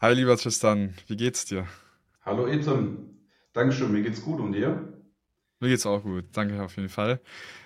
Hi, 0.00 0.14
lieber 0.14 0.36
Tristan, 0.38 0.94
wie 1.08 1.16
geht's 1.16 1.44
dir? 1.44 1.66
Hallo 2.22 2.46
Ethan, 2.46 3.20
Dankeschön, 3.52 3.92
mir 3.92 4.00
geht's 4.02 4.22
gut 4.22 4.40
und 4.40 4.52
dir? 4.52 4.94
Mir 5.60 5.68
geht's 5.68 5.84
auch 5.84 6.02
gut, 6.02 6.24
danke 6.32 6.62
auf 6.62 6.76
jeden 6.76 6.88
Fall. 6.88 7.20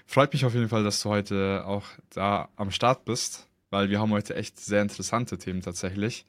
Freut 0.06 0.32
mich 0.32 0.44
auf 0.44 0.54
jeden 0.54 0.68
Fall, 0.68 0.82
dass 0.82 1.00
du 1.00 1.10
heute 1.10 1.62
auch 1.64 1.86
da 2.10 2.48
am 2.56 2.72
Start 2.72 3.04
bist, 3.04 3.48
weil 3.70 3.88
wir 3.88 4.00
haben 4.00 4.10
heute 4.10 4.34
echt 4.34 4.58
sehr 4.58 4.82
interessante 4.82 5.38
Themen 5.38 5.60
tatsächlich. 5.60 6.26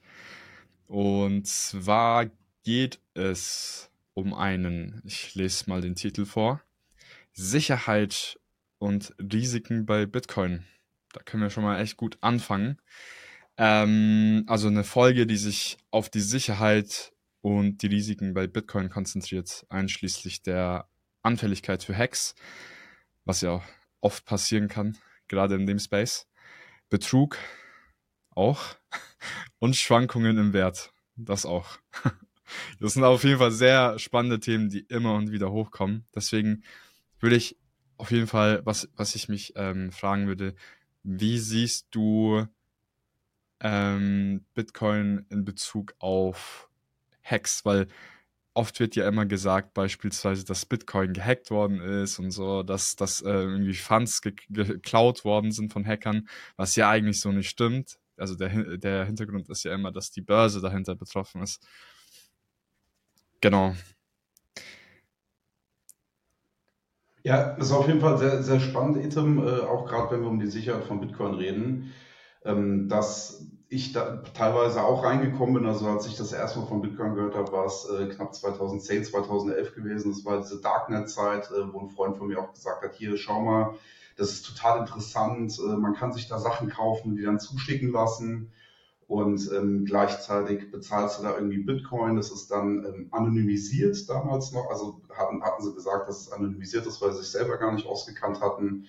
Und 0.86 1.46
zwar 1.48 2.26
geht 2.62 3.00
es 3.14 3.90
um 4.14 4.32
einen, 4.32 5.02
ich 5.04 5.34
lese 5.34 5.68
mal 5.68 5.80
den 5.80 5.96
Titel 5.96 6.24
vor, 6.24 6.62
Sicherheit 7.32 8.38
und 8.78 9.14
Risiken 9.20 9.86
bei 9.86 10.06
Bitcoin. 10.06 10.64
Da 11.12 11.22
können 11.22 11.42
wir 11.42 11.50
schon 11.50 11.64
mal 11.64 11.80
echt 11.80 11.96
gut 11.96 12.18
anfangen. 12.20 12.78
Ähm, 13.58 14.44
also 14.46 14.68
eine 14.68 14.84
Folge, 14.84 15.26
die 15.26 15.36
sich 15.36 15.78
auf 15.90 16.10
die 16.10 16.20
Sicherheit 16.20 17.12
und 17.40 17.82
die 17.82 17.86
Risiken 17.86 18.34
bei 18.34 18.46
Bitcoin 18.46 18.90
konzentriert, 18.90 19.64
einschließlich 19.68 20.42
der 20.42 20.88
Anfälligkeit 21.22 21.82
für 21.82 21.96
Hacks, 21.96 22.34
was 23.24 23.40
ja 23.40 23.62
oft 24.00 24.24
passieren 24.24 24.68
kann, 24.68 24.96
gerade 25.28 25.54
in 25.54 25.66
dem 25.66 25.78
Space. 25.78 26.28
Betrug 26.88 27.38
auch 28.30 28.76
und 29.58 29.76
Schwankungen 29.76 30.38
im 30.38 30.52
Wert, 30.52 30.92
das 31.16 31.46
auch. 31.46 31.78
Das 32.78 32.94
sind 32.94 33.02
auf 33.02 33.24
jeden 33.24 33.40
Fall 33.40 33.50
sehr 33.50 33.98
spannende 33.98 34.38
Themen, 34.38 34.68
die 34.68 34.82
immer 34.82 35.14
und 35.14 35.32
wieder 35.32 35.50
hochkommen. 35.50 36.06
Deswegen 36.14 36.62
würde 37.18 37.34
ich 37.34 37.56
auf 37.96 38.12
jeden 38.12 38.28
Fall, 38.28 38.62
was, 38.64 38.88
was 38.94 39.16
ich 39.16 39.28
mich 39.28 39.54
ähm, 39.56 39.90
fragen 39.90 40.28
würde, 40.28 40.54
wie 41.02 41.38
siehst 41.38 41.88
du 41.90 42.46
ähm, 43.60 44.44
Bitcoin 44.54 45.26
in 45.30 45.44
Bezug 45.44 45.94
auf 45.98 46.68
Hacks, 47.22 47.64
weil 47.64 47.88
oft 48.54 48.80
wird 48.80 48.96
ja 48.96 49.06
immer 49.08 49.26
gesagt, 49.26 49.74
beispielsweise, 49.74 50.44
dass 50.44 50.66
Bitcoin 50.66 51.12
gehackt 51.12 51.50
worden 51.50 51.80
ist 51.80 52.18
und 52.18 52.30
so, 52.30 52.62
dass, 52.62 52.96
dass 52.96 53.20
äh, 53.22 53.30
irgendwie 53.30 53.74
Funds 53.74 54.22
ge 54.22 54.34
geklaut 54.48 55.24
worden 55.24 55.52
sind 55.52 55.72
von 55.72 55.86
Hackern, 55.86 56.28
was 56.56 56.76
ja 56.76 56.88
eigentlich 56.88 57.20
so 57.20 57.32
nicht 57.32 57.50
stimmt. 57.50 57.98
Also 58.16 58.34
der, 58.34 58.78
der 58.78 59.04
Hintergrund 59.04 59.48
ist 59.50 59.64
ja 59.64 59.74
immer, 59.74 59.92
dass 59.92 60.10
die 60.10 60.22
Börse 60.22 60.60
dahinter 60.62 60.94
betroffen 60.94 61.42
ist. 61.42 61.66
Genau. 63.42 63.74
Ja, 67.22 67.56
das 67.56 67.68
ist 67.68 67.72
auf 67.72 67.88
jeden 67.88 68.00
Fall 68.00 68.16
sehr, 68.18 68.42
sehr 68.42 68.60
spannend, 68.60 69.04
Item, 69.04 69.38
äh, 69.38 69.60
auch 69.60 69.86
gerade 69.86 70.12
wenn 70.12 70.22
wir 70.22 70.28
um 70.28 70.38
die 70.38 70.46
Sicherheit 70.46 70.84
von 70.84 71.00
Bitcoin 71.00 71.34
reden 71.34 71.92
ähm, 72.46 72.88
dass 72.88 73.44
ich 73.68 73.92
da 73.92 74.22
teilweise 74.34 74.82
auch 74.82 75.02
reingekommen 75.02 75.54
bin. 75.54 75.66
Also 75.66 75.86
als 75.88 76.06
ich 76.06 76.16
das 76.16 76.32
erste 76.32 76.60
Mal 76.60 76.66
von 76.66 76.82
Bitcoin 76.82 77.14
gehört 77.14 77.34
habe, 77.34 77.50
war 77.52 77.66
es 77.66 77.88
äh, 77.88 78.06
knapp 78.06 78.34
2010, 78.34 79.04
2011 79.04 79.74
gewesen. 79.74 80.12
Das 80.12 80.24
war 80.24 80.40
diese 80.40 80.60
Darknet-Zeit, 80.60 81.50
äh, 81.50 81.72
wo 81.72 81.80
ein 81.80 81.90
Freund 81.90 82.16
von 82.16 82.28
mir 82.28 82.40
auch 82.40 82.52
gesagt 82.52 82.82
hat, 82.82 82.94
hier, 82.94 83.16
schau 83.16 83.40
mal, 83.40 83.74
das 84.16 84.30
ist 84.30 84.46
total 84.46 84.80
interessant. 84.80 85.58
Äh, 85.58 85.76
man 85.76 85.94
kann 85.94 86.12
sich 86.12 86.28
da 86.28 86.38
Sachen 86.38 86.68
kaufen, 86.68 87.16
die 87.16 87.22
dann 87.22 87.40
zuschicken 87.40 87.90
lassen. 87.90 88.52
Und 89.08 89.52
ähm, 89.52 89.84
gleichzeitig 89.84 90.70
bezahlst 90.70 91.18
du 91.18 91.24
da 91.24 91.34
irgendwie 91.34 91.62
Bitcoin. 91.62 92.16
Das 92.16 92.30
ist 92.30 92.50
dann 92.50 92.84
ähm, 92.84 93.08
anonymisiert 93.12 94.08
damals 94.08 94.52
noch. 94.52 94.68
Also 94.70 95.00
hatten, 95.16 95.42
hatten 95.42 95.62
sie 95.62 95.74
gesagt, 95.74 96.08
dass 96.08 96.20
es 96.22 96.32
anonymisiert 96.32 96.86
ist, 96.86 97.00
weil 97.00 97.12
sie 97.12 97.20
sich 97.20 97.30
selber 97.30 97.56
gar 97.56 97.72
nicht 97.72 97.86
ausgekannt 97.86 98.40
hatten. 98.40 98.86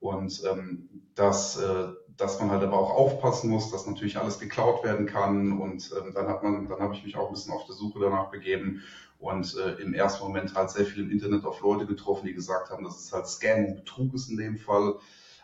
Und 0.00 0.42
ähm, 0.50 0.88
das 1.14 1.58
äh, 1.58 1.88
dass 2.18 2.40
man 2.40 2.50
halt 2.50 2.62
aber 2.62 2.78
auch 2.78 2.90
aufpassen 2.90 3.48
muss, 3.48 3.70
dass 3.70 3.86
natürlich 3.86 4.18
alles 4.18 4.38
geklaut 4.38 4.84
werden 4.84 5.06
kann. 5.06 5.58
Und 5.58 5.90
ähm, 5.96 6.12
dann 6.12 6.28
hat 6.28 6.42
man, 6.42 6.68
dann 6.68 6.80
habe 6.80 6.94
ich 6.94 7.04
mich 7.04 7.16
auch 7.16 7.28
ein 7.28 7.34
bisschen 7.34 7.54
auf 7.54 7.64
der 7.64 7.76
Suche 7.76 8.00
danach 8.00 8.30
begeben 8.30 8.82
und 9.18 9.56
äh, 9.56 9.80
im 9.82 9.94
ersten 9.94 10.24
Moment 10.24 10.54
halt 10.54 10.70
sehr 10.70 10.84
viel 10.84 11.02
im 11.02 11.10
Internet 11.10 11.44
auf 11.44 11.60
Leute 11.60 11.86
getroffen, 11.86 12.26
die 12.26 12.34
gesagt 12.34 12.70
haben, 12.70 12.84
dass 12.84 13.00
es 13.00 13.12
halt 13.12 13.26
Scam 13.26 13.64
und 13.64 13.76
Betrug 13.76 14.14
ist 14.14 14.28
in 14.28 14.36
dem 14.36 14.58
Fall. 14.58 14.96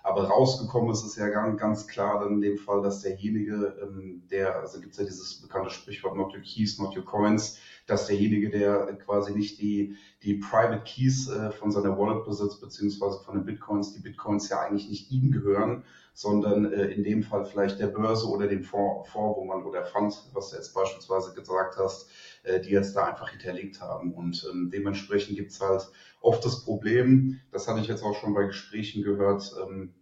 Aber 0.02 0.24
rausgekommen 0.28 0.90
ist 0.90 1.04
es 1.04 1.16
ja 1.16 1.28
ganz, 1.28 1.58
ganz 1.58 1.86
klar 1.86 2.20
dann 2.20 2.34
in 2.34 2.40
dem 2.42 2.58
Fall, 2.58 2.82
dass 2.82 3.00
derjenige, 3.00 3.74
ähm, 3.82 4.22
der, 4.30 4.56
also 4.56 4.78
gibt 4.78 4.92
es 4.92 4.98
ja 4.98 5.04
dieses 5.04 5.40
bekannte 5.40 5.70
Sprichwort, 5.70 6.14
not 6.14 6.34
your 6.34 6.42
keys, 6.42 6.78
not 6.78 6.94
your 6.94 7.04
coins, 7.04 7.58
dass 7.86 8.06
derjenige, 8.06 8.50
der 8.50 8.94
quasi 9.04 9.32
nicht 9.32 9.60
die, 9.60 9.96
die 10.22 10.34
Private 10.34 10.82
Keys 10.84 11.28
äh, 11.28 11.50
von 11.50 11.70
seiner 11.70 11.98
Wallet 11.98 12.24
besitzt, 12.24 12.60
beziehungsweise 12.60 13.20
von 13.20 13.34
den 13.34 13.44
Bitcoins, 13.44 13.92
die 13.92 14.00
Bitcoins 14.00 14.48
ja 14.48 14.60
eigentlich 14.60 14.88
nicht 14.88 15.10
ihm 15.10 15.30
gehören, 15.30 15.84
sondern 16.14 16.72
äh, 16.72 16.86
in 16.86 17.04
dem 17.04 17.22
Fall 17.22 17.44
vielleicht 17.44 17.80
der 17.80 17.88
Börse 17.88 18.26
oder 18.28 18.46
dem 18.46 18.62
Fonds, 18.62 19.10
Fonds 19.10 19.38
wo 19.38 19.44
man 19.44 19.64
oder 19.64 19.84
Fund, 19.84 20.14
was 20.32 20.50
du 20.50 20.56
jetzt 20.56 20.72
beispielsweise 20.72 21.34
gesagt 21.34 21.76
hast, 21.76 22.08
äh, 22.44 22.60
die 22.60 22.70
jetzt 22.70 22.96
da 22.96 23.04
einfach 23.04 23.28
hinterlegt 23.28 23.80
haben. 23.80 24.14
Und 24.14 24.48
ähm, 24.50 24.70
dementsprechend 24.72 25.36
gibt's 25.36 25.60
halt 25.60 25.90
oft 26.20 26.44
das 26.44 26.64
Problem, 26.64 27.40
das 27.50 27.68
hatte 27.68 27.80
ich 27.80 27.88
jetzt 27.88 28.02
auch 28.02 28.14
schon 28.14 28.32
bei 28.32 28.44
Gesprächen 28.44 29.02
gehört 29.02 29.52
ähm, 29.62 29.92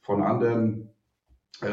von 0.00 0.22
anderen 0.22 0.91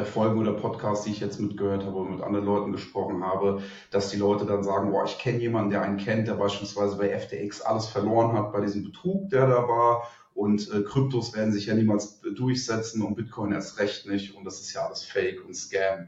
Folgen 0.05 0.39
oder 0.39 0.53
Podcasts, 0.53 1.05
die 1.05 1.11
ich 1.11 1.19
jetzt 1.19 1.39
mitgehört 1.39 1.83
habe 1.83 1.95
oder 1.95 2.11
mit 2.11 2.21
anderen 2.21 2.45
Leuten 2.45 2.71
gesprochen 2.71 3.23
habe, 3.23 3.63
dass 3.89 4.09
die 4.09 4.17
Leute 4.17 4.45
dann 4.45 4.63
sagen, 4.63 4.91
boah, 4.91 5.05
ich 5.05 5.17
kenne 5.17 5.39
jemanden, 5.39 5.71
der 5.71 5.81
einen 5.81 5.97
kennt, 5.97 6.27
der 6.27 6.35
beispielsweise 6.35 6.97
bei 6.97 7.09
FTX 7.09 7.61
alles 7.61 7.87
verloren 7.87 8.33
hat 8.33 8.51
bei 8.53 8.61
diesem 8.61 8.83
Betrug, 8.83 9.29
der 9.29 9.47
da 9.47 9.67
war 9.67 10.03
und 10.39 10.71
äh, 10.71 10.83
Kryptos 10.83 11.35
werden 11.35 11.51
sich 11.51 11.65
ja 11.65 11.73
niemals 11.73 12.21
durchsetzen 12.21 13.01
und 13.01 13.15
Bitcoin 13.15 13.51
erst 13.51 13.77
recht 13.77 14.05
nicht. 14.07 14.35
Und 14.35 14.45
das 14.45 14.61
ist 14.61 14.71
ja 14.71 14.85
alles 14.85 15.03
Fake 15.03 15.43
und 15.45 15.53
Scam. 15.53 16.07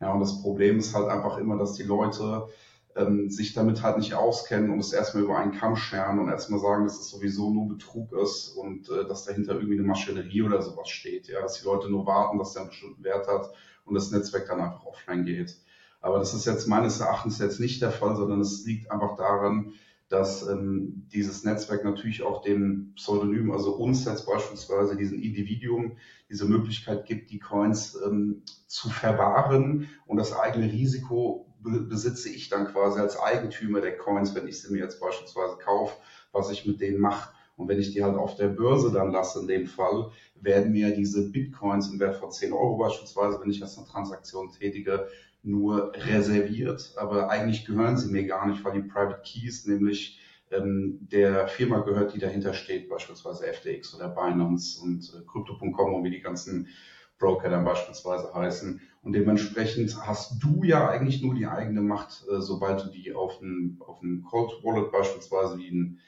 Ja, 0.00 0.12
und 0.12 0.20
das 0.20 0.40
Problem 0.40 0.78
ist 0.78 0.94
halt 0.94 1.08
einfach 1.08 1.36
immer, 1.36 1.58
dass 1.58 1.74
die 1.74 1.82
Leute 1.82 2.48
ähm, 2.98 3.30
sich 3.30 3.54
damit 3.54 3.82
halt 3.82 3.98
nicht 3.98 4.14
auskennen 4.14 4.70
und 4.70 4.80
es 4.80 4.92
erstmal 4.92 5.22
über 5.22 5.38
einen 5.38 5.52
Kamm 5.52 5.76
scheren 5.76 6.18
und 6.18 6.28
erstmal 6.28 6.60
sagen, 6.60 6.84
dass 6.84 6.98
es 6.98 7.08
sowieso 7.08 7.50
nur 7.50 7.68
Betrug 7.68 8.12
ist 8.12 8.48
und 8.48 8.90
äh, 8.90 9.06
dass 9.06 9.24
dahinter 9.24 9.54
irgendwie 9.54 9.78
eine 9.78 9.86
Maschinerie 9.86 10.42
oder 10.42 10.60
sowas 10.62 10.88
steht. 10.88 11.28
Ja, 11.28 11.40
dass 11.40 11.60
die 11.60 11.64
Leute 11.64 11.88
nur 11.88 12.06
warten, 12.06 12.38
dass 12.38 12.52
der 12.52 12.62
einen 12.62 12.70
bestimmten 12.70 13.04
Wert 13.04 13.28
hat 13.28 13.52
und 13.84 13.94
das 13.94 14.10
Netzwerk 14.10 14.46
dann 14.48 14.60
einfach 14.60 14.84
offline 14.84 15.24
geht. 15.24 15.56
Aber 16.00 16.18
das 16.18 16.34
ist 16.34 16.44
jetzt 16.44 16.66
meines 16.66 17.00
Erachtens 17.00 17.38
jetzt 17.38 17.60
nicht 17.60 17.82
der 17.82 17.90
Fall, 17.90 18.16
sondern 18.16 18.40
es 18.40 18.64
liegt 18.64 18.90
einfach 18.90 19.16
daran, 19.16 19.72
dass 20.08 20.48
ähm, 20.48 21.06
dieses 21.12 21.44
Netzwerk 21.44 21.84
natürlich 21.84 22.22
auch 22.22 22.42
dem 22.42 22.92
Pseudonym, 22.94 23.50
also 23.50 23.74
uns 23.74 24.04
jetzt 24.06 24.26
beispielsweise 24.26 24.96
diesen 24.96 25.20
Individuum, 25.20 25.98
diese 26.30 26.46
Möglichkeit 26.46 27.04
gibt, 27.04 27.30
die 27.30 27.38
Coins 27.38 27.96
ähm, 28.06 28.42
zu 28.66 28.88
verwahren 28.88 29.88
und 30.06 30.16
das 30.16 30.32
eigene 30.32 30.72
Risiko 30.72 31.47
besitze 31.60 32.28
ich 32.28 32.48
dann 32.48 32.66
quasi 32.66 33.00
als 33.00 33.18
Eigentümer 33.18 33.80
der 33.80 33.96
Coins, 33.96 34.34
wenn 34.34 34.48
ich 34.48 34.60
sie 34.60 34.72
mir 34.72 34.80
jetzt 34.80 35.00
beispielsweise 35.00 35.56
kaufe, 35.56 35.96
was 36.32 36.50
ich 36.50 36.66
mit 36.66 36.80
denen 36.80 37.00
mache. 37.00 37.30
Und 37.56 37.68
wenn 37.68 37.80
ich 37.80 37.92
die 37.92 38.04
halt 38.04 38.16
auf 38.16 38.36
der 38.36 38.48
Börse 38.48 38.92
dann 38.92 39.10
lasse, 39.10 39.40
in 39.40 39.48
dem 39.48 39.66
Fall, 39.66 40.10
werden 40.40 40.72
mir 40.72 40.94
diese 40.94 41.30
Bitcoins 41.30 41.90
im 41.90 41.98
Wert 41.98 42.16
von 42.16 42.30
10 42.30 42.52
Euro 42.52 42.78
beispielsweise, 42.78 43.40
wenn 43.40 43.50
ich 43.50 43.58
jetzt 43.58 43.76
eine 43.76 43.86
Transaktion 43.88 44.52
tätige, 44.52 45.08
nur 45.42 45.92
reserviert, 45.94 46.92
aber 46.96 47.30
eigentlich 47.30 47.64
gehören 47.64 47.96
sie 47.96 48.10
mir 48.10 48.26
gar 48.26 48.46
nicht, 48.46 48.64
weil 48.64 48.80
die 48.80 48.88
Private 48.88 49.22
Keys 49.24 49.66
nämlich 49.66 50.18
ähm, 50.50 50.98
der 51.12 51.48
Firma 51.48 51.80
gehört, 51.80 52.14
die 52.14 52.18
dahinter 52.18 52.54
steht, 52.54 52.88
beispielsweise 52.88 53.44
FTX 53.52 53.94
oder 53.94 54.08
Binance 54.08 54.80
und 54.82 55.12
äh, 55.14 55.24
Crypto.com 55.26 55.94
und 55.94 56.04
wie 56.04 56.10
die 56.10 56.20
ganzen 56.20 56.68
Broker 57.18 57.50
dann 57.50 57.64
beispielsweise 57.64 58.32
heißen. 58.32 58.80
Und 59.02 59.12
dementsprechend 59.12 59.96
hast 60.06 60.42
du 60.42 60.62
ja 60.62 60.88
eigentlich 60.88 61.22
nur 61.22 61.34
die 61.34 61.46
eigene 61.46 61.80
Macht, 61.80 62.24
äh, 62.30 62.40
sobald 62.40 62.84
du 62.84 62.90
die 62.90 63.12
auf 63.14 63.40
ein, 63.40 63.80
auf 63.86 64.02
ein 64.02 64.24
Cold 64.28 64.52
Wallet 64.62 64.92
beispielsweise 64.92 65.58
wie 65.58 65.70
ein, 65.70 65.98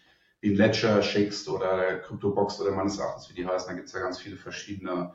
wie 0.40 0.50
ein 0.50 0.56
Ledger 0.56 1.02
schickst 1.02 1.48
oder 1.48 1.98
CryptoBox 1.98 2.60
oder 2.60 2.72
meines 2.72 2.98
Erachtens, 2.98 3.30
wie 3.30 3.34
die 3.34 3.46
heißen. 3.46 3.68
Da 3.68 3.74
gibt 3.74 3.88
es 3.88 3.94
ja 3.94 4.00
ganz 4.00 4.18
viele 4.18 4.36
verschiedene 4.36 5.12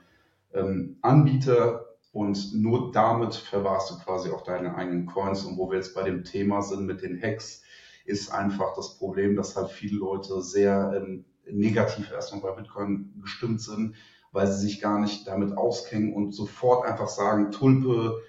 ähm, 0.54 0.98
Anbieter 1.02 1.86
und 2.12 2.54
nur 2.54 2.92
damit 2.92 3.36
verwahrst 3.36 3.92
du 3.92 3.98
quasi 4.00 4.32
auch 4.32 4.44
deine 4.44 4.76
eigenen 4.76 5.06
Coins. 5.06 5.44
Und 5.44 5.58
wo 5.58 5.70
wir 5.70 5.78
jetzt 5.78 5.94
bei 5.94 6.04
dem 6.04 6.24
Thema 6.24 6.62
sind 6.62 6.86
mit 6.86 7.02
den 7.02 7.22
Hacks, 7.22 7.64
ist 8.06 8.32
einfach 8.32 8.74
das 8.76 8.98
Problem, 8.98 9.36
dass 9.36 9.56
halt 9.56 9.72
viele 9.72 9.98
Leute 9.98 10.42
sehr 10.42 10.94
ähm, 10.96 11.26
negativ 11.52 12.12
erstmal 12.12 12.42
bei 12.42 12.52
Bitcoin 12.62 13.14
gestimmt 13.22 13.62
sind, 13.62 13.96
weil 14.36 14.48
sie 14.48 14.68
sich 14.68 14.82
gar 14.82 15.00
nicht 15.00 15.28
damit 15.28 15.58
auskennen 15.58 16.14
und 16.14 16.34
sofort 16.34 16.86
einfach 16.86 17.08
sagen, 17.08 17.52
Tulpe, 17.52 18.22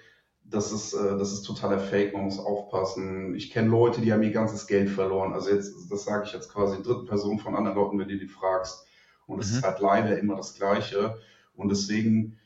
das 0.45 0.71
ist, 0.71 0.93
äh, 0.93 1.17
das 1.17 1.33
ist 1.33 1.43
totaler 1.43 1.79
Fake, 1.79 2.13
man 2.13 2.23
muss 2.23 2.39
aufpassen. 2.39 3.35
Ich 3.35 3.51
kenne 3.51 3.67
Leute, 3.67 3.99
die 3.99 4.13
haben 4.13 4.23
ihr 4.23 4.31
ganzes 4.31 4.67
Geld 4.67 4.89
verloren. 4.89 5.33
Also 5.33 5.49
jetzt, 5.49 5.91
das 5.91 6.05
sage 6.05 6.23
ich 6.25 6.31
jetzt 6.31 6.51
quasi 6.51 6.77
in 6.77 6.83
dritten 6.83 7.05
Person 7.05 7.39
von 7.39 7.55
anderen 7.55 7.77
Leuten, 7.77 7.99
wenn 7.99 8.07
du 8.07 8.17
die 8.17 8.27
fragst. 8.27 8.87
Und 9.25 9.39
es 9.39 9.51
mhm. 9.51 9.57
ist 9.57 9.65
halt 9.65 9.79
leider 9.81 10.17
immer 10.17 10.37
das 10.37 10.55
Gleiche. 10.55 11.19
Und 11.55 11.69
deswegen 11.69 12.37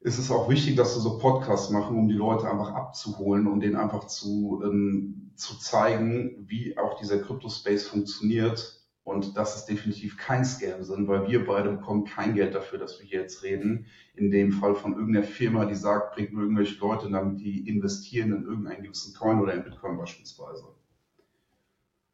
ist 0.00 0.18
es 0.18 0.30
auch 0.32 0.50
wichtig, 0.50 0.74
dass 0.74 0.96
wir 0.96 1.00
so 1.00 1.18
Podcasts 1.18 1.70
machen, 1.70 1.96
um 1.96 2.08
die 2.08 2.14
Leute 2.14 2.50
einfach 2.50 2.72
abzuholen 2.74 3.46
und 3.46 3.60
denen 3.60 3.76
einfach 3.76 4.08
zu, 4.08 4.60
ähm, 4.64 5.30
zu 5.36 5.56
zeigen, 5.60 6.44
wie 6.48 6.76
auch 6.76 6.98
dieser 6.98 7.20
Crypto-Space 7.20 7.86
funktioniert 7.86 8.75
Und 9.06 9.36
das 9.36 9.54
ist 9.54 9.66
definitiv 9.66 10.16
kein 10.16 10.44
Scam 10.44 10.82
sind, 10.82 11.06
weil 11.06 11.28
wir 11.28 11.46
beide 11.46 11.70
bekommen 11.70 12.06
kein 12.06 12.34
Geld 12.34 12.56
dafür, 12.56 12.80
dass 12.80 12.98
wir 12.98 13.06
hier 13.06 13.20
jetzt 13.20 13.44
reden. 13.44 13.86
In 14.16 14.32
dem 14.32 14.50
Fall 14.50 14.74
von 14.74 14.94
irgendeiner 14.94 15.24
Firma, 15.24 15.64
die 15.64 15.76
sagt, 15.76 16.16
bringt 16.16 16.32
nur 16.32 16.42
irgendwelche 16.42 16.80
Leute, 16.80 17.08
damit 17.08 17.38
die 17.38 17.68
investieren 17.68 18.32
in 18.32 18.42
irgendeinen 18.42 18.82
gewissen 18.82 19.14
Coin 19.14 19.38
oder 19.38 19.54
in 19.54 19.62
Bitcoin 19.62 19.96
beispielsweise. 19.96 20.64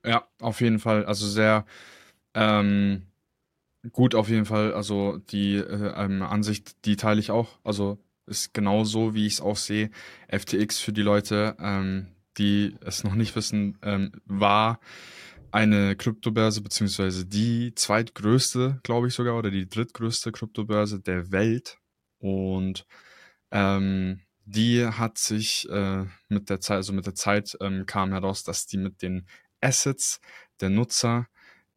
Ja, 0.04 0.28
auf 0.38 0.60
jeden 0.60 0.78
Fall. 0.78 1.06
Also 1.06 1.26
sehr 1.26 1.64
ähm, 2.34 3.06
gut 3.90 4.14
auf 4.14 4.28
jeden 4.28 4.44
Fall. 4.44 4.74
Also 4.74 5.16
die 5.16 5.54
äh, 5.54 5.94
ähm, 5.96 6.20
Ansicht, 6.20 6.84
die 6.84 6.96
teile 6.96 7.20
ich 7.20 7.30
auch. 7.30 7.58
Also 7.64 7.96
ist 8.26 8.52
genau 8.52 8.84
so, 8.84 9.14
wie 9.14 9.26
ich 9.26 9.32
es 9.32 9.40
auch 9.40 9.56
sehe. 9.56 9.90
FTX 10.28 10.78
für 10.78 10.92
die 10.92 11.00
Leute, 11.00 11.56
ähm, 11.58 12.08
die 12.36 12.76
es 12.84 13.02
noch 13.02 13.14
nicht 13.14 13.34
wissen, 13.34 13.78
ähm, 13.80 14.12
war 14.26 14.78
eine 15.52 15.96
Kryptobörse, 15.96 16.62
beziehungsweise 16.62 17.26
die 17.26 17.74
zweitgrößte, 17.74 18.80
glaube 18.82 19.08
ich 19.08 19.14
sogar, 19.14 19.36
oder 19.36 19.50
die 19.50 19.68
drittgrößte 19.68 20.32
Kryptobörse 20.32 21.00
der 21.00 21.30
Welt. 21.30 21.78
Und 22.18 22.86
ähm, 23.50 24.20
die 24.44 24.84
hat 24.86 25.18
sich 25.18 25.68
äh, 25.68 26.06
mit 26.28 26.50
der 26.50 26.60
Zeit, 26.60 26.76
also 26.76 26.92
mit 26.92 27.06
der 27.06 27.14
Zeit 27.14 27.56
ähm, 27.60 27.86
kam 27.86 28.12
heraus, 28.12 28.42
dass 28.44 28.66
die 28.66 28.78
mit 28.78 29.02
den 29.02 29.26
Assets 29.60 30.20
der 30.60 30.70
Nutzer 30.70 31.28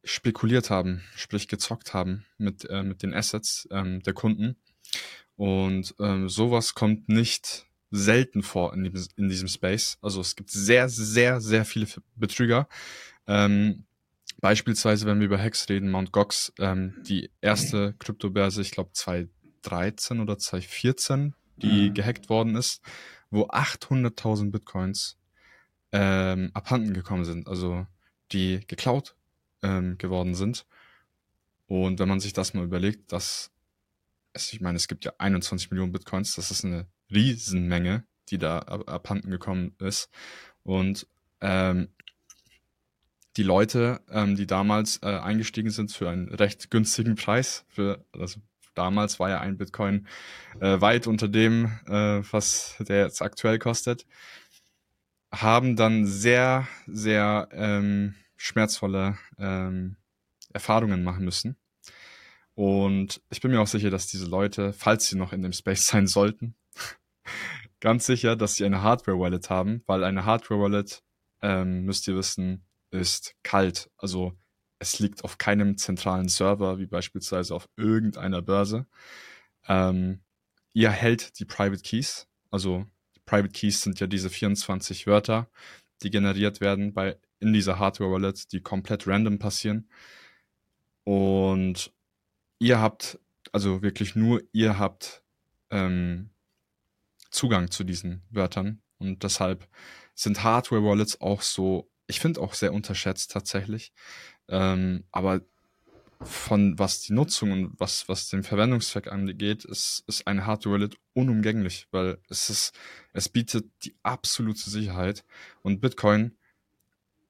spekuliert 0.04 0.70
haben, 0.70 1.04
sprich 1.16 1.48
gezockt 1.48 1.94
haben 1.94 2.26
mit, 2.38 2.66
äh, 2.70 2.84
mit 2.84 3.04
den 3.04 3.14
Assets 3.14 3.68
ähm, 3.72 4.02
der 4.04 4.14
Kunden. 4.14 4.56
Und 5.36 5.94
ähm, 6.00 6.30
sowas 6.30 6.76
kommt 6.76 7.10
nicht 7.10 7.68
selten 7.92 8.42
vor 8.42 8.74
in, 8.74 8.84
dem, 8.84 8.94
in 9.18 9.30
diesem 9.30 9.48
Space. 9.48 9.98
Also 10.02 10.22
es 10.22 10.36
gibt 10.36 10.50
sehr, 10.50 10.90
sehr, 10.90 11.42
sehr 11.42 11.66
viele 11.66 11.88
Betrüger, 12.16 12.68
ähm, 13.28 13.86
beispielsweise, 14.40 15.06
wenn 15.06 15.20
wir 15.20 15.26
über 15.26 15.38
Hex 15.38 15.70
reden, 15.70 15.90
Mt. 15.90 16.12
Gox, 16.12 16.54
ähm, 16.60 16.96
die 17.08 17.32
erste 17.42 17.96
Kryptobörse, 18.00 18.62
ich 18.62 18.72
glaube 18.72 18.92
2013 18.94 20.20
oder 20.20 20.38
2014, 20.38 21.36
die 21.58 21.90
mhm. 21.90 21.94
gehackt 21.94 22.30
worden 22.30 22.56
ist, 22.56 22.82
wo 23.30 23.44
800.000 23.44 24.52
Bitcoins 24.52 25.18
ähm, 25.92 26.52
abhanden 26.54 26.94
gekommen 26.94 27.26
sind, 27.26 27.48
also 27.48 27.88
die 28.32 28.62
geklaut 28.68 29.16
ähm, 29.62 29.98
geworden 29.98 30.36
sind. 30.36 30.66
Und 31.68 32.00
wenn 32.00 32.10
man 32.10 32.20
sich 32.20 32.34
das 32.34 32.54
mal 32.54 32.64
überlegt, 32.64 33.12
dass 33.12 33.52
es, 34.34 34.54
ich 34.54 34.62
meine, 34.62 34.76
es 34.76 34.88
gibt 34.88 35.06
ja 35.06 35.14
21 35.18 35.72
Millionen 35.72 35.92
Bitcoins, 35.92 36.36
das 36.36 36.52
ist 36.52 36.66
eine 36.66 36.88
Riesenmenge, 37.12 38.06
die 38.30 38.38
da 38.38 38.60
abhanden 38.60 39.32
gekommen 39.32 39.76
ist. 39.80 40.10
Und 40.64 41.08
ähm, 41.42 41.90
die 43.38 43.44
Leute, 43.44 44.02
ähm, 44.10 44.36
die 44.36 44.48
damals 44.48 45.00
äh, 45.04 45.08
eingestiegen 45.08 45.70
sind 45.70 45.92
für 45.92 46.10
einen 46.10 46.30
recht 46.30 46.72
günstigen 46.72 47.16
Preis, 47.16 47.66
für, 47.68 48.06
also 48.14 48.40
damals 48.76 49.20
war 49.20 49.30
ja 49.30 49.40
ein 49.40 49.58
Bitcoin 49.58 50.08
äh, 50.60 50.80
weit 50.82 51.08
unter 51.08 51.28
dem, 51.28 51.66
äh, 51.88 52.22
was 52.32 52.76
der 52.80 53.04
jetzt 53.04 53.22
aktuell 53.22 53.60
kostet, 53.60 54.06
haben 55.34 55.76
dann 55.76 56.06
sehr, 56.06 56.68
sehr 56.88 57.50
ähm, 57.52 58.16
schmerzvolle 58.38 59.18
ähm, 59.38 59.98
Erfahrungen 60.54 61.04
machen 61.04 61.26
müssen. 61.26 61.58
Und 62.54 63.22
ich 63.30 63.42
bin 63.42 63.52
mir 63.52 63.60
auch 63.60 63.68
sicher, 63.68 63.90
dass 63.90 64.08
diese 64.08 64.28
Leute, 64.28 64.72
falls 64.72 65.08
sie 65.08 65.18
noch 65.18 65.34
in 65.34 65.42
dem 65.42 65.52
Space 65.52 65.86
sein 65.88 66.08
sollten, 66.08 66.56
ganz 67.82 68.06
sicher, 68.06 68.36
dass 68.36 68.56
sie 68.56 68.66
eine 68.66 68.82
Hardware-Wallet 68.82 69.50
haben, 69.50 69.84
weil 69.88 70.04
eine 70.04 70.26
Hardware-Wallet, 70.26 71.04
ähm, 71.42 71.84
müsst 71.84 72.08
ihr 72.08 72.16
wissen, 72.16 72.65
ist 72.96 73.36
kalt. 73.44 73.90
Also 73.98 74.34
es 74.80 75.00
liegt 75.00 75.24
auf 75.24 75.38
keinem 75.38 75.78
zentralen 75.78 76.28
Server, 76.28 76.80
wie 76.80 76.86
beispielsweise 76.86 77.56
auf 77.56 77.70
irgendeiner 77.78 78.42
Börse. 78.42 78.88
Ähm, 79.68 80.22
ihr 80.74 80.92
hält 80.92 81.40
die 81.40 81.46
Private 81.46 81.82
Keys. 81.82 82.28
Also 82.52 82.86
Private 83.26 83.52
Keys 83.52 83.82
sind 83.82 84.00
ja 84.00 84.08
diese 84.08 84.30
24 84.30 85.08
Wörter, 85.08 85.50
die 86.04 86.10
generiert 86.10 86.62
werden 86.62 86.94
bei 86.94 87.18
in 87.40 87.54
dieser 87.54 87.80
Hardware 87.80 88.12
Wallet, 88.12 88.52
die 88.52 88.62
komplett 88.62 89.08
random 89.08 89.40
passieren. 89.40 89.90
Und 91.04 91.94
ihr 92.60 92.80
habt, 92.80 93.20
also 93.52 93.82
wirklich 93.82 94.16
nur 94.16 94.42
ihr 94.52 94.80
habt 94.80 95.24
ähm, 95.70 96.30
Zugang 97.30 97.72
zu 97.72 97.84
diesen 97.84 98.24
Wörtern. 98.30 98.82
Und 98.98 99.24
deshalb 99.24 99.68
sind 100.14 100.44
Hardware 100.44 100.84
Wallets 100.84 101.20
auch 101.20 101.42
so 101.42 101.90
ich 102.08 102.20
finde 102.20 102.42
auch 102.42 102.54
sehr 102.54 102.74
unterschätzt 102.74 103.32
tatsächlich. 103.32 103.92
Ähm, 104.48 105.04
aber 105.12 105.42
von 106.22 106.78
was 106.80 107.02
die 107.02 107.14
Nutzung 107.14 107.52
und 107.52 107.80
was, 107.80 108.08
was 108.08 108.30
den 108.30 108.44
Verwendungszweck 108.44 109.12
angeht, 109.12 109.66
ist, 109.66 110.04
ist 110.08 110.28
eine 110.28 110.46
Hardware 110.46 110.76
Wallet 110.76 110.98
unumgänglich, 111.14 111.88
weil 111.92 112.18
es 112.30 112.50
ist, 112.50 112.74
es 113.14 113.30
bietet 113.30 113.66
die 113.84 113.96
absolute 114.04 114.70
Sicherheit 114.70 115.26
und 115.62 115.82
Bitcoin, 115.82 116.36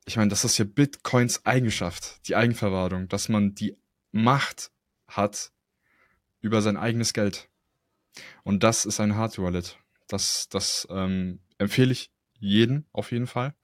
ich 0.06 0.18
meine, 0.18 0.30
das 0.30 0.46
ist 0.46 0.58
ja 0.58 0.66
Bitcoins 0.66 1.46
Eigenschaft, 1.46 2.28
die 2.28 2.36
Eigenverwahrung, 2.36 3.08
dass 3.08 3.28
man 3.28 3.56
die 3.56 3.76
Macht 4.12 4.72
hat 5.08 5.52
über 6.42 6.62
sein 6.62 6.78
eigenes 6.78 7.14
Geld. 7.14 7.50
Und 8.44 8.64
das 8.64 8.86
ist 8.86 9.00
eine 9.00 9.16
Hardware 9.16 9.48
Wallet. 9.48 9.78
Das, 10.08 10.48
das 10.50 10.88
ähm, 10.92 11.40
empfehle 11.58 11.92
ich 11.92 12.12
jeden 12.40 12.86
auf 12.92 13.12
jeden 13.12 13.28
Fall. 13.28 13.56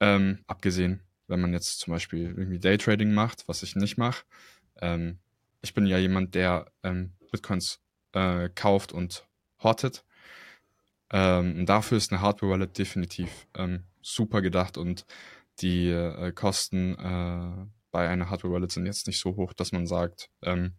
Ähm, 0.00 0.44
abgesehen, 0.46 1.02
wenn 1.26 1.40
man 1.40 1.52
jetzt 1.52 1.80
zum 1.80 1.92
Beispiel 1.92 2.34
irgendwie 2.36 2.58
Daytrading 2.58 3.12
macht, 3.12 3.46
was 3.48 3.62
ich 3.62 3.76
nicht 3.76 3.98
mache. 3.98 4.24
Ähm, 4.80 5.18
ich 5.60 5.74
bin 5.74 5.86
ja 5.86 5.98
jemand, 5.98 6.34
der 6.34 6.70
ähm, 6.82 7.12
Bitcoins 7.30 7.80
äh, 8.12 8.48
kauft 8.54 8.92
und 8.92 9.26
hortet. 9.62 10.04
Ähm, 11.10 11.60
und 11.60 11.66
dafür 11.66 11.98
ist 11.98 12.12
eine 12.12 12.20
Hardware 12.20 12.52
Wallet 12.52 12.78
definitiv 12.78 13.46
ähm, 13.56 13.84
super 14.02 14.42
gedacht 14.42 14.76
und 14.78 15.04
die 15.60 15.88
äh, 15.88 16.32
Kosten 16.32 16.94
äh, 16.98 17.66
bei 17.90 18.08
einer 18.08 18.30
Hardware 18.30 18.54
Wallet 18.54 18.70
sind 18.70 18.86
jetzt 18.86 19.06
nicht 19.06 19.18
so 19.18 19.36
hoch, 19.36 19.52
dass 19.52 19.72
man 19.72 19.86
sagt, 19.86 20.30
ähm, 20.42 20.74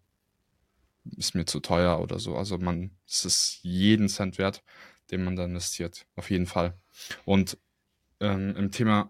ist 1.18 1.36
mir 1.36 1.46
zu 1.46 1.60
teuer 1.60 2.00
oder 2.00 2.20
so. 2.20 2.36
Also 2.36 2.58
man, 2.58 2.92
es 3.08 3.26
ist 3.26 3.60
jeden 3.64 4.08
Cent 4.08 4.38
wert, 4.38 4.64
den 5.12 5.24
man 5.24 5.36
da 5.36 5.46
investiert. 5.46 6.06
Auf 6.16 6.30
jeden 6.30 6.46
Fall. 6.46 6.78
Und 7.26 7.58
ähm, 8.20 8.56
im 8.56 8.72
Thema 8.72 9.10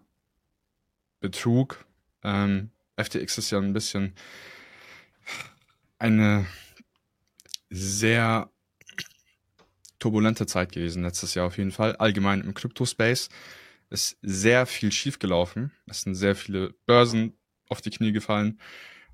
Betrug, 1.20 1.84
ähm, 2.22 2.70
FTX 2.96 3.38
ist 3.38 3.50
ja 3.50 3.58
ein 3.58 3.72
bisschen 3.72 4.14
eine 5.98 6.46
sehr 7.68 8.50
turbulente 9.98 10.46
Zeit 10.46 10.72
gewesen 10.72 11.02
letztes 11.02 11.34
Jahr 11.34 11.46
auf 11.46 11.58
jeden 11.58 11.70
Fall. 11.70 11.94
Allgemein 11.96 12.40
im 12.40 12.54
Crypto-Space 12.54 13.28
ist 13.90 14.18
sehr 14.22 14.66
viel 14.66 14.92
schiefgelaufen. 14.92 15.72
Es 15.86 16.02
sind 16.02 16.14
sehr 16.14 16.34
viele 16.34 16.74
Börsen 16.86 17.34
auf 17.68 17.80
die 17.80 17.90
Knie 17.90 18.12
gefallen 18.12 18.60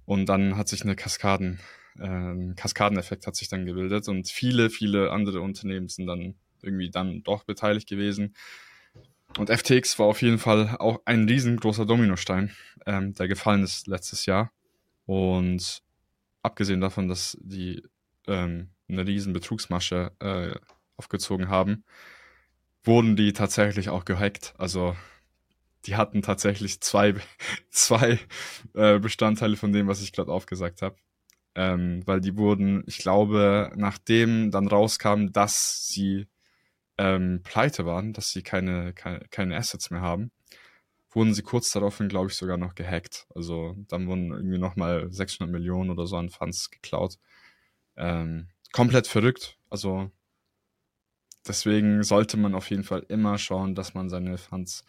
und 0.04 0.26
dann 0.26 0.56
hat 0.56 0.68
sich 0.68 0.82
eine 0.82 0.96
Kaskaden, 0.96 1.60
äh, 1.98 2.06
ein 2.06 2.54
Kaskadeneffekt 2.56 3.26
hat 3.26 3.36
sich 3.36 3.48
dann 3.48 3.66
gebildet 3.66 4.08
und 4.08 4.28
viele, 4.28 4.70
viele 4.70 5.10
andere 5.10 5.40
Unternehmen 5.40 5.88
sind 5.88 6.06
dann 6.06 6.36
irgendwie 6.62 6.90
dann 6.90 7.22
doch 7.22 7.44
beteiligt 7.44 7.88
gewesen. 7.88 8.34
Und 9.38 9.50
FTX 9.50 9.98
war 9.98 10.06
auf 10.06 10.22
jeden 10.22 10.38
Fall 10.38 10.76
auch 10.78 11.00
ein 11.04 11.28
riesengroßer 11.28 11.84
Dominostein, 11.84 12.52
ähm, 12.86 13.14
der 13.14 13.28
gefallen 13.28 13.62
ist 13.62 13.86
letztes 13.86 14.26
Jahr. 14.26 14.50
Und 15.04 15.82
abgesehen 16.42 16.80
davon, 16.80 17.08
dass 17.08 17.36
die 17.40 17.82
ähm, 18.26 18.70
eine 18.88 19.06
riesen 19.06 19.32
Betrugsmasche 19.32 20.12
äh, 20.20 20.54
aufgezogen 20.96 21.48
haben, 21.48 21.84
wurden 22.82 23.16
die 23.16 23.32
tatsächlich 23.32 23.90
auch 23.90 24.04
gehackt. 24.04 24.54
Also 24.58 24.96
die 25.84 25.96
hatten 25.96 26.22
tatsächlich 26.22 26.80
zwei, 26.80 27.14
zwei 27.70 28.18
äh, 28.74 28.98
Bestandteile 28.98 29.56
von 29.56 29.72
dem, 29.72 29.86
was 29.86 30.02
ich 30.02 30.12
gerade 30.12 30.32
aufgesagt 30.32 30.82
habe. 30.82 30.96
Ähm, 31.54 32.02
weil 32.06 32.20
die 32.20 32.36
wurden, 32.36 32.84
ich 32.86 32.98
glaube, 32.98 33.72
nachdem 33.76 34.50
dann 34.50 34.68
rauskam, 34.68 35.28
dass 35.32 35.86
sie 35.86 36.26
ähm, 36.98 37.40
pleite 37.42 37.86
waren, 37.86 38.12
dass 38.12 38.30
sie 38.30 38.42
keine, 38.42 38.92
keine, 38.92 39.20
keine 39.30 39.56
Assets 39.56 39.90
mehr 39.90 40.00
haben, 40.00 40.30
wurden 41.10 41.34
sie 41.34 41.42
kurz 41.42 41.70
daraufhin, 41.70 42.08
glaube 42.08 42.28
ich, 42.28 42.34
sogar 42.34 42.56
noch 42.56 42.74
gehackt. 42.74 43.26
Also 43.34 43.74
dann 43.88 44.06
wurden 44.06 44.32
irgendwie 44.32 44.58
nochmal 44.58 45.10
600 45.10 45.50
Millionen 45.52 45.90
oder 45.90 46.06
so 46.06 46.16
an 46.16 46.30
Funds 46.30 46.70
geklaut. 46.70 47.18
Ähm, 47.96 48.48
komplett 48.72 49.06
verrückt. 49.06 49.58
Also 49.70 50.10
deswegen 51.46 52.02
sollte 52.02 52.36
man 52.36 52.54
auf 52.54 52.70
jeden 52.70 52.84
Fall 52.84 53.04
immer 53.08 53.38
schauen, 53.38 53.74
dass 53.74 53.94
man 53.94 54.08
seine 54.08 54.38
Funds 54.38 54.84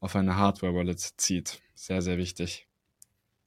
auf 0.00 0.16
eine 0.16 0.36
Hardware-Wallet 0.36 1.00
zieht. 1.16 1.60
Sehr, 1.74 2.02
sehr 2.02 2.18
wichtig. 2.18 2.68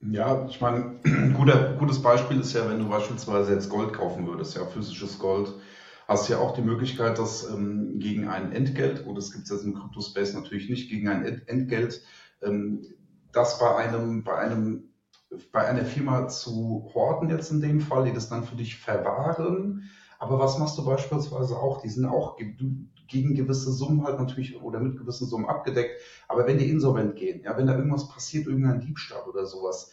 Ja, 0.01 0.45
ich 0.47 0.59
meine, 0.61 0.99
ein 1.03 1.33
guter, 1.37 1.73
gutes 1.73 2.01
Beispiel 2.01 2.39
ist 2.39 2.53
ja, 2.53 2.69
wenn 2.69 2.79
du 2.79 2.89
beispielsweise 2.89 3.53
jetzt 3.53 3.69
Gold 3.69 3.93
kaufen 3.93 4.27
würdest, 4.27 4.55
ja, 4.55 4.65
physisches 4.65 5.19
Gold 5.19 5.53
hast 6.07 6.29
ja 6.29 6.39
auch 6.39 6.53
die 6.53 6.61
Möglichkeit, 6.61 7.17
dass 7.19 7.49
ähm, 7.49 7.99
gegen 7.99 8.27
ein 8.27 8.51
Entgelt, 8.51 9.05
oder 9.05 9.15
das 9.15 9.31
gibt 9.31 9.45
es 9.45 9.51
jetzt 9.51 9.65
im 9.65 9.73
Crypto-Space 9.73 10.33
natürlich 10.33 10.69
nicht, 10.69 10.89
gegen 10.89 11.07
ein 11.07 11.25
Entgelt, 11.47 12.01
ähm, 12.41 12.85
das 13.31 13.59
bei 13.59 13.75
einem, 13.75 14.23
bei 14.23 14.37
einem 14.37 14.89
bei 15.51 15.67
einer 15.67 15.85
Firma 15.85 16.27
zu 16.27 16.91
horten 16.93 17.29
jetzt 17.29 17.51
in 17.51 17.61
dem 17.61 17.81
Fall, 17.81 18.05
die 18.05 18.13
das 18.13 18.29
dann 18.29 18.43
für 18.43 18.55
dich 18.55 18.77
verwahren. 18.77 19.89
Aber 20.19 20.39
was 20.39 20.57
machst 20.57 20.77
du 20.77 20.85
beispielsweise 20.85 21.57
auch? 21.57 21.81
Die 21.81 21.89
sind 21.89 22.05
auch 22.05 22.37
gegen 22.37 23.35
gewisse 23.35 23.71
Summen 23.71 24.03
halt 24.05 24.19
natürlich 24.19 24.61
oder 24.61 24.79
mit 24.79 24.97
gewissen 24.97 25.27
Summen 25.27 25.45
abgedeckt. 25.45 26.01
Aber 26.27 26.47
wenn 26.47 26.57
die 26.57 26.69
insolvent 26.69 27.15
gehen, 27.15 27.43
ja, 27.43 27.57
wenn 27.57 27.67
da 27.67 27.75
irgendwas 27.75 28.07
passiert, 28.07 28.47
irgendein 28.47 28.79
Diebstahl 28.79 29.23
oder 29.27 29.45
sowas, 29.45 29.91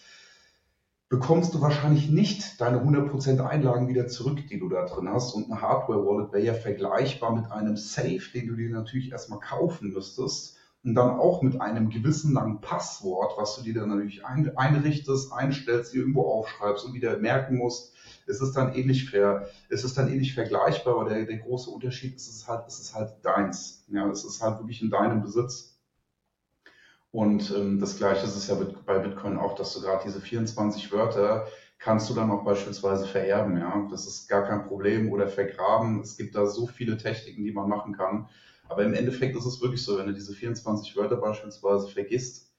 bekommst 1.12 1.52
du 1.52 1.60
wahrscheinlich 1.60 2.08
nicht 2.08 2.58
deine 2.58 2.78
100% 2.78 3.44
Einlagen 3.44 3.86
wieder 3.86 4.08
zurück, 4.08 4.46
die 4.48 4.58
du 4.58 4.70
da 4.70 4.86
drin 4.86 5.10
hast. 5.10 5.34
Und 5.34 5.50
ein 5.50 5.60
Hardware-Wallet 5.60 6.32
wäre 6.32 6.42
ja 6.42 6.54
vergleichbar 6.54 7.36
mit 7.36 7.52
einem 7.52 7.76
Safe, 7.76 8.22
den 8.32 8.46
du 8.46 8.56
dir 8.56 8.70
natürlich 8.70 9.12
erstmal 9.12 9.38
kaufen 9.38 9.92
müsstest. 9.92 10.56
Und 10.82 10.94
dann 10.94 11.10
auch 11.10 11.42
mit 11.42 11.60
einem 11.60 11.90
gewissen 11.90 12.32
langen 12.32 12.62
Passwort, 12.62 13.34
was 13.36 13.56
du 13.56 13.62
dir 13.62 13.74
dann 13.74 13.90
natürlich 13.90 14.24
ein, 14.24 14.56
einrichtest, 14.56 15.34
einstellst, 15.34 15.94
irgendwo 15.94 16.22
aufschreibst 16.22 16.86
und 16.86 16.94
wieder 16.94 17.18
merken 17.18 17.58
musst. 17.58 17.92
Es 18.26 18.40
ist 18.40 18.54
dann 18.54 18.74
ähnlich 18.74 19.10
fair, 19.10 19.48
es 19.68 19.84
ist 19.84 19.98
dann 19.98 20.10
ähnlich 20.10 20.32
vergleichbar, 20.32 20.94
aber 20.98 21.10
der, 21.10 21.26
der 21.26 21.38
große 21.40 21.68
Unterschied 21.68 22.16
ist 22.16 22.28
es 22.28 22.48
halt, 22.48 22.66
es 22.66 22.80
ist 22.80 22.94
halt 22.94 23.12
deins. 23.22 23.84
Ja, 23.88 24.08
es 24.08 24.24
ist 24.24 24.42
halt 24.42 24.60
wirklich 24.60 24.80
in 24.80 24.88
deinem 24.88 25.20
Besitz. 25.20 25.71
Und 27.12 27.50
ähm, 27.54 27.78
das 27.78 27.96
Gleiche 27.98 28.24
ist 28.26 28.36
es 28.36 28.48
ja 28.48 28.56
bei 28.86 28.98
Bitcoin 28.98 29.36
auch, 29.36 29.54
dass 29.54 29.74
du 29.74 29.82
gerade 29.82 30.02
diese 30.04 30.20
24 30.20 30.92
Wörter 30.92 31.46
kannst 31.78 32.08
du 32.08 32.14
dann 32.14 32.30
auch 32.30 32.44
beispielsweise 32.44 33.06
vererben. 33.06 33.58
Ja, 33.58 33.86
das 33.90 34.06
ist 34.06 34.28
gar 34.28 34.44
kein 34.44 34.66
Problem 34.66 35.12
oder 35.12 35.28
vergraben. 35.28 36.00
Es 36.00 36.16
gibt 36.16 36.34
da 36.34 36.46
so 36.46 36.66
viele 36.66 36.96
Techniken, 36.96 37.44
die 37.44 37.52
man 37.52 37.68
machen 37.68 37.94
kann. 37.94 38.28
Aber 38.68 38.84
im 38.84 38.94
Endeffekt 38.94 39.36
ist 39.36 39.44
es 39.44 39.60
wirklich 39.60 39.84
so, 39.84 39.98
wenn 39.98 40.06
du 40.06 40.14
diese 40.14 40.32
24 40.32 40.96
Wörter 40.96 41.16
beispielsweise 41.16 41.88
vergisst, 41.88 42.50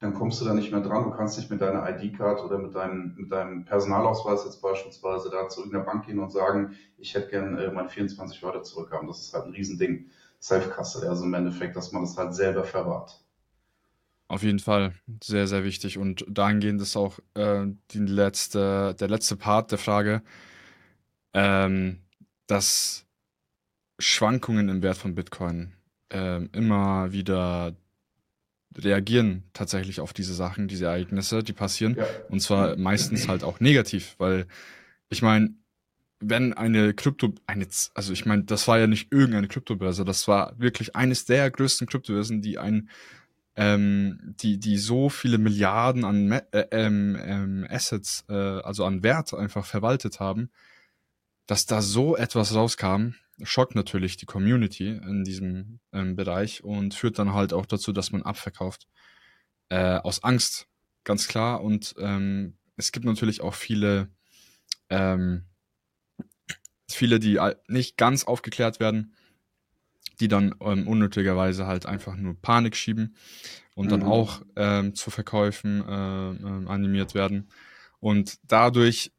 dann 0.00 0.12
kommst 0.12 0.40
du 0.40 0.44
da 0.44 0.52
nicht 0.52 0.70
mehr 0.70 0.82
dran. 0.82 1.04
Du 1.04 1.10
kannst 1.12 1.38
nicht 1.38 1.50
mit 1.50 1.62
deiner 1.62 1.88
ID-Card 1.88 2.44
oder 2.44 2.58
mit 2.58 2.74
deinem, 2.74 3.14
mit 3.16 3.32
deinem 3.32 3.64
Personalausweis 3.64 4.44
jetzt 4.44 4.60
beispielsweise 4.60 5.30
da 5.30 5.48
zu 5.48 5.60
irgendeiner 5.60 5.84
Bank 5.86 6.04
gehen 6.04 6.18
und 6.18 6.30
sagen, 6.30 6.76
ich 6.98 7.14
hätte 7.14 7.30
gern 7.30 7.56
äh, 7.56 7.72
meine 7.72 7.88
24 7.88 8.42
Wörter 8.42 8.62
zurückhaben. 8.64 9.08
Das 9.08 9.20
ist 9.20 9.32
halt 9.32 9.46
ein 9.46 9.52
Riesending. 9.52 10.10
Safe-Kasse, 10.40 11.08
also 11.08 11.24
im 11.24 11.32
Endeffekt, 11.32 11.74
dass 11.76 11.92
man 11.92 12.02
das 12.02 12.18
halt 12.18 12.34
selber 12.34 12.64
verwahrt. 12.64 13.23
Auf 14.34 14.42
jeden 14.42 14.58
Fall, 14.58 14.94
sehr, 15.22 15.46
sehr 15.46 15.62
wichtig. 15.62 15.96
Und 15.96 16.24
dahingehend 16.28 16.82
ist 16.82 16.96
auch 16.96 17.20
äh, 17.34 17.66
die 17.92 18.00
letzte, 18.00 18.96
der 18.98 19.06
letzte 19.06 19.36
Part 19.36 19.70
der 19.70 19.78
Frage, 19.78 20.22
ähm, 21.34 22.00
dass 22.48 23.06
Schwankungen 24.00 24.68
im 24.68 24.82
Wert 24.82 24.96
von 24.96 25.14
Bitcoin 25.14 25.74
äh, 26.12 26.44
immer 26.46 27.12
wieder 27.12 27.76
reagieren 28.76 29.44
tatsächlich 29.52 30.00
auf 30.00 30.12
diese 30.12 30.34
Sachen, 30.34 30.66
diese 30.66 30.86
Ereignisse, 30.86 31.44
die 31.44 31.52
passieren. 31.52 31.94
Ja. 31.94 32.04
Und 32.28 32.40
zwar 32.40 32.76
meistens 32.76 33.28
halt 33.28 33.44
auch 33.44 33.60
negativ, 33.60 34.16
weil 34.18 34.48
ich 35.10 35.22
meine, 35.22 35.54
wenn 36.18 36.54
eine 36.54 36.92
Krypto, 36.92 37.34
eine, 37.46 37.68
also 37.94 38.12
ich 38.12 38.26
meine, 38.26 38.42
das 38.42 38.66
war 38.66 38.80
ja 38.80 38.88
nicht 38.88 39.12
irgendeine 39.12 39.46
Kryptobörse, 39.46 40.04
das 40.04 40.26
war 40.26 40.58
wirklich 40.58 40.96
eines 40.96 41.24
der 41.24 41.52
größten 41.52 41.86
Kryptobörsen, 41.86 42.42
die 42.42 42.58
ein 42.58 42.90
ähm, 43.56 44.34
die, 44.40 44.58
die 44.58 44.78
so 44.78 45.08
viele 45.08 45.38
Milliarden 45.38 46.04
an 46.04 46.32
äh, 46.32 46.66
ähm, 46.70 47.16
ähm, 47.20 47.66
Assets, 47.68 48.24
äh, 48.28 48.34
also 48.34 48.84
an 48.84 49.02
Wert 49.02 49.32
einfach 49.34 49.64
verwaltet 49.64 50.20
haben, 50.20 50.50
dass 51.46 51.66
da 51.66 51.82
so 51.82 52.16
etwas 52.16 52.54
rauskam, 52.54 53.14
schockt 53.42 53.74
natürlich 53.74 54.16
die 54.16 54.26
Community 54.26 54.88
in 54.88 55.24
diesem 55.24 55.80
ähm, 55.92 56.16
Bereich 56.16 56.64
und 56.64 56.94
führt 56.94 57.18
dann 57.18 57.34
halt 57.34 57.52
auch 57.52 57.66
dazu, 57.66 57.92
dass 57.92 58.12
man 58.12 58.22
abverkauft. 58.22 58.88
Äh, 59.68 59.98
aus 59.98 60.22
Angst, 60.24 60.68
ganz 61.04 61.28
klar. 61.28 61.62
Und 61.62 61.94
ähm, 61.98 62.58
es 62.76 62.92
gibt 62.92 63.06
natürlich 63.06 63.40
auch 63.40 63.54
viele, 63.54 64.08
ähm, 64.88 65.44
viele, 66.88 67.18
die 67.18 67.40
nicht 67.68 67.96
ganz 67.96 68.24
aufgeklärt 68.24 68.80
werden 68.80 69.14
die 70.20 70.28
dann 70.28 70.54
ähm, 70.60 70.86
unnötigerweise 70.86 71.66
halt 71.66 71.86
einfach 71.86 72.16
nur 72.16 72.40
Panik 72.40 72.76
schieben 72.76 73.16
und 73.74 73.86
mhm. 73.86 73.90
dann 73.90 74.02
auch 74.02 74.42
ähm, 74.56 74.94
zu 74.94 75.10
Verkäufen 75.10 75.80
äh, 75.80 76.70
animiert 76.70 77.14
werden. 77.14 77.48
Und 78.00 78.38
dadurch 78.42 79.12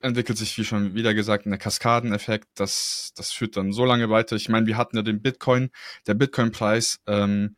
entwickelt 0.00 0.36
sich, 0.36 0.56
wie 0.58 0.64
schon 0.64 0.94
wieder 0.94 1.14
gesagt, 1.14 1.46
ein 1.46 1.58
Kaskadeneffekt. 1.58 2.48
Das, 2.54 3.12
das 3.16 3.32
führt 3.32 3.56
dann 3.56 3.72
so 3.72 3.84
lange 3.84 4.10
weiter. 4.10 4.36
Ich 4.36 4.48
meine, 4.48 4.66
wir 4.66 4.76
hatten 4.76 4.96
ja 4.96 5.02
den 5.02 5.22
Bitcoin, 5.22 5.70
der 6.06 6.14
Bitcoin-Preis, 6.14 7.00
ähm, 7.06 7.56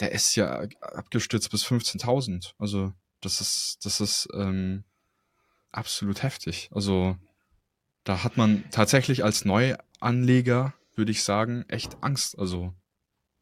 der 0.00 0.12
ist 0.12 0.34
ja 0.34 0.66
abgestürzt 0.80 1.50
bis 1.50 1.64
15.000. 1.64 2.54
Also 2.58 2.92
das 3.20 3.40
ist, 3.40 3.78
das 3.84 4.00
ist 4.00 4.28
ähm, 4.34 4.84
absolut 5.70 6.22
heftig. 6.22 6.70
Also 6.72 7.16
da 8.02 8.24
hat 8.24 8.36
man 8.36 8.64
tatsächlich 8.70 9.22
als 9.22 9.44
Neuanleger 9.44 10.74
würde 10.96 11.10
ich 11.10 11.22
sagen, 11.22 11.64
echt 11.68 11.96
Angst. 12.02 12.38
Also 12.38 12.72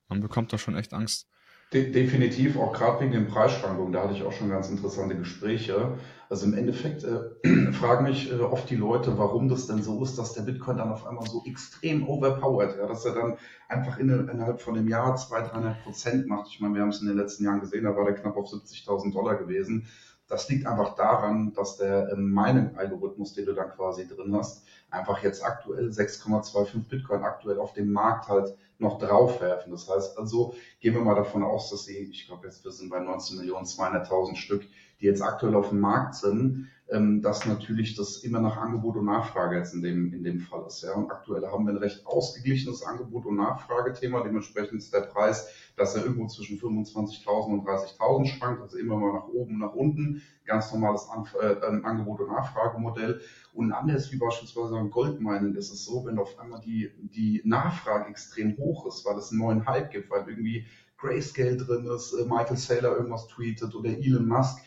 man 0.09 0.21
bekommt 0.21 0.53
da 0.53 0.59
schon 0.59 0.77
echt 0.77 0.93
Angst. 0.93 1.29
De 1.73 1.91
definitiv, 1.91 2.59
auch 2.59 2.75
gerade 2.75 3.01
wegen 3.01 3.13
den 3.13 3.29
Preisschwankungen, 3.29 3.95
da 3.95 4.03
hatte 4.03 4.13
ich 4.13 4.23
auch 4.25 4.33
schon 4.33 4.51
ganz 4.51 4.69
interessante 4.69 5.17
Gespräche. 5.17 5.97
Also 6.29 6.45
im 6.45 6.53
Endeffekt 6.53 7.03
äh, 7.03 7.73
fragen 7.73 8.05
mich 8.05 8.31
äh, 8.31 8.41
oft 8.41 8.69
die 8.69 8.77
Leute, 8.77 9.17
warum 9.17 9.49
das 9.49 9.69
denn 9.69 9.83
so 9.83 10.03
ist, 10.03 10.19
dass 10.19 10.35
der 10.35 10.43
Bitcoin 10.43 10.77
dann 10.77 10.93
auf 10.93 11.07
einmal 11.07 11.27
so 11.27 11.43
extrem 11.47 12.07
overpowered, 12.07 12.77
ja, 12.77 12.87
dass 12.87 13.07
er 13.07 13.15
dann 13.15 13.39
einfach 13.71 13.99
in, 13.99 14.11
innerhalb 14.11 14.61
von 14.61 14.77
einem 14.77 14.87
Jahr 14.87 15.17
200, 15.17 15.55
300 15.55 15.83
Prozent 15.83 16.27
macht. 16.27 16.49
Ich 16.49 16.61
meine, 16.61 16.75
wir 16.75 16.83
haben 16.83 16.91
es 16.91 17.01
in 17.01 17.09
den 17.09 17.17
letzten 17.17 17.45
Jahren 17.45 17.61
gesehen, 17.61 17.85
da 17.85 17.97
war 17.97 18.05
der 18.05 18.17
knapp 18.17 18.37
auf 18.37 18.51
70.000 18.51 19.13
Dollar 19.15 19.37
gewesen. 19.37 19.87
Das 20.29 20.49
liegt 20.51 20.67
einfach 20.67 20.95
daran, 20.95 21.55
dass 21.55 21.79
der 21.79 22.11
äh, 22.11 22.17
Mining-Algorithmus, 22.17 23.33
den 23.33 23.47
du 23.47 23.55
dann 23.55 23.71
quasi 23.71 24.07
drin 24.07 24.35
hast, 24.37 24.67
einfach 24.93 25.23
jetzt 25.23 25.43
aktuell 25.43 25.89
6,25 25.89 26.89
Bitcoin 26.89 27.23
aktuell 27.23 27.59
auf 27.59 27.73
dem 27.73 27.93
Markt 27.93 28.29
halt 28.29 28.57
noch 28.79 28.99
draufwerfen. 28.99 29.73
Das 29.73 29.89
heißt 29.89 30.19
also, 30.19 30.55
gehen 30.81 30.95
wir 30.95 31.01
mal 31.01 31.15
davon 31.15 31.43
aus, 31.43 31.71
dass 31.71 31.87
sie, 31.87 32.11
ich 32.11 32.27
glaube 32.27 32.47
jetzt 32.47 32.65
wir 32.65 32.73
sind 32.73 32.91
bei 32.91 33.01
19 33.01 33.39
Millionen 33.39 33.65
200.000 33.65 34.37
Stück, 34.37 34.67
die 35.03 35.07
jetzt 35.07 35.23
aktuell 35.23 35.57
auf 35.57 35.71
dem 35.71 35.81
Markt 35.81 36.15
sind, 36.15 36.69
ähm, 36.89 37.23
dass 37.23 37.47
natürlich 37.47 37.97
das 37.97 38.19
immer 38.19 38.41
nach 38.41 38.57
Angebot 38.57 38.97
und 38.97 39.07
Nachfrage 39.07 39.57
jetzt 39.57 39.75
in 39.75 39.83
dem, 39.83 40.13
in 40.13 40.23
dem 40.23 40.41
Fall 40.41 40.65
ist. 40.67 40.83
Ja. 40.83 40.95
Und 40.95 41.11
aktuell 41.11 41.45
haben 41.47 41.67
wir 41.67 41.73
ein 41.73 41.79
recht 41.79 42.07
ausgeglichenes 42.07 42.85
Angebot- 42.85 43.27
und 43.27 43.37
Nachfragethema. 43.37 44.23
Dementsprechend 44.23 44.79
ist 44.79 44.95
der 44.95 45.01
Preis, 45.01 45.49
dass 45.77 45.97
er 45.97 46.03
irgendwo 46.03 46.27
zwischen 46.29 46.59
25.000 46.59 47.47
und 47.47 47.67
30.000 47.67 48.27
schwankt, 48.27 48.63
also 48.63 48.79
immer 48.79 48.97
mal 48.97 49.13
nach 49.15 49.29
oben, 49.29 49.59
nach 49.59 49.75
unten. 49.75 50.23
Ganz 50.45 50.73
normales 50.73 51.09
Anf 51.09 51.35
äh, 51.41 51.65
Angebot- 51.83 52.21
und 52.21 52.29
Nachfragemodell. 52.29 53.21
Und 53.55 53.73
anders 53.73 54.13
wie 54.13 54.19
beispielsweise 54.19 54.73
beim 54.73 54.91
Goldmining 54.91 55.55
ist 55.55 55.73
es 55.73 55.85
so, 55.85 56.05
wenn 56.05 56.19
auf 56.19 56.39
einmal 56.39 56.61
die, 56.61 56.91
die 56.99 57.43
Nachfrage 57.45 58.09
extrem 58.11 58.57
hoch 58.57 58.87
ist, 58.87 59.05
weil 59.05 59.17
es 59.17 59.31
einen 59.31 59.41
neuen 59.41 59.67
Hype 59.67 59.91
gibt, 59.91 60.11
weil 60.11 60.29
irgendwie 60.29 60.67
Grayscale 60.99 61.57
drin 61.57 61.87
ist, 61.87 62.13
äh, 62.13 62.25
Michael 62.25 62.57
Saylor 62.57 62.97
irgendwas 62.97 63.27
tweetet 63.27 63.75
oder 63.75 63.89
Elon 63.89 64.29
Musk, 64.29 64.59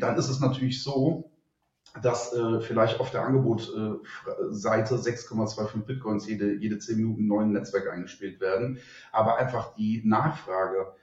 dann 0.00 0.16
ist 0.16 0.28
es 0.28 0.40
natürlich 0.40 0.82
so, 0.82 1.30
dass 2.00 2.32
äh, 2.32 2.60
vielleicht 2.60 3.00
auf 3.00 3.10
der 3.10 3.24
Angebotseite 3.24 4.94
äh, 4.94 4.98
6,25 4.98 5.84
Bitcoins 5.84 6.26
jede, 6.26 6.54
jede 6.54 6.78
10 6.78 6.96
Minuten 6.96 7.26
neuen 7.26 7.52
Netzwerk 7.52 7.90
eingespielt 7.90 8.40
werden, 8.40 8.78
aber 9.12 9.36
einfach 9.36 9.74
die 9.74 10.02
Nachfrage, 10.04 10.94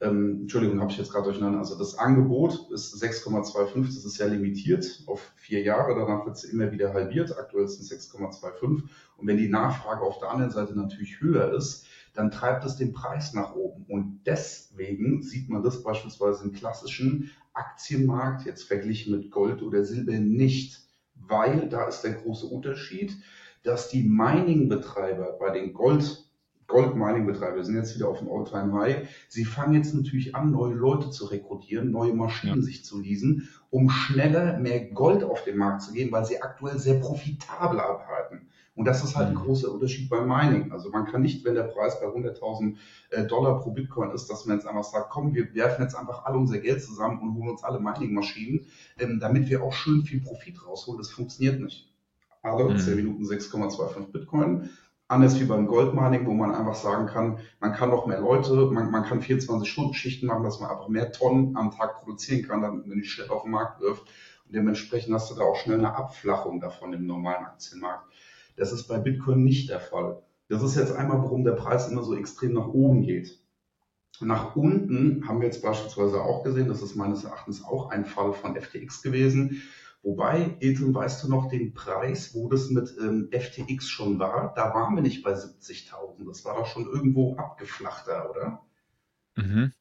ähm, 0.00 0.42
Entschuldigung, 0.42 0.80
habe 0.80 0.90
ich 0.90 0.96
jetzt 0.96 1.12
gerade 1.12 1.24
durcheinander, 1.24 1.58
also 1.58 1.76
das 1.76 1.98
Angebot 1.98 2.70
ist 2.72 2.94
6,25, 3.02 3.86
das 3.86 4.04
ist 4.04 4.18
ja 4.18 4.26
limitiert 4.26 5.02
auf 5.06 5.20
vier 5.36 5.60
Jahre, 5.62 5.94
danach 5.94 6.24
wird 6.24 6.36
es 6.36 6.44
immer 6.44 6.72
wieder 6.72 6.94
halbiert, 6.94 7.36
aktuell 7.36 7.68
sind 7.68 7.90
es 7.90 8.12
6,25 8.12 8.84
und 9.16 9.26
wenn 9.26 9.36
die 9.36 9.48
Nachfrage 9.48 10.02
auf 10.02 10.18
der 10.18 10.30
anderen 10.30 10.52
Seite 10.52 10.74
natürlich 10.78 11.20
höher 11.20 11.52
ist, 11.52 11.86
dann 12.14 12.30
treibt 12.30 12.64
es 12.64 12.76
den 12.76 12.92
Preis 12.92 13.32
nach 13.32 13.54
oben. 13.54 13.84
Und 13.86 14.22
deswegen 14.26 15.22
sieht 15.22 15.48
man 15.48 15.62
das 15.62 15.84
beispielsweise 15.84 16.44
im 16.44 16.52
klassischen 16.52 17.30
Aktienmarkt 17.58 18.46
jetzt 18.46 18.64
verglichen 18.64 19.16
mit 19.16 19.30
Gold 19.30 19.62
oder 19.62 19.84
Silber 19.84 20.12
nicht, 20.12 20.80
weil 21.14 21.68
da 21.68 21.88
ist 21.88 22.02
der 22.02 22.12
große 22.12 22.46
Unterschied, 22.46 23.16
dass 23.62 23.88
die 23.88 24.02
Mining-Betreiber 24.02 25.36
bei 25.38 25.50
den 25.50 25.74
Gold 25.74 26.28
Gold-Mining-Betreiber, 26.68 27.64
sind 27.64 27.76
jetzt 27.76 27.96
wieder 27.96 28.08
auf 28.08 28.18
dem 28.18 28.28
All-Time-High, 28.28 29.08
sie 29.28 29.44
fangen 29.46 29.74
jetzt 29.74 29.94
natürlich 29.94 30.34
an, 30.36 30.52
neue 30.52 30.74
Leute 30.74 31.10
zu 31.10 31.24
rekrutieren, 31.24 31.90
neue 31.90 32.12
Maschinen 32.12 32.60
ja. 32.60 32.62
sich 32.62 32.84
zu 32.84 33.00
leasen, 33.00 33.48
um 33.70 33.88
schneller 33.88 34.58
mehr 34.58 34.84
Gold 34.90 35.24
auf 35.24 35.42
den 35.44 35.56
Markt 35.56 35.82
zu 35.82 35.92
geben, 35.92 36.12
weil 36.12 36.26
sie 36.26 36.42
aktuell 36.42 36.78
sehr 36.78 37.00
profitabel 37.00 37.80
arbeiten. 37.80 38.47
Und 38.78 38.84
das 38.84 39.02
ist 39.02 39.16
halt 39.16 39.30
ein 39.30 39.34
mhm. 39.34 39.40
großer 39.40 39.72
Unterschied 39.72 40.08
beim 40.08 40.28
Mining. 40.28 40.70
Also 40.70 40.90
man 40.90 41.04
kann 41.04 41.20
nicht, 41.20 41.44
wenn 41.44 41.56
der 41.56 41.64
Preis 41.64 41.98
bei 42.00 42.06
100.000 42.06 42.76
äh, 43.10 43.26
Dollar 43.26 43.58
pro 43.58 43.72
Bitcoin 43.72 44.12
ist, 44.12 44.30
dass 44.30 44.46
man 44.46 44.56
jetzt 44.56 44.68
einfach 44.68 44.84
sagt, 44.84 45.10
komm, 45.10 45.34
wir 45.34 45.52
werfen 45.52 45.82
jetzt 45.82 45.96
einfach 45.96 46.24
alle 46.24 46.38
unser 46.38 46.58
Geld 46.58 46.80
zusammen 46.80 47.20
und 47.20 47.34
holen 47.34 47.48
uns 47.48 47.64
alle 47.64 47.80
Mining-Maschinen, 47.80 48.66
ähm, 49.00 49.18
damit 49.18 49.50
wir 49.50 49.64
auch 49.64 49.72
schön 49.72 50.04
viel 50.04 50.20
Profit 50.20 50.64
rausholen. 50.64 50.98
Das 50.98 51.10
funktioniert 51.10 51.60
nicht. 51.60 51.92
Alle 52.40 52.72
mhm. 52.72 52.78
10 52.78 52.94
Minuten 52.94 53.24
6,25 53.24 54.12
Bitcoin. 54.12 54.70
anders 55.08 55.40
wie 55.40 55.44
beim 55.44 55.66
Goldmining, 55.66 56.24
wo 56.24 56.34
man 56.34 56.54
einfach 56.54 56.76
sagen 56.76 57.06
kann, 57.08 57.40
man 57.58 57.72
kann 57.72 57.90
noch 57.90 58.06
mehr 58.06 58.20
Leute, 58.20 58.54
man, 58.70 58.92
man 58.92 59.02
kann 59.02 59.20
24-Stunden-Schichten 59.20 60.26
machen, 60.26 60.44
dass 60.44 60.60
man 60.60 60.70
einfach 60.70 60.86
mehr 60.86 61.10
Tonnen 61.10 61.56
am 61.56 61.72
Tag 61.72 61.96
produzieren 61.96 62.46
kann, 62.46 62.62
damit 62.62 62.86
man 62.86 62.96
die 62.96 63.04
schnell 63.04 63.28
auf 63.30 63.42
den 63.42 63.50
Markt 63.50 63.80
wirft. 63.80 64.02
Und 64.46 64.54
dementsprechend 64.54 65.12
hast 65.12 65.32
du 65.32 65.34
da 65.34 65.42
auch 65.42 65.56
schnell 65.56 65.80
eine 65.80 65.96
Abflachung 65.96 66.60
davon 66.60 66.92
im 66.92 67.06
normalen 67.06 67.44
Aktienmarkt. 67.44 68.04
Das 68.58 68.72
ist 68.72 68.86
bei 68.86 68.98
Bitcoin 68.98 69.44
nicht 69.44 69.70
der 69.70 69.80
Fall. 69.80 70.22
Das 70.48 70.62
ist 70.62 70.76
jetzt 70.76 70.92
einmal, 70.92 71.18
warum 71.18 71.44
der 71.44 71.52
Preis 71.52 71.88
immer 71.88 72.02
so 72.02 72.16
extrem 72.16 72.54
nach 72.54 72.68
oben 72.68 73.02
geht. 73.02 73.38
Nach 74.20 74.56
unten 74.56 75.28
haben 75.28 75.40
wir 75.40 75.46
jetzt 75.46 75.62
beispielsweise 75.62 76.20
auch 76.20 76.42
gesehen, 76.42 76.68
das 76.68 76.82
ist 76.82 76.96
meines 76.96 77.24
Erachtens 77.24 77.64
auch 77.64 77.90
ein 77.90 78.04
Fall 78.04 78.32
von 78.32 78.56
FTX 78.56 79.02
gewesen. 79.02 79.62
Wobei, 80.02 80.56
Ethan, 80.60 80.94
weißt 80.94 81.24
du 81.24 81.28
noch 81.28 81.48
den 81.48 81.74
Preis, 81.74 82.34
wo 82.34 82.48
das 82.48 82.70
mit 82.70 82.94
ähm, 83.00 83.28
FTX 83.32 83.88
schon 83.88 84.18
war? 84.18 84.52
Da 84.54 84.72
waren 84.74 84.94
wir 84.94 85.02
nicht 85.02 85.22
bei 85.22 85.34
70.000. 85.34 86.26
Das 86.26 86.44
war 86.44 86.56
doch 86.56 86.66
schon 86.66 86.86
irgendwo 86.86 87.36
abgeflachter, 87.36 88.30
oder? 88.30 88.62
Mhm. 89.36 89.72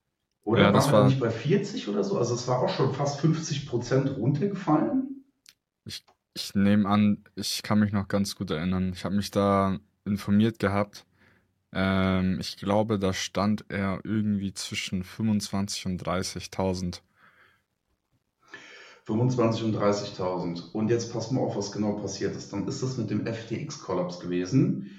Oder 0.44 0.62
ja, 0.62 0.74
waren 0.74 0.86
wir 0.86 0.92
war... 0.92 1.06
nicht 1.06 1.20
bei 1.20 1.30
40 1.30 1.88
oder 1.88 2.04
so? 2.04 2.18
Also 2.18 2.34
es 2.36 2.48
war 2.48 2.60
auch 2.60 2.70
schon 2.70 2.94
fast 2.94 3.20
50 3.22 3.68
Prozent 3.68 4.18
runtergefallen. 4.18 5.26
Ich, 5.86 6.04
ich 6.38 6.54
nehme 6.54 6.88
an, 6.88 7.24
ich 7.36 7.64
kann 7.64 7.80
mich 7.80 7.92
noch 7.92 8.08
ganz 8.08 8.36
gut 8.36 8.52
erinnern. 8.52 8.92
Ich 8.94 9.06
habe 9.06 9.16
mich 9.16 9.32
da 9.32 9.80
informiert 10.06 10.60
gehabt. 10.60 11.06
Ähm, 11.74 12.40
ich 12.40 12.58
glaube, 12.58 13.00
da 13.00 13.12
stand 13.12 13.66
er 13.70 14.02
irgendwie 14.04 14.54
zwischen 14.54 15.04
25 15.04 15.88
und 15.88 16.04
30.000. 16.04 17.02
25 19.06 19.64
und 19.64 19.76
30.000. 19.76 20.72
Und 20.74 20.90
jetzt 20.90 21.12
pass 21.12 21.32
mal 21.32 21.42
auf, 21.42 21.56
was 21.56 21.72
genau 21.72 21.94
passiert 21.94 22.36
ist. 22.36 22.54
Dann 22.54 22.68
ist 22.68 22.84
das 22.84 22.98
mit 22.98 23.10
dem 23.10 23.26
FTX-Kollaps 23.26 24.20
gewesen. 24.20 24.92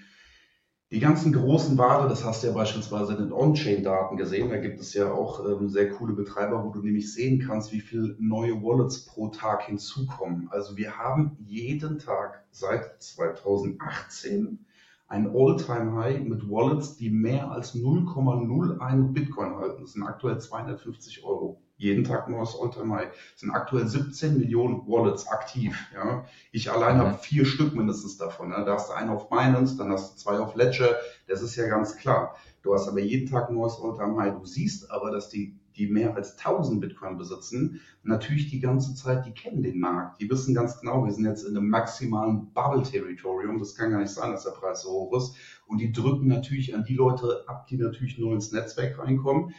Die 0.91 1.01
ganzen 1.01 1.35
großen 1.35 1.77
Ware, 1.77 2.09
das 2.09 2.25
hast 2.25 2.43
du 2.43 2.47
ja 2.47 2.55
beispielsweise 2.55 3.13
in 3.13 3.19
den 3.19 3.33
On-Chain-Daten 3.33 4.17
gesehen, 4.17 4.49
da 4.49 4.57
gibt 4.57 4.81
es 4.81 4.95
ja 4.95 5.13
auch 5.13 5.45
ähm, 5.45 5.69
sehr 5.69 5.91
coole 5.91 6.15
Betreiber, 6.15 6.65
wo 6.65 6.71
du 6.71 6.81
nämlich 6.81 7.13
sehen 7.13 7.45
kannst, 7.47 7.73
wie 7.73 7.81
viele 7.81 8.17
neue 8.19 8.63
Wallets 8.63 9.05
pro 9.05 9.29
Tag 9.29 9.65
hinzukommen. 9.65 10.49
Also 10.51 10.79
wir 10.79 10.97
haben 10.97 11.37
jeden 11.45 11.99
Tag 11.99 12.43
seit 12.53 13.03
2018 13.03 14.65
ein 15.09 15.29
All-Time-High 15.29 16.21
mit 16.21 16.49
Wallets, 16.49 16.97
die 16.97 17.11
mehr 17.11 17.51
als 17.51 17.75
0,01 17.75 19.13
Bitcoin 19.13 19.57
halten. 19.57 19.83
Das 19.83 19.93
sind 19.93 20.05
aktuell 20.05 20.41
250 20.41 21.23
Euro. 21.23 21.61
Jeden 21.79 22.05
Tag 22.05 22.29
neues 22.29 22.55
All-Time-High. 22.61 23.09
Es 23.35 23.41
sind 23.41 23.51
aktuell 23.51 23.89
17 23.89 24.39
Millionen 24.39 24.87
Wallets 24.87 25.27
aktiv. 25.29 25.79
Ja. 25.95 26.25
Ich 26.53 26.71
allein 26.71 26.97
mhm. 26.97 27.01
habe 27.01 27.19
vier 27.19 27.47
Stück 27.47 27.75
mindestens 27.75 28.19
davon. 28.19 28.51
Ja. 28.51 28.65
Da 28.65 28.75
hast 28.75 28.91
du 28.91 28.95
einen 28.95 29.11
auf 29.11 29.31
Binance, 29.31 29.77
dann 29.77 29.91
hast 29.91 30.13
du 30.13 30.17
zwei 30.19 30.39
auf 30.39 30.55
Ledger. 30.55 30.97
Das 31.27 31.41
ist 31.41 31.57
ja 31.57 31.67
ganz 31.69 31.97
klar. 31.97 32.37
Du 32.63 32.75
hast 32.75 32.89
aber 32.89 33.01
jeden 33.01 33.29
Tag 33.31 33.51
neues 33.51 33.79
All-Time-High. 33.81 34.35
Du 34.41 34.45
siehst 34.45 34.91
aber, 34.91 35.11
dass 35.11 35.31
die 35.31 35.59
die 35.79 35.87
mehr 35.87 36.15
als 36.17 36.37
1000 36.37 36.81
Bitcoin 36.81 37.17
besitzen, 37.17 37.81
natürlich 38.03 38.51
die 38.51 38.61
ganze 38.61 38.95
Zeit, 38.95 39.25
die 39.25 39.33
kennen 39.33 39.63
den 39.63 39.79
Markt. 39.79 40.21
Die 40.21 40.29
wissen 40.29 40.55
ganz 40.55 40.81
genau, 40.81 41.05
wir 41.05 41.13
sind 41.13 41.25
jetzt 41.25 41.45
in 41.45 41.57
einem 41.57 41.69
maximalen 41.69 42.53
Bubble-Territorium. 42.53 43.59
Das 43.59 43.77
kann 43.77 43.93
gar 43.93 44.01
nicht 44.01 44.11
sein, 44.11 44.33
dass 44.33 44.45
der 44.45 44.51
Preis 44.51 44.83
so 44.83 44.91
hoch 44.91 45.17
ist. 45.17 45.37
Und 45.67 45.79
die 45.79 45.93
drücken 45.93 46.27
natürlich 46.27 46.75
an 46.75 46.85
die 46.85 46.95
Leute 46.95 47.45
ab, 47.47 47.67
die 47.69 47.77
natürlich 47.77 48.19
neu 48.19 48.33
ins 48.33 48.53
Netzwerk 48.53 48.99
reinkommen. 48.99 49.55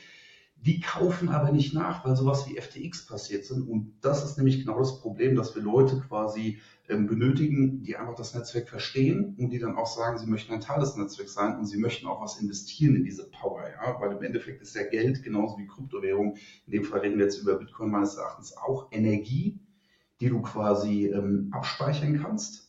Die 0.62 0.82
kaufen 0.82 1.30
aber 1.30 1.52
nicht 1.52 1.74
nach, 1.74 2.04
weil 2.04 2.18
sowas 2.18 2.48
wie 2.48 2.60
FTX 2.60 3.06
passiert 3.06 3.46
sind. 3.46 3.68
Und 3.68 3.94
das 4.02 4.26
ist 4.26 4.38
nämlich 4.38 4.60
genau 4.60 4.78
das 4.78 5.00
Problem, 5.00 5.36
dass 5.36 5.56
wir 5.56 5.64
Leute 5.64 6.02
quasi 6.02 6.60
ähm, 6.90 7.08
benötigen, 7.08 7.82
die 7.82 7.96
einfach 7.96 8.16
das 8.16 8.34
Netzwerk 8.36 8.68
verstehen 8.68 9.36
und 9.38 9.52
die 9.52 9.60
dann 9.60 9.78
auch 9.78 9.88
sagen, 9.88 10.18
sie 10.18 10.28
möchten 10.28 10.52
ein 10.52 10.60
Teil 10.60 10.82
des 10.82 10.98
Netzwerks 10.98 11.34
sein 11.34 11.58
und 11.58 11.66
sie 11.66 11.78
möchten 11.78 12.08
auch 12.08 12.22
was 12.22 12.42
investieren 12.42 12.96
in 12.98 13.06
diese 13.06 13.30
Power. 13.30 13.64
Ja? 13.70 14.02
Weil 14.02 14.12
im 14.18 14.22
Endeffekt 14.22 14.62
ist 14.62 14.76
ja 14.76 14.84
Geld 14.84 15.24
genauso 15.24 15.58
wie 15.58 15.68
Kryptowährung. 15.68 16.36
In 16.66 16.72
dem 16.74 16.84
Fall 16.84 17.00
reden 17.00 17.18
wir 17.18 17.26
jetzt 17.26 17.42
über 17.42 17.56
Bitcoin 17.56 17.92
meines 17.92 18.16
Erachtens 18.16 18.58
auch 18.58 18.92
Energie, 18.92 19.60
die 20.20 20.28
du 20.28 20.42
quasi 20.42 21.08
ähm, 21.08 21.48
abspeichern 21.52 22.22
kannst 22.22 22.69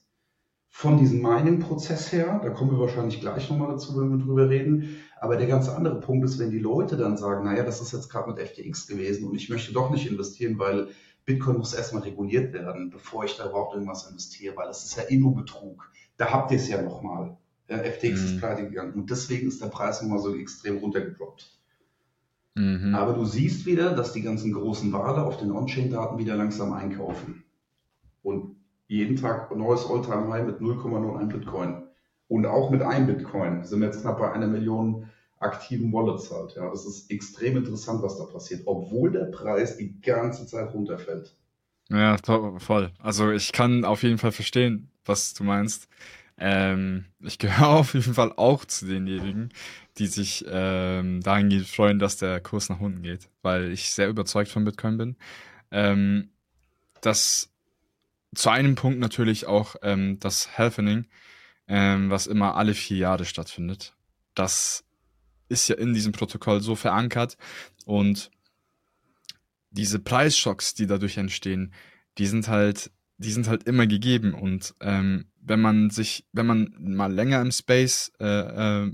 von 0.73 0.97
diesem 0.97 1.21
Mining-Prozess 1.21 2.13
her, 2.13 2.41
da 2.43 2.51
kommen 2.51 2.71
wir 2.71 2.79
wahrscheinlich 2.79 3.21
gleich 3.21 3.51
nochmal 3.51 3.73
dazu, 3.73 4.01
wenn 4.01 4.11
wir 4.11 4.25
drüber 4.25 4.49
reden. 4.49 4.97
Aber 5.21 5.37
der 5.37 5.49
ganz 5.49 5.69
andere 5.69 6.01
Punkt 6.01 6.25
ist, 6.25 6.39
wenn 6.39 6.51
die 6.51 6.61
Leute 6.61 6.97
dann 6.97 7.17
sagen, 7.17 7.45
naja, 7.45 7.65
das 7.65 7.81
ist 7.81 7.93
jetzt 7.93 8.09
gerade 8.09 8.31
mit 8.31 8.39
FTX 8.39 8.87
gewesen 8.87 9.29
und 9.29 9.35
ich 9.35 9.51
möchte 9.51 9.73
doch 9.73 9.91
nicht 9.91 10.09
investieren, 10.09 10.59
weil 10.59 10.89
Bitcoin 11.27 11.59
muss 11.59 11.75
erstmal 11.75 12.03
reguliert 12.03 12.55
werden, 12.55 12.89
bevor 12.89 13.25
ich 13.25 13.37
da 13.37 13.49
überhaupt 13.49 13.75
irgendwas 13.75 14.09
investiere, 14.09 14.57
weil 14.57 14.69
das 14.69 14.85
ist 14.85 14.97
ja 14.97 15.03
eh 15.09 15.19
nur 15.19 15.35
Betrug. 15.35 15.91
Da 16.17 16.33
habt 16.33 16.51
ihr 16.53 16.57
es 16.57 16.69
ja 16.69 16.81
nochmal. 16.81 17.37
Ja, 17.69 17.79
FTX 17.79 18.21
mhm. 18.21 18.27
ist 18.27 18.39
pleite 18.39 18.63
gegangen 18.63 18.95
und 18.95 19.11
deswegen 19.11 19.49
ist 19.49 19.61
der 19.61 19.69
Preis 19.69 20.01
nochmal 20.01 20.21
so 20.21 20.35
extrem 20.35 20.79
runtergedroppt. 20.79 21.59
Mhm. 22.55 22.95
Aber 22.95 23.13
du 23.13 23.25
siehst 23.25 23.67
wieder, 23.67 23.95
dass 23.95 24.13
die 24.13 24.23
ganzen 24.23 24.53
großen 24.53 24.93
Wale 24.93 25.25
auf 25.25 25.37
den 25.37 25.53
On-Chain-Daten 25.53 26.19
wieder 26.19 26.37
langsam 26.37 26.73
einkaufen. 26.73 27.45
Und 28.23 28.57
jeden 28.91 29.15
Tag 29.15 29.55
neues 29.55 29.87
All-Time-High 29.87 30.47
mit 30.47 30.59
0,01 30.59 31.29
Bitcoin. 31.29 31.85
Und 32.27 32.45
auch 32.45 32.71
mit 32.71 32.83
einem 32.83 33.07
Bitcoin 33.07 33.63
sind 33.63 33.79
wir 33.81 33.87
jetzt 33.87 34.03
knapp 34.03 34.19
bei 34.19 34.33
einer 34.33 34.49
Million 34.49 35.09
aktiven 35.39 35.93
Wallets 35.93 36.31
halt. 36.33 36.57
Ja, 36.57 36.69
das 36.69 36.85
ist 36.85 37.09
extrem 37.09 37.57
interessant, 37.57 38.03
was 38.03 38.19
da 38.19 38.25
passiert, 38.25 38.63
obwohl 38.67 39.13
der 39.13 39.27
Preis 39.27 39.77
die 39.77 40.01
ganze 40.01 40.45
Zeit 40.47 40.75
runterfällt. 40.75 41.37
Ja, 41.89 42.17
voll. 42.59 42.91
Also 42.99 43.31
ich 43.31 43.53
kann 43.53 43.85
auf 43.85 44.03
jeden 44.03 44.19
Fall 44.19 44.33
verstehen, 44.33 44.91
was 45.05 45.35
du 45.35 45.45
meinst. 45.45 45.89
Ähm, 46.37 47.05
ich 47.21 47.39
gehöre 47.39 47.69
auf 47.79 47.95
jeden 47.95 48.15
Fall 48.15 48.33
auch 48.37 48.65
zu 48.65 48.87
denjenigen, 48.87 49.51
die 49.99 50.09
sich 50.09 50.45
ähm, 50.49 51.21
dahingehend 51.21 51.69
freuen, 51.69 52.01
dass 52.01 52.17
der 52.17 52.41
Kurs 52.41 52.69
nach 52.69 52.81
unten 52.81 53.03
geht, 53.03 53.29
weil 53.43 53.71
ich 53.71 53.93
sehr 53.93 54.09
überzeugt 54.09 54.51
von 54.51 54.65
Bitcoin 54.65 54.99
bin. 54.99 55.17
Ähm, 55.71 56.31
das 57.03 57.51
zu 58.35 58.51
einem 58.51 58.75
Punkt 58.75 58.99
natürlich 58.99 59.47
auch 59.47 59.77
ähm, 59.83 60.19
das 60.21 60.57
Halfening, 60.59 61.07
ähm, 61.67 62.11
was 62.11 62.27
immer 62.27 62.57
alle 62.57 62.75
vier 62.75 62.99
Jahre 62.99 63.25
stattfindet. 63.25 63.95
Das 64.35 64.85
ist 65.49 65.69
ja 65.69 65.77
in 65.77 65.95
diesem 65.95 66.13
Protokoll 66.13 66.61
so 66.61 66.77
verankert 66.77 67.37
und 67.85 68.31
diese 69.71 69.99
Preisschocks, 69.99 70.75
die 70.75 70.87
dadurch 70.87 71.17
entstehen, 71.17 71.73
die 72.19 72.27
sind 72.27 72.49
halt, 72.49 72.91
die 73.19 73.33
sind 73.33 73.49
halt 73.49 73.65
immer 73.65 73.87
gegeben 73.87 74.35
und 74.35 74.75
ähm, 74.81 75.27
wenn 75.41 75.61
man 75.61 75.91
sich, 75.91 76.27
wenn 76.33 76.47
man 76.47 76.75
mal 76.79 77.13
länger 77.13 77.41
im 77.41 77.51
Space 77.51 78.13
äh, 78.21 78.27
äh, 78.85 78.93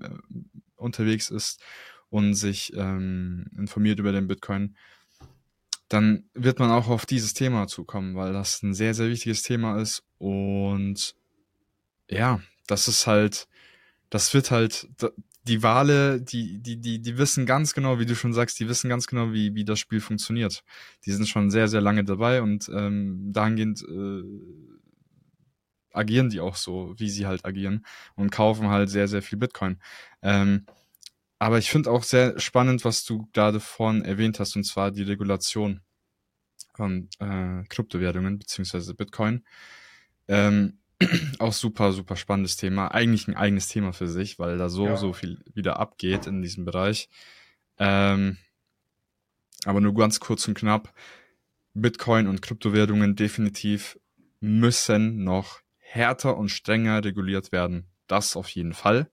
unterwegs 0.76 1.30
ist 1.30 1.60
und 2.08 2.34
sich 2.34 2.72
ähm, 2.74 3.46
informiert 3.56 3.98
über 3.98 4.12
den 4.12 4.28
Bitcoin, 4.28 4.76
dann 5.88 6.24
wird 6.34 6.58
man 6.58 6.70
auch 6.70 6.88
auf 6.88 7.06
dieses 7.06 7.34
Thema 7.34 7.66
zukommen, 7.68 8.16
weil 8.16 8.32
das 8.32 8.62
ein 8.62 8.74
sehr, 8.74 8.94
sehr 8.94 9.08
wichtiges 9.08 9.42
Thema 9.42 9.80
ist. 9.80 10.02
Und 10.18 11.14
ja, 12.08 12.40
das 12.66 12.88
ist 12.88 13.06
halt, 13.06 13.48
das 14.10 14.34
wird 14.34 14.50
halt, 14.50 14.88
die 15.46 15.62
Wale, 15.62 16.20
die, 16.20 16.58
die, 16.58 16.76
die, 16.76 17.00
die 17.00 17.18
wissen 17.18 17.46
ganz 17.46 17.72
genau, 17.72 18.00
wie 18.00 18.06
du 18.06 18.16
schon 18.16 18.32
sagst, 18.32 18.58
die 18.58 18.68
wissen 18.68 18.88
ganz 18.88 19.06
genau, 19.06 19.32
wie, 19.32 19.54
wie 19.54 19.64
das 19.64 19.78
Spiel 19.78 20.00
funktioniert. 20.00 20.64
Die 21.04 21.12
sind 21.12 21.28
schon 21.28 21.50
sehr, 21.50 21.68
sehr 21.68 21.80
lange 21.80 22.04
dabei 22.04 22.42
und 22.42 22.68
ähm, 22.74 23.32
dahingehend 23.32 23.82
äh, 23.82 24.22
agieren 25.92 26.30
die 26.30 26.40
auch 26.40 26.56
so, 26.56 26.94
wie 26.98 27.08
sie 27.08 27.26
halt 27.26 27.44
agieren 27.44 27.86
und 28.16 28.30
kaufen 28.30 28.68
halt 28.68 28.90
sehr, 28.90 29.08
sehr 29.08 29.22
viel 29.22 29.38
Bitcoin. 29.38 29.78
Ähm, 30.20 30.66
aber 31.38 31.58
ich 31.58 31.70
finde 31.70 31.90
auch 31.90 32.02
sehr 32.02 32.38
spannend, 32.38 32.84
was 32.84 33.04
du 33.04 33.28
gerade 33.32 33.60
vorhin 33.60 34.04
erwähnt 34.04 34.40
hast, 34.40 34.56
und 34.56 34.64
zwar 34.64 34.90
die 34.90 35.02
Regulation 35.02 35.80
von 36.74 37.08
äh, 37.18 37.64
Kryptowährungen 37.68 38.38
beziehungsweise 38.38 38.94
Bitcoin. 38.94 39.44
Ähm, 40.28 40.78
auch 41.38 41.52
super, 41.52 41.92
super 41.92 42.16
spannendes 42.16 42.56
Thema. 42.56 42.88
Eigentlich 42.88 43.28
ein 43.28 43.36
eigenes 43.36 43.68
Thema 43.68 43.92
für 43.92 44.08
sich, 44.08 44.38
weil 44.38 44.56
da 44.56 44.68
so, 44.68 44.86
ja. 44.86 44.96
so 44.96 45.12
viel 45.12 45.42
wieder 45.54 45.78
abgeht 45.78 46.26
in 46.26 46.42
diesem 46.42 46.64
Bereich. 46.64 47.08
Ähm, 47.78 48.38
aber 49.64 49.80
nur 49.80 49.94
ganz 49.94 50.20
kurz 50.20 50.46
und 50.48 50.54
knapp. 50.54 50.94
Bitcoin 51.74 52.26
und 52.26 52.40
Kryptowährungen 52.40 53.16
definitiv 53.16 53.98
müssen 54.40 55.24
noch 55.24 55.60
härter 55.78 56.36
und 56.36 56.48
strenger 56.48 57.04
reguliert 57.04 57.52
werden. 57.52 57.86
Das 58.06 58.36
auf 58.36 58.48
jeden 58.50 58.72
Fall. 58.72 59.10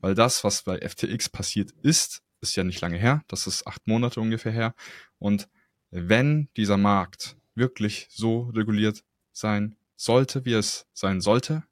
Weil 0.00 0.14
das, 0.14 0.44
was 0.44 0.62
bei 0.62 0.78
FTX 0.78 1.28
passiert 1.28 1.72
ist, 1.82 2.22
ist 2.40 2.56
ja 2.56 2.64
nicht 2.64 2.80
lange 2.80 2.98
her. 2.98 3.22
Das 3.28 3.46
ist 3.46 3.66
acht 3.66 3.86
Monate 3.86 4.20
ungefähr 4.20 4.52
her. 4.52 4.74
Und 5.18 5.48
wenn 5.90 6.48
dieser 6.56 6.76
Markt 6.76 7.36
wirklich 7.54 8.06
so 8.10 8.50
reguliert 8.54 9.04
sein 9.32 9.76
sollte, 9.96 10.44
wie 10.44 10.54
es 10.54 10.86
sein 10.92 11.20
sollte, 11.20 11.64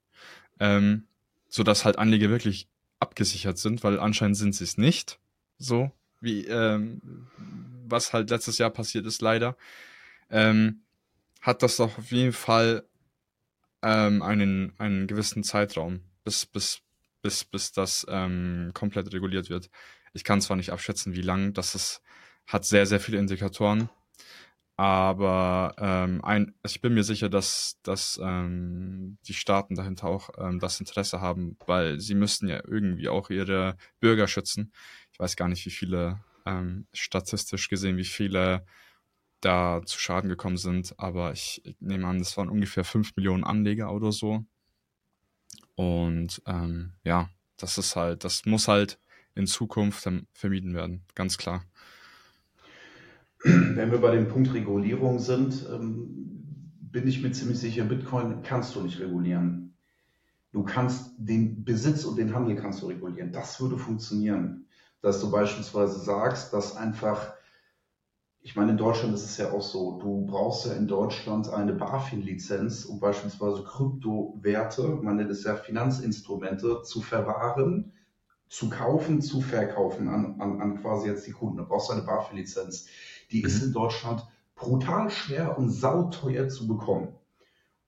ähm, 0.59 1.07
so 1.47 1.63
dass 1.63 1.85
halt 1.85 1.97
Anleger 1.97 2.29
wirklich 2.29 2.67
abgesichert 2.99 3.57
sind, 3.57 3.83
weil 3.83 3.99
anscheinend 3.99 4.37
sind 4.37 4.53
sie 4.53 4.65
es 4.65 4.77
nicht, 4.77 5.19
so 5.57 5.91
wie 6.21 6.45
ähm, 6.45 7.01
was 7.87 8.13
halt 8.13 8.29
letztes 8.29 8.57
Jahr 8.57 8.69
passiert 8.69 9.05
ist, 9.05 9.21
leider, 9.21 9.57
ähm, 10.29 10.81
hat 11.41 11.63
das 11.63 11.77
doch 11.77 11.97
auf 11.97 12.11
jeden 12.11 12.33
Fall 12.33 12.83
ähm, 13.81 14.21
einen, 14.21 14.73
einen 14.77 15.07
gewissen 15.07 15.43
Zeitraum, 15.43 16.01
bis, 16.23 16.45
bis 16.45 16.81
bis, 17.21 17.43
bis 17.45 17.71
das 17.71 18.05
ähm, 18.09 18.71
komplett 18.73 19.13
reguliert 19.13 19.49
wird. 19.49 19.69
Ich 20.13 20.23
kann 20.23 20.41
zwar 20.41 20.57
nicht 20.57 20.71
abschätzen, 20.71 21.15
wie 21.15 21.21
lang, 21.21 21.53
das 21.53 21.75
ist, 21.75 22.01
hat 22.47 22.65
sehr, 22.65 22.85
sehr 22.85 22.99
viele 22.99 23.19
Indikatoren, 23.19 23.89
aber 24.79 25.75
ähm, 25.77 26.23
ein, 26.23 26.55
ich 26.65 26.79
bin 26.79 26.93
mir 26.93 27.03
sicher, 27.03 27.27
dass, 27.27 27.77
dass 27.83 28.17
ähm, 28.23 29.17
die 29.27 29.33
Staaten 29.33 29.75
dahinter 29.75 30.07
auch 30.07 30.29
ähm, 30.37 30.59
das 30.59 30.79
Interesse 30.79 31.19
haben, 31.19 31.57
weil 31.65 31.99
sie 31.99 32.15
müssten 32.15 32.47
ja 32.47 32.61
irgendwie 32.65 33.09
auch 33.09 33.29
ihre 33.29 33.75
Bürger 33.99 34.29
schützen. 34.29 34.71
Ich 35.11 35.19
weiß 35.19 35.35
gar 35.35 35.49
nicht, 35.49 35.65
wie 35.65 35.69
viele, 35.69 36.23
ähm, 36.45 36.87
statistisch 36.93 37.67
gesehen, 37.67 37.97
wie 37.97 38.05
viele 38.05 38.65
da 39.41 39.81
zu 39.85 39.99
Schaden 39.99 40.29
gekommen 40.29 40.55
sind, 40.55 40.97
aber 40.97 41.33
ich, 41.33 41.61
ich 41.65 41.75
nehme 41.81 42.07
an, 42.07 42.19
das 42.19 42.37
waren 42.37 42.47
ungefähr 42.47 42.85
5 42.85 43.17
Millionen 43.17 43.43
Anleger 43.43 43.91
oder 43.91 44.13
so. 44.13 44.45
Und 45.79 46.41
ähm, 46.45 46.91
ja, 47.05 47.29
das 47.55 47.77
ist 47.77 47.95
halt, 47.95 48.25
das 48.25 48.45
muss 48.45 48.67
halt 48.67 48.99
in 49.33 49.47
Zukunft 49.47 50.05
vermieden 50.33 50.73
werden, 50.73 51.05
ganz 51.15 51.37
klar. 51.37 51.63
Wenn 53.45 53.89
wir 53.89 54.01
bei 54.01 54.13
dem 54.13 54.27
Punkt 54.27 54.53
Regulierung 54.53 55.19
sind, 55.19 55.65
ähm, 55.71 56.09
bin 56.81 57.07
ich 57.07 57.21
mir 57.21 57.31
ziemlich 57.31 57.59
sicher, 57.59 57.85
Bitcoin 57.85 58.41
kannst 58.43 58.75
du 58.75 58.81
nicht 58.81 58.99
regulieren. 58.99 59.73
Du 60.51 60.63
kannst 60.63 61.13
den 61.17 61.63
Besitz 61.63 62.03
und 62.03 62.17
den 62.17 62.35
Handel 62.35 62.57
kannst 62.57 62.81
du 62.81 62.87
regulieren. 62.87 63.31
Das 63.31 63.61
würde 63.61 63.77
funktionieren. 63.77 64.65
Dass 65.01 65.21
du 65.21 65.31
beispielsweise 65.31 65.97
sagst, 65.97 66.51
dass 66.51 66.75
einfach 66.75 67.35
ich 68.41 68.55
meine, 68.55 68.71
in 68.71 68.77
Deutschland 68.77 69.13
ist 69.13 69.25
es 69.25 69.37
ja 69.37 69.51
auch 69.51 69.61
so, 69.61 69.99
du 69.99 70.25
brauchst 70.25 70.65
ja 70.65 70.73
in 70.73 70.87
Deutschland 70.87 71.49
eine 71.49 71.73
BaFin-Lizenz, 71.73 72.85
um 72.85 72.99
beispielsweise 72.99 73.63
Kryptowerte, 73.63 74.83
man 74.83 75.17
nennt 75.17 75.29
es 75.29 75.43
ja 75.43 75.55
Finanzinstrumente, 75.55 76.81
zu 76.83 77.01
verwahren, 77.01 77.91
zu 78.47 78.69
kaufen, 78.69 79.21
zu 79.21 79.41
verkaufen 79.41 80.07
an, 80.07 80.39
an, 80.39 80.61
an 80.61 80.81
quasi 80.81 81.09
jetzt 81.09 81.27
die 81.27 81.31
Kunden. 81.31 81.57
Du 81.57 81.65
brauchst 81.65 81.91
eine 81.91 82.01
BaFin-Lizenz. 82.01 82.87
Die 83.31 83.41
mhm. 83.41 83.45
ist 83.45 83.61
in 83.61 83.73
Deutschland 83.73 84.25
brutal 84.55 85.09
schwer 85.09 85.57
und 85.57 85.69
sauteuer 85.69 86.47
zu 86.47 86.67
bekommen. 86.67 87.15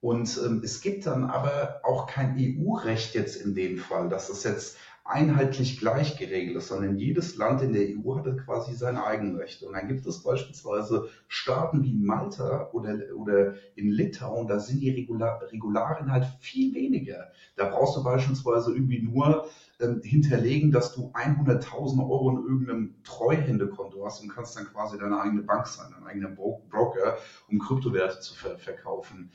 Und 0.01 0.39
ähm, 0.43 0.61
es 0.63 0.81
gibt 0.81 1.05
dann 1.05 1.25
aber 1.25 1.81
auch 1.83 2.07
kein 2.07 2.35
EU-Recht 2.37 3.13
jetzt 3.13 3.35
in 3.35 3.53
dem 3.53 3.77
Fall, 3.77 4.09
dass 4.09 4.29
es 4.29 4.43
jetzt 4.43 4.77
einheitlich 5.11 5.77
gleich 5.77 6.17
geregelt 6.17 6.55
ist, 6.57 6.69
sondern 6.69 6.97
jedes 6.97 7.35
Land 7.35 7.61
in 7.61 7.73
der 7.73 7.83
EU 7.83 8.15
hat 8.15 8.25
quasi 8.45 8.73
seine 8.73 9.05
eigenen 9.05 9.35
Rechte. 9.35 9.67
Und 9.67 9.73
dann 9.73 9.87
gibt 9.87 10.05
es 10.05 10.23
beispielsweise 10.23 11.09
Staaten 11.27 11.83
wie 11.83 11.93
Malta 11.93 12.69
oder, 12.71 12.97
oder 13.15 13.55
in 13.75 13.89
Litauen, 13.89 14.47
da 14.47 14.59
sind 14.59 14.79
die 14.79 14.89
Regular, 14.89 15.41
Regularien 15.51 16.11
halt 16.11 16.25
viel 16.39 16.73
weniger. 16.73 17.31
Da 17.57 17.65
brauchst 17.65 17.97
du 17.97 18.03
beispielsweise 18.03 18.73
irgendwie 18.73 19.01
nur 19.01 19.47
ähm, 19.81 20.01
hinterlegen, 20.03 20.71
dass 20.71 20.95
du 20.95 21.11
100.000 21.13 21.99
Euro 21.99 22.29
in 22.29 22.43
irgendeinem 22.43 22.95
Treuhändekonto 23.03 24.05
hast 24.05 24.21
und 24.21 24.29
kannst 24.29 24.55
dann 24.55 24.65
quasi 24.65 24.97
deine 24.97 25.19
eigene 25.19 25.41
Bank 25.41 25.67
sein, 25.67 25.91
dein 25.93 26.07
eigener 26.07 26.29
Broker, 26.29 27.17
um 27.49 27.59
Kryptowerte 27.59 28.19
zu 28.19 28.33
ver 28.33 28.57
verkaufen. 28.57 29.31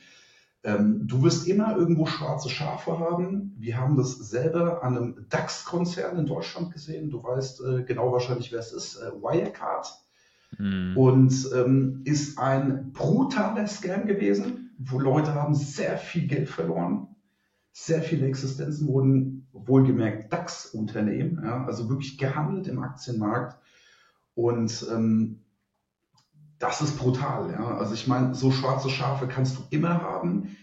Ähm, 0.63 1.07
du 1.07 1.23
wirst 1.23 1.47
immer 1.47 1.77
irgendwo 1.77 2.05
schwarze 2.05 2.49
Schafe 2.49 2.99
haben. 2.99 3.55
Wir 3.57 3.77
haben 3.77 3.95
das 3.95 4.13
selber 4.17 4.83
an 4.83 4.97
einem 4.97 5.25
DAX-Konzern 5.29 6.17
in 6.17 6.25
Deutschland 6.25 6.73
gesehen. 6.73 7.09
Du 7.09 7.23
weißt 7.23 7.61
äh, 7.61 7.83
genau 7.83 8.11
wahrscheinlich, 8.11 8.51
wer 8.51 8.59
es 8.59 8.71
ist. 8.73 8.97
Äh, 8.97 9.11
Wirecard. 9.11 9.87
Mhm. 10.57 10.97
Und 10.97 11.49
ähm, 11.55 12.01
ist 12.05 12.37
ein 12.39 12.91
brutaler 12.93 13.67
Scam 13.67 14.07
gewesen, 14.07 14.71
wo 14.77 14.99
Leute 14.99 15.33
haben 15.33 15.55
sehr 15.55 15.97
viel 15.97 16.27
Geld 16.27 16.49
verloren. 16.49 17.15
Sehr 17.71 18.01
viele 18.01 18.27
Existenzen 18.27 18.87
wurden 18.87 19.47
wohlgemerkt 19.51 20.33
DAX-Unternehmen, 20.33 21.43
ja, 21.43 21.65
also 21.65 21.89
wirklich 21.89 22.17
gehandelt 22.17 22.67
im 22.67 22.81
Aktienmarkt. 22.81 23.57
Und 24.33 24.87
ähm, 24.91 25.43
das 26.59 26.81
ist 26.81 26.97
brutal. 26.97 27.51
Ja? 27.51 27.77
Also 27.77 27.93
ich 27.93 28.07
meine, 28.07 28.33
so 28.35 28.51
schwarze 28.51 28.89
Schafe 28.89 29.27
kannst 29.27 29.57
du 29.57 29.61
immer 29.69 30.01
haben. 30.01 30.57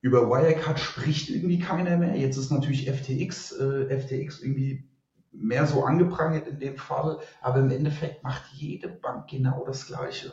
Über 0.00 0.28
Wirecard 0.28 0.78
spricht 0.78 1.30
irgendwie 1.30 1.58
keiner 1.58 1.96
mehr. 1.96 2.16
Jetzt 2.16 2.36
ist 2.36 2.50
natürlich 2.50 2.90
FTX, 2.90 3.52
äh, 3.52 3.98
FTX 3.98 4.42
irgendwie 4.42 4.88
mehr 5.32 5.66
so 5.66 5.84
angeprangert 5.84 6.46
in 6.46 6.60
dem 6.60 6.76
Fall. 6.76 7.18
Aber 7.40 7.60
im 7.60 7.70
Endeffekt 7.70 8.22
macht 8.22 8.44
jede 8.52 8.88
Bank 8.88 9.28
genau 9.28 9.64
das 9.66 9.86
Gleiche. 9.86 10.32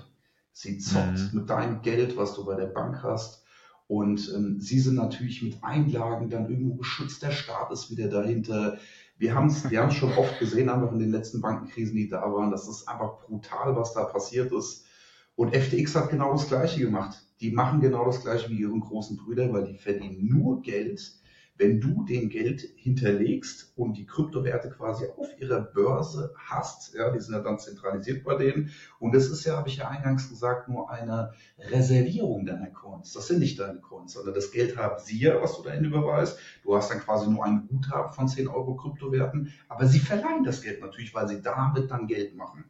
Sie 0.51 0.77
zockt 0.77 1.17
mhm. 1.17 1.29
mit 1.39 1.49
deinem 1.49 1.81
Geld, 1.81 2.17
was 2.17 2.33
du 2.33 2.45
bei 2.45 2.55
der 2.55 2.67
Bank 2.67 3.01
hast. 3.03 3.43
Und 3.87 4.31
ähm, 4.33 4.61
sie 4.61 4.79
sind 4.79 4.95
natürlich 4.95 5.41
mit 5.41 5.63
Einlagen 5.63 6.29
dann 6.29 6.49
irgendwo 6.49 6.75
geschützt. 6.75 7.23
Der 7.23 7.31
Staat 7.31 7.71
ist 7.71 7.89
wieder 7.89 8.07
dahinter. 8.07 8.77
Wir 9.17 9.35
haben 9.35 9.47
es 9.47 9.69
wir 9.69 9.91
schon 9.91 10.13
oft 10.13 10.39
gesehen, 10.39 10.69
einfach 10.69 10.91
in 10.91 10.99
den 10.99 11.11
letzten 11.11 11.41
Bankenkrisen, 11.41 11.95
die 11.95 12.07
da 12.07 12.21
waren. 12.21 12.51
Das 12.51 12.67
ist 12.67 12.87
einfach 12.87 13.19
brutal, 13.19 13.75
was 13.75 13.93
da 13.93 14.03
passiert 14.03 14.51
ist. 14.51 14.85
Und 15.35 15.55
FTX 15.55 15.95
hat 15.95 16.09
genau 16.09 16.33
das 16.33 16.47
Gleiche 16.47 16.79
gemacht. 16.79 17.17
Die 17.39 17.51
machen 17.51 17.79
genau 17.79 18.05
das 18.05 18.21
Gleiche 18.21 18.49
wie 18.49 18.59
ihren 18.59 18.81
großen 18.81 19.17
Brüder, 19.17 19.51
weil 19.51 19.65
die 19.65 19.77
verdienen 19.77 20.27
nur 20.27 20.61
Geld, 20.61 21.21
wenn 21.57 21.79
du 21.79 22.03
den 22.03 22.29
Geld 22.29 22.61
hinterlegst 22.75 23.73
und 23.75 23.95
die 23.95 24.05
Kryptowerte 24.05 24.71
quasi 24.71 25.05
auf 25.15 25.27
ihrer 25.39 25.61
Börse 25.61 26.33
hast. 26.35 26.93
Ja, 26.95 27.11
die 27.11 27.19
sind 27.19 27.35
ja 27.35 27.41
dann 27.41 27.59
zentralisiert 27.59 28.23
bei 28.23 28.35
denen. 28.35 28.71
Und 28.99 29.13
das 29.13 29.27
ist 29.27 29.45
ja, 29.45 29.57
habe 29.57 29.69
ich 29.69 29.77
ja 29.77 29.87
eingangs 29.87 30.29
gesagt, 30.29 30.67
nur 30.67 30.89
eine 30.89 31.33
Reservierung 31.59 32.45
deiner 32.45 32.71
Coins. 32.71 33.13
Das 33.13 33.27
sind 33.27 33.39
nicht 33.39 33.59
deine 33.59 33.79
Coins, 33.79 34.13
sondern 34.13 34.33
das 34.33 34.51
Geld 34.51 34.75
haben 34.75 34.99
sie 35.03 35.19
ja, 35.19 35.41
was 35.41 35.55
du 35.55 35.63
dahin 35.63 35.85
überweist. 35.85 36.39
Du 36.63 36.75
hast 36.75 36.89
dann 36.89 36.99
quasi 36.99 37.29
nur 37.29 37.45
ein 37.45 37.67
Guthaben 37.67 38.11
von 38.11 38.27
10 38.27 38.47
Euro 38.47 38.75
Kryptowerten. 38.75 39.53
Aber 39.69 39.85
sie 39.85 39.99
verleihen 39.99 40.43
das 40.43 40.61
Geld 40.61 40.81
natürlich, 40.81 41.13
weil 41.13 41.27
sie 41.27 41.41
damit 41.41 41.91
dann 41.91 42.07
Geld 42.07 42.35
machen. 42.35 42.65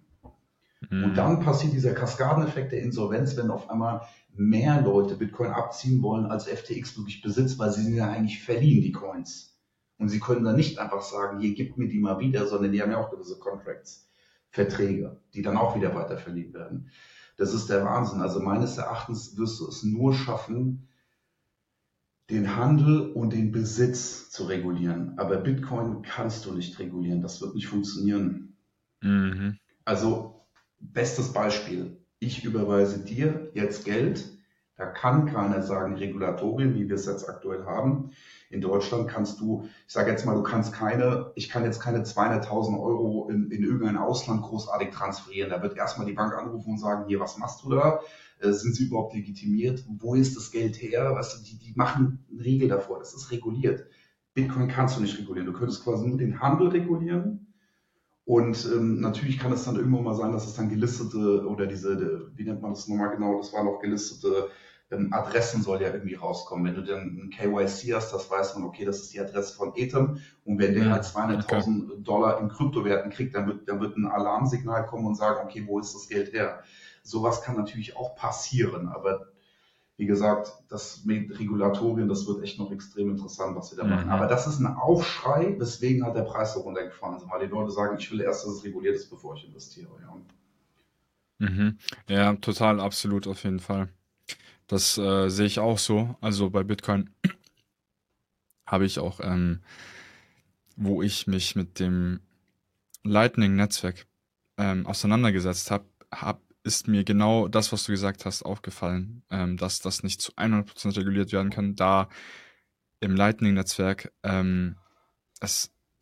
Mhm. 0.92 1.06
Und 1.06 1.18
dann 1.18 1.40
passiert 1.40 1.74
dieser 1.74 1.94
Kaskadeneffekt 1.94 2.74
der 2.74 2.82
Insolvenz, 2.82 3.36
wenn 3.38 3.50
auf 3.50 3.70
einmal 3.70 4.02
mehr 4.34 4.82
Leute 4.82 5.16
Bitcoin 5.16 5.52
abziehen 5.52 6.02
wollen, 6.04 6.26
als 6.26 6.48
FTX 6.48 6.98
wirklich 6.98 7.22
besitzt, 7.22 7.58
weil 7.58 7.72
sie 7.72 7.84
sind 7.84 7.96
ja 7.96 8.10
eigentlich 8.10 8.44
verliehen, 8.44 8.82
die 8.82 8.92
Coins. 8.92 9.58
Und 9.98 10.10
sie 10.10 10.20
können 10.20 10.44
dann 10.44 10.56
nicht 10.56 10.80
einfach 10.80 11.02
sagen, 11.02 11.40
hier 11.40 11.54
gibt 11.54 11.78
mir 11.78 11.88
die 11.88 12.00
mal 12.00 12.20
wieder, 12.20 12.46
sondern 12.46 12.72
die 12.72 12.82
haben 12.82 12.92
ja 12.92 12.98
auch 12.98 13.10
gewisse 13.10 13.40
Contracts, 13.40 14.10
Verträge, 14.50 15.22
die 15.34 15.42
dann 15.42 15.58
auch 15.58 15.76
wieder 15.76 15.96
weiter 15.96 16.18
verliehen 16.18 16.54
werden. 16.54 16.90
Das 17.38 17.54
ist 17.54 17.70
der 17.70 17.86
Wahnsinn. 17.86 18.22
Also 18.22 18.42
meines 18.42 18.78
Erachtens 18.78 19.38
wirst 19.38 19.60
du 19.62 19.68
es 19.68 19.84
nur 19.84 20.14
schaffen, 20.14 20.90
den 22.30 22.58
Handel 22.58 23.12
und 23.12 23.32
den 23.32 23.52
Besitz 23.52 24.30
zu 24.30 24.44
regulieren. 24.46 25.18
Aber 25.18 25.38
Bitcoin 25.38 26.02
kannst 26.02 26.46
du 26.46 26.54
nicht 26.54 26.78
regulieren. 26.80 27.22
Das 27.22 27.42
wird 27.42 27.56
nicht 27.56 27.68
funktionieren. 27.68 28.58
Mhm. 29.02 29.58
Also 29.86 30.41
Bestes 30.82 31.32
Beispiel. 31.32 31.98
Ich 32.20 32.44
überweise 32.44 33.00
dir 33.00 33.52
jetzt 33.54 33.86
Geld. 33.86 34.38
Da 34.76 34.88
kann 34.88 35.28
keiner 35.28 35.62
sagen 35.62 35.96
Regulatorien, 35.96 36.74
wie 36.74 36.90
wir 36.90 36.96
es 36.96 37.06
jetzt 37.06 37.30
aktuell 37.30 37.66
haben. 37.66 38.12
In 38.50 38.62
Deutschland 38.62 39.08
kannst 39.08 39.40
du, 39.40 39.70
ich 39.86 39.94
sage 39.94 40.10
jetzt 40.10 40.26
mal, 40.26 40.34
du 40.34 40.42
kannst 40.42 40.74
keine, 40.74 41.32
ich 41.36 41.50
kann 41.50 41.64
jetzt 41.64 41.80
keine 41.80 42.04
200.000 42.04 42.82
Euro 42.82 43.30
in, 43.30 43.52
in 43.52 43.64
irgendein 43.64 43.98
Ausland 43.98 44.42
großartig 44.42 44.90
transferieren. 44.90 45.52
Da 45.52 45.62
wird 45.62 45.78
erstmal 45.78 46.08
die 46.08 46.14
Bank 46.14 46.34
anrufen 46.34 46.72
und 46.72 46.80
sagen, 46.80 47.08
hier, 47.08 47.20
was 47.20 47.38
machst 47.38 47.64
du 47.64 47.70
da? 47.70 48.02
Äh, 48.40 48.52
sind 48.52 48.76
sie 48.76 48.88
überhaupt 48.88 49.14
legitimiert? 49.14 49.86
Wo 49.88 50.16
ist 50.16 50.36
das 50.36 50.52
Geld 50.52 50.82
her? 50.82 51.14
Weißt 51.14 51.38
du, 51.38 51.44
die, 51.44 51.60
die 51.60 51.74
machen 51.76 52.26
eine 52.32 52.44
Regel 52.44 52.68
davor. 52.68 52.98
Das 52.98 53.14
ist 53.14 53.32
reguliert. 53.32 53.86
Bitcoin 54.34 54.68
kannst 54.68 54.98
du 54.98 55.02
nicht 55.02 55.18
regulieren. 55.20 55.46
Du 55.46 55.54
könntest 55.54 55.84
quasi 55.84 56.08
nur 56.08 56.18
den 56.18 56.40
Handel 56.42 56.70
regulieren 56.70 57.51
und 58.26 58.66
ähm, 58.72 59.00
natürlich 59.02 59.40
kann 59.40 59.52
es 59.52 59.66
dann 59.66 59.76
irgendwann 59.76 60.04
mal 60.04 60.16
sein, 60.16 60.32
dass 60.32 60.46
es 60.46 60.54
dann 60.54 60.70
gelistete 60.70 61.46
oder 61.48 61.66
diese, 61.66 62.32
wie 62.36 62.44
nennt 62.44 62.62
man 62.62 62.72
das 62.72 62.88
nochmal 62.88 63.10
genau, 63.10 63.38
das 63.38 63.54
war 63.54 63.64
noch 63.64 63.80
gelistete 63.80 64.50
ähm, 64.92 65.14
Adressen 65.14 65.64
soll 65.64 65.82
ja 65.82 65.92
irgendwie 65.92 66.16
rauskommen. 66.16 66.66
Wenn 66.66 66.76
du 66.76 66.84
dann 66.84 67.02
ein 67.02 67.30
KYC 67.30 67.94
hast, 67.94 68.14
das 68.14 68.30
weiß 68.30 68.56
man, 68.56 68.66
okay, 68.66 68.86
das 68.86 69.00
ist 69.02 69.14
die 69.14 69.20
Adresse 69.20 69.56
von 69.56 69.74
Ethem. 69.76 70.20
Und 70.46 70.60
wenn 70.60 70.74
der 70.74 70.92
halt 70.92 71.04
200.000 71.04 71.92
okay. 71.92 72.02
Dollar 72.04 72.40
in 72.40 72.50
Kryptowerten 72.50 73.12
kriegt, 73.12 73.36
dann 73.36 73.48
wird, 73.48 73.68
dann 73.68 73.80
wird 73.80 73.98
ein 73.98 74.06
Alarmsignal 74.06 74.86
kommen 74.86 75.08
und 75.08 75.16
sagen, 75.16 75.40
okay, 75.44 75.64
wo 75.66 75.80
ist 75.80 75.96
das 75.96 76.08
Geld 76.08 76.34
her? 76.34 76.64
Sowas 77.04 77.42
kann 77.42 77.56
natürlich 77.56 77.96
auch 77.96 78.16
passieren, 78.16 78.90
aber 78.90 79.28
wie 80.02 80.08
gesagt, 80.08 80.52
das 80.68 81.06
mit 81.06 81.38
Regulatorien, 81.38 82.10
das 82.10 82.26
wird 82.26 82.42
echt 82.42 82.58
noch 82.58 82.72
extrem 82.72 83.12
interessant, 83.12 83.56
was 83.56 83.70
sie 83.70 83.76
da 83.76 83.84
machen. 83.84 84.08
Mhm. 84.08 84.12
Aber 84.12 84.26
das 84.26 84.48
ist 84.48 84.60
ein 84.60 84.66
Aufschrei, 84.66 85.54
weswegen 85.60 86.04
hat 86.04 86.16
der 86.16 86.24
Preis 86.24 86.56
so 86.56 86.62
runtergefahren 86.62 87.18
ist, 87.18 87.30
weil 87.30 87.46
die 87.46 87.54
Leute 87.54 87.70
sagen, 87.70 87.98
ich 88.00 88.12
will 88.12 88.20
erst, 88.22 88.44
dass 88.44 88.52
es 88.52 88.64
reguliert 88.64 88.96
ist, 88.96 89.12
bevor 89.12 89.36
ich 89.36 89.46
investiere. 89.46 89.92
Ja, 90.02 91.48
mhm. 91.48 91.78
ja 92.10 92.34
total, 92.34 92.80
absolut, 92.80 93.28
auf 93.28 93.44
jeden 93.44 93.60
Fall. 93.60 93.90
Das 94.66 94.98
äh, 94.98 95.30
sehe 95.30 95.46
ich 95.46 95.60
auch 95.60 95.78
so. 95.78 96.16
Also 96.20 96.50
bei 96.50 96.64
Bitcoin 96.64 97.12
habe 98.66 98.86
ich 98.86 98.98
auch, 98.98 99.20
ähm, 99.22 99.60
wo 100.78 101.04
ich 101.04 101.28
mich 101.28 101.56
mit 101.56 101.80
dem 101.80 102.22
Lightning-Netzwerk 103.04 104.08
ähm, 104.58 104.88
auseinandergesetzt 104.88 105.70
habe, 105.70 105.86
habe 106.12 106.42
ist 106.64 106.88
mir 106.88 107.04
genau 107.04 107.48
das, 107.48 107.72
was 107.72 107.84
du 107.84 107.92
gesagt 107.92 108.26
hast, 108.26 108.44
aufgefallen, 108.44 109.24
ähm, 109.30 109.58
dass 109.58 109.80
das 109.80 110.04
nicht 110.04 110.22
zu 110.22 110.34
100% 110.34 110.96
reguliert 110.98 111.32
werden 111.32 111.50
kann, 111.50 111.76
da 111.76 112.10
im 113.00 113.16
Lightning-Netzwerk 113.16 114.12
ähm, 114.24 114.78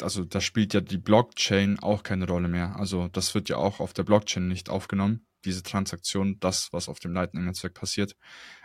also 0.01 0.23
da 0.23 0.41
spielt 0.41 0.73
ja 0.73 0.81
die 0.81 0.97
Blockchain 0.97 1.79
auch 1.79 2.03
keine 2.03 2.27
Rolle 2.27 2.47
mehr. 2.47 2.75
Also 2.77 3.07
das 3.09 3.35
wird 3.35 3.49
ja 3.49 3.57
auch 3.57 3.79
auf 3.79 3.93
der 3.93 4.03
Blockchain 4.03 4.47
nicht 4.47 4.69
aufgenommen, 4.69 5.25
diese 5.45 5.63
Transaktion, 5.63 6.39
das, 6.39 6.71
was 6.71 6.89
auf 6.89 6.99
dem 6.99 7.13
Lightning-Netzwerk 7.13 7.73
passiert. 7.73 8.15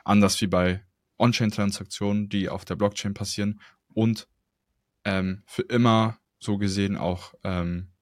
Anders 0.05 0.41
wie 0.41 0.47
bei 0.47 0.85
On-Chain-Transaktionen, 1.19 2.29
die 2.29 2.49
auf 2.49 2.65
der 2.65 2.77
Blockchain 2.77 3.15
passieren 3.15 3.61
und 3.89 4.29
ähm, 5.05 5.43
für 5.47 5.63
immer 5.63 6.19
so 6.39 6.59
gesehen 6.59 6.97
auch 6.97 7.35
ähm, 7.45 7.93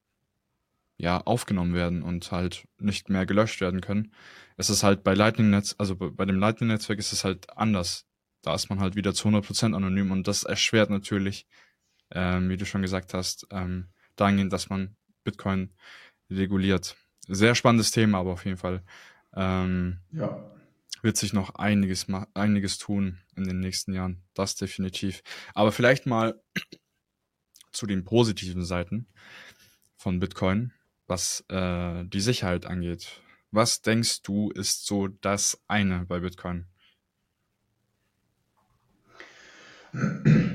ja, 1.02 1.20
aufgenommen 1.20 1.74
werden 1.74 2.02
und 2.04 2.30
halt 2.30 2.68
nicht 2.78 3.08
mehr 3.08 3.26
gelöscht 3.26 3.60
werden 3.60 3.80
können. 3.80 4.14
Es 4.56 4.70
ist 4.70 4.84
halt 4.84 5.02
bei 5.02 5.14
Lightning 5.14 5.50
Netz, 5.50 5.74
also 5.76 5.96
bei 5.96 6.24
dem 6.24 6.38
Lightning 6.38 6.68
Netzwerk 6.68 7.00
ist 7.00 7.12
es 7.12 7.24
halt 7.24 7.50
anders. 7.58 8.06
Da 8.40 8.54
ist 8.54 8.70
man 8.70 8.78
halt 8.78 8.94
wieder 8.94 9.12
zu 9.12 9.26
100% 9.26 9.74
anonym 9.74 10.12
und 10.12 10.28
das 10.28 10.44
erschwert 10.44 10.90
natürlich, 10.90 11.48
ähm, 12.12 12.48
wie 12.50 12.56
du 12.56 12.64
schon 12.64 12.82
gesagt 12.82 13.14
hast, 13.14 13.48
ähm, 13.50 13.88
dahingehend, 14.14 14.52
dass 14.52 14.68
man 14.68 14.96
Bitcoin 15.24 15.74
reguliert. 16.30 16.96
Sehr 17.26 17.56
spannendes 17.56 17.90
Thema, 17.90 18.18
aber 18.18 18.30
auf 18.30 18.44
jeden 18.44 18.58
Fall 18.58 18.84
ähm, 19.34 19.98
ja. 20.12 20.52
wird 21.02 21.16
sich 21.16 21.32
noch 21.32 21.56
einiges, 21.56 22.06
einiges 22.34 22.78
tun 22.78 23.18
in 23.34 23.42
den 23.42 23.58
nächsten 23.58 23.92
Jahren. 23.92 24.22
Das 24.34 24.54
definitiv. 24.54 25.24
Aber 25.52 25.72
vielleicht 25.72 26.06
mal 26.06 26.40
zu 27.72 27.86
den 27.86 28.04
positiven 28.04 28.64
Seiten 28.64 29.08
von 29.96 30.20
Bitcoin, 30.20 30.72
was 31.06 31.44
äh, 31.48 32.04
die 32.04 32.20
Sicherheit 32.20 32.66
angeht. 32.66 33.20
Was 33.50 33.82
denkst 33.82 34.22
du, 34.22 34.50
ist 34.50 34.86
so 34.86 35.08
das 35.08 35.60
eine 35.68 36.06
bei 36.06 36.20
Bitcoin? 36.20 36.66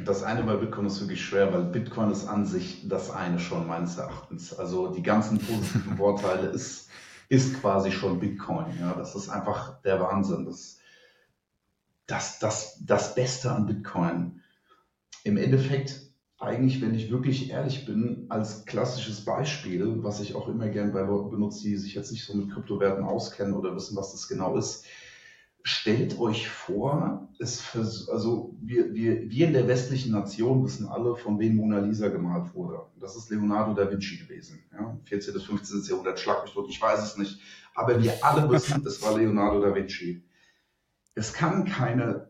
Das 0.03 0.23
eine 0.23 0.41
bei 0.43 0.55
Bitcoin 0.55 0.88
ist 0.88 0.99
wirklich 0.99 1.23
schwer, 1.23 1.53
weil 1.53 1.65
Bitcoin 1.65 2.10
ist 2.10 2.27
an 2.27 2.47
sich 2.47 2.88
das 2.88 3.12
eine 3.12 3.39
schon 3.39 3.67
meines 3.67 3.97
Erachtens. 3.97 4.51
Also 4.57 4.91
die 4.91 5.03
ganzen 5.03 5.38
positiven 5.38 5.97
Vorteile 5.97 6.47
ist, 6.47 6.89
ist 7.29 7.62
quasi 7.62 7.91
schon 7.91 8.19
Bitcoin. 8.19 8.75
Ja, 8.79 8.93
das 8.93 9.13
ist 9.13 9.29
einfach 9.29 9.79
der 9.83 9.99
Wahnsinn. 9.99 10.45
Das, 10.45 10.79
das, 12.07 12.39
das, 12.39 12.79
das 12.83 13.13
Beste 13.13 13.51
an 13.51 13.67
Bitcoin. 13.67 14.41
Im 15.23 15.38
Endeffekt 15.38 16.07
eigentlich, 16.39 16.82
wenn 16.82 16.93
ich 16.93 17.10
wirklich 17.12 17.50
ehrlich 17.50 17.86
bin, 17.86 18.28
als 18.30 18.65
klassisches 18.65 19.26
Beispiel, 19.26 20.04
was 20.04 20.19
ich 20.19 20.36
auch 20.36 20.47
immer 20.47 20.67
gern 20.67 20.93
bei 20.93 21.02
Leuten 21.02 21.32
benutze, 21.32 21.63
die 21.63 21.76
sich 21.78 21.95
jetzt 21.95 22.12
nicht 22.12 22.26
so 22.26 22.36
mit 22.36 22.52
Kryptowerten 22.52 23.04
auskennen 23.04 23.56
oder 23.56 23.76
wissen, 23.76 23.97
was 23.97 24.12
das 24.12 24.28
genau 24.28 24.56
ist. 24.56 24.86
Stellt 25.63 26.19
euch 26.19 26.47
vor, 26.47 27.28
es 27.39 27.60
vers 27.60 28.08
also 28.08 28.56
wir, 28.62 28.93
wir, 28.93 29.30
wir 29.30 29.47
in 29.47 29.54
der 29.54 29.67
westlichen 29.67 30.12
Nation 30.12 30.63
wissen 30.63 30.88
alle, 30.88 31.15
von 31.15 31.39
wem 31.39 31.56
Mona 31.56 31.80
Lisa 31.80 32.08
gemalt 32.08 32.54
wurde. 32.54 32.84
Das 33.00 33.17
ist 33.17 33.30
Leonardo 33.30 33.73
da 33.73 33.91
Vinci 33.91 34.17
gewesen. 34.17 34.63
Ja? 34.71 34.97
14. 35.06 35.34
bis 35.34 35.43
15. 35.43 35.84
Jahrhundert, 35.89 36.19
schlag 36.19 36.43
mich 36.43 36.54
tot, 36.54 36.69
ich 36.69 36.82
weiß 36.82 37.04
es 37.04 37.17
nicht. 37.17 37.41
Aber 37.73 38.02
wir 38.02 38.13
alle 38.23 38.50
wissen, 38.50 38.86
es 38.86 39.02
war 39.02 39.17
Leonardo 39.17 39.60
da 39.60 39.76
Vinci. 39.76 40.23
Es 41.15 41.34
kann 41.34 41.65
keine 41.65 42.27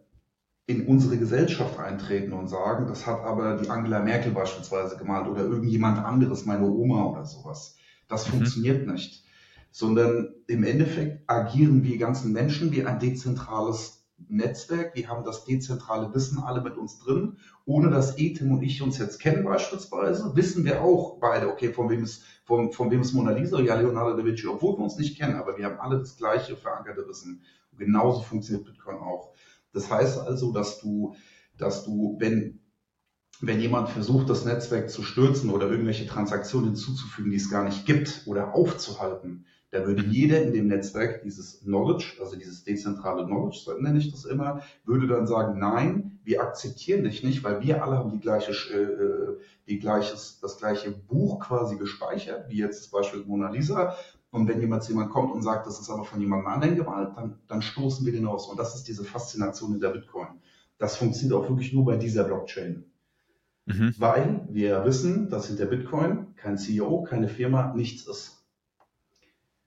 in 0.67 0.85
unsere 0.85 1.17
Gesellschaft 1.17 1.79
eintreten 1.79 2.33
und 2.33 2.49
sagen, 2.49 2.87
das 2.87 3.07
hat 3.07 3.21
aber 3.21 3.55
die 3.55 3.69
Angela 3.69 4.01
Merkel 4.01 4.33
beispielsweise 4.33 4.97
gemalt 4.97 5.27
oder 5.27 5.43
irgendjemand 5.43 5.97
anderes, 5.97 6.45
meine 6.45 6.69
Oma 6.69 7.05
oder 7.05 7.25
sowas. 7.25 7.77
Das 8.09 8.27
mhm. 8.27 8.31
funktioniert 8.31 8.85
nicht. 8.85 9.23
Sondern 9.71 10.33
im 10.47 10.63
Endeffekt 10.63 11.23
agieren 11.27 11.83
wir 11.83 11.97
ganzen 11.97 12.33
Menschen 12.33 12.71
wie 12.73 12.85
ein 12.85 12.99
dezentrales 12.99 14.05
Netzwerk. 14.27 14.95
Wir 14.95 15.07
haben 15.07 15.23
das 15.23 15.45
dezentrale 15.45 16.13
Wissen 16.13 16.39
alle 16.39 16.61
mit 16.61 16.75
uns 16.77 16.99
drin. 16.99 17.37
Ohne 17.65 17.89
dass 17.89 18.17
Ethem 18.17 18.51
und 18.51 18.61
ich 18.61 18.81
uns 18.81 18.97
jetzt 18.97 19.19
kennen 19.19 19.45
beispielsweise, 19.45 20.35
wissen 20.35 20.65
wir 20.65 20.81
auch 20.81 21.17
beide, 21.19 21.49
okay, 21.49 21.71
von 21.71 21.89
wem 21.89 22.03
ist, 22.03 22.23
von, 22.43 22.73
von 22.73 22.91
wem 22.91 23.01
ist 23.01 23.13
Mona 23.13 23.31
Lisa? 23.31 23.59
Ja, 23.61 23.75
Leonardo 23.75 24.17
da 24.17 24.25
Vinci, 24.25 24.47
obwohl 24.47 24.77
wir 24.77 24.83
uns 24.83 24.97
nicht 24.97 25.17
kennen, 25.17 25.35
aber 25.35 25.57
wir 25.57 25.65
haben 25.65 25.79
alle 25.79 25.99
das 25.99 26.17
gleiche 26.17 26.57
verankerte 26.57 27.07
Wissen. 27.07 27.41
Und 27.71 27.77
genauso 27.77 28.21
funktioniert 28.21 28.65
Bitcoin 28.65 28.97
auch. 28.97 29.33
Das 29.73 29.89
heißt 29.89 30.19
also, 30.19 30.51
dass 30.51 30.79
du, 30.79 31.15
dass 31.57 31.83
du, 31.83 32.17
wenn, 32.19 32.59
wenn 33.41 33.59
jemand 33.59 33.89
versucht, 33.89 34.29
das 34.29 34.45
Netzwerk 34.45 34.89
zu 34.89 35.03
stürzen 35.03 35.49
oder 35.49 35.69
irgendwelche 35.69 36.07
Transaktionen 36.07 36.69
hinzuzufügen, 36.69 37.31
die 37.31 37.37
es 37.37 37.49
gar 37.49 37.63
nicht 37.63 37.85
gibt 37.85 38.23
oder 38.25 38.53
aufzuhalten, 38.53 39.45
da 39.69 39.85
würde 39.85 40.03
mhm. 40.03 40.11
jeder 40.11 40.41
in 40.41 40.53
dem 40.53 40.67
Netzwerk 40.67 41.23
dieses 41.23 41.59
Knowledge, 41.59 42.15
also 42.21 42.37
dieses 42.37 42.63
dezentrale 42.63 43.25
Knowledge, 43.25 43.59
so 43.65 43.73
nenne 43.73 43.99
ich 43.99 44.11
das 44.11 44.23
immer, 44.23 44.61
würde 44.85 45.07
dann 45.07 45.27
sagen, 45.27 45.59
nein, 45.59 46.19
wir 46.23 46.41
akzeptieren 46.41 47.03
dich 47.03 47.21
nicht, 47.23 47.43
weil 47.43 47.61
wir 47.61 47.83
alle 47.83 47.97
haben 47.97 48.11
die 48.11 48.19
gleiche, 48.19 48.51
äh, 48.51 49.37
die 49.67 49.79
gleiches, 49.79 50.39
das 50.41 50.57
gleiche 50.57 50.91
Buch 50.91 51.39
quasi 51.39 51.77
gespeichert, 51.77 52.49
wie 52.49 52.59
jetzt 52.59 52.81
das 52.81 52.89
Beispiel 52.89 53.25
Mona 53.25 53.49
Lisa. 53.49 53.95
Und 54.37 54.47
wenn 54.47 54.61
jemand 54.61 54.83
zu 54.83 54.91
jemand 54.91 55.09
kommt 55.09 55.33
und 55.33 55.41
sagt, 55.41 55.65
das 55.65 55.79
ist 55.79 55.89
aber 55.89 56.05
von 56.05 56.21
jemandem 56.21 56.47
anderen 56.47 56.75
gemalt, 56.75 57.17
dann, 57.17 57.39
dann 57.47 57.61
stoßen 57.61 58.05
wir 58.05 58.13
den 58.13 58.27
aus. 58.27 58.47
Und 58.47 58.59
das 58.59 58.75
ist 58.75 58.87
diese 58.87 59.03
Faszination 59.03 59.73
in 59.73 59.79
der 59.79 59.89
Bitcoin. 59.89 60.27
Das 60.77 60.95
funktioniert 60.95 61.39
auch 61.39 61.49
wirklich 61.49 61.73
nur 61.73 61.85
bei 61.85 61.97
dieser 61.97 62.23
Blockchain. 62.23 62.85
Mhm. 63.65 63.93
Weil 63.97 64.47
wir 64.49 64.85
wissen, 64.85 65.29
dass 65.29 65.47
hinter 65.47 65.65
Bitcoin 65.65 66.35
kein 66.35 66.57
CEO, 66.57 67.01
keine 67.03 67.27
Firma, 67.27 67.73
nichts 67.73 68.07
ist. 68.07 68.45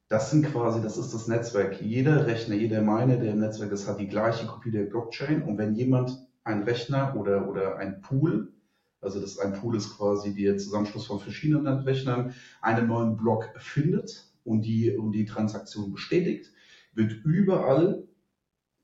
Das 0.08 0.30
sind 0.30 0.46
quasi, 0.46 0.80
das 0.80 0.96
ist 0.96 1.12
das 1.12 1.28
Netzwerk. 1.28 1.80
Jeder 1.82 2.26
Rechner, 2.26 2.54
jeder 2.54 2.80
Miner, 2.80 3.16
der 3.16 3.32
im 3.32 3.40
Netzwerk 3.40 3.72
ist, 3.72 3.88
hat 3.88 4.00
die 4.00 4.08
gleiche 4.08 4.46
Kopie 4.46 4.70
der 4.70 4.84
Blockchain. 4.84 5.42
Und 5.42 5.58
wenn 5.58 5.74
jemand 5.74 6.26
ein 6.44 6.62
Rechner 6.62 7.14
oder, 7.16 7.48
oder 7.48 7.76
ein 7.76 8.00
Pool, 8.00 8.52
also 9.00 9.20
das 9.20 9.38
ein 9.38 9.52
Pool 9.52 9.76
ist 9.76 9.96
quasi 9.96 10.34
der 10.34 10.58
Zusammenschluss 10.58 11.06
von 11.06 11.20
verschiedenen 11.20 11.66
Rechnern, 11.80 12.34
einen 12.60 12.88
neuen 12.88 13.16
Block 13.16 13.50
findet, 13.56 14.29
und 14.44 14.62
die, 14.62 14.96
und 14.96 15.12
die 15.12 15.24
Transaktion 15.24 15.92
bestätigt, 15.92 16.50
wird 16.94 17.12
überall 17.24 18.04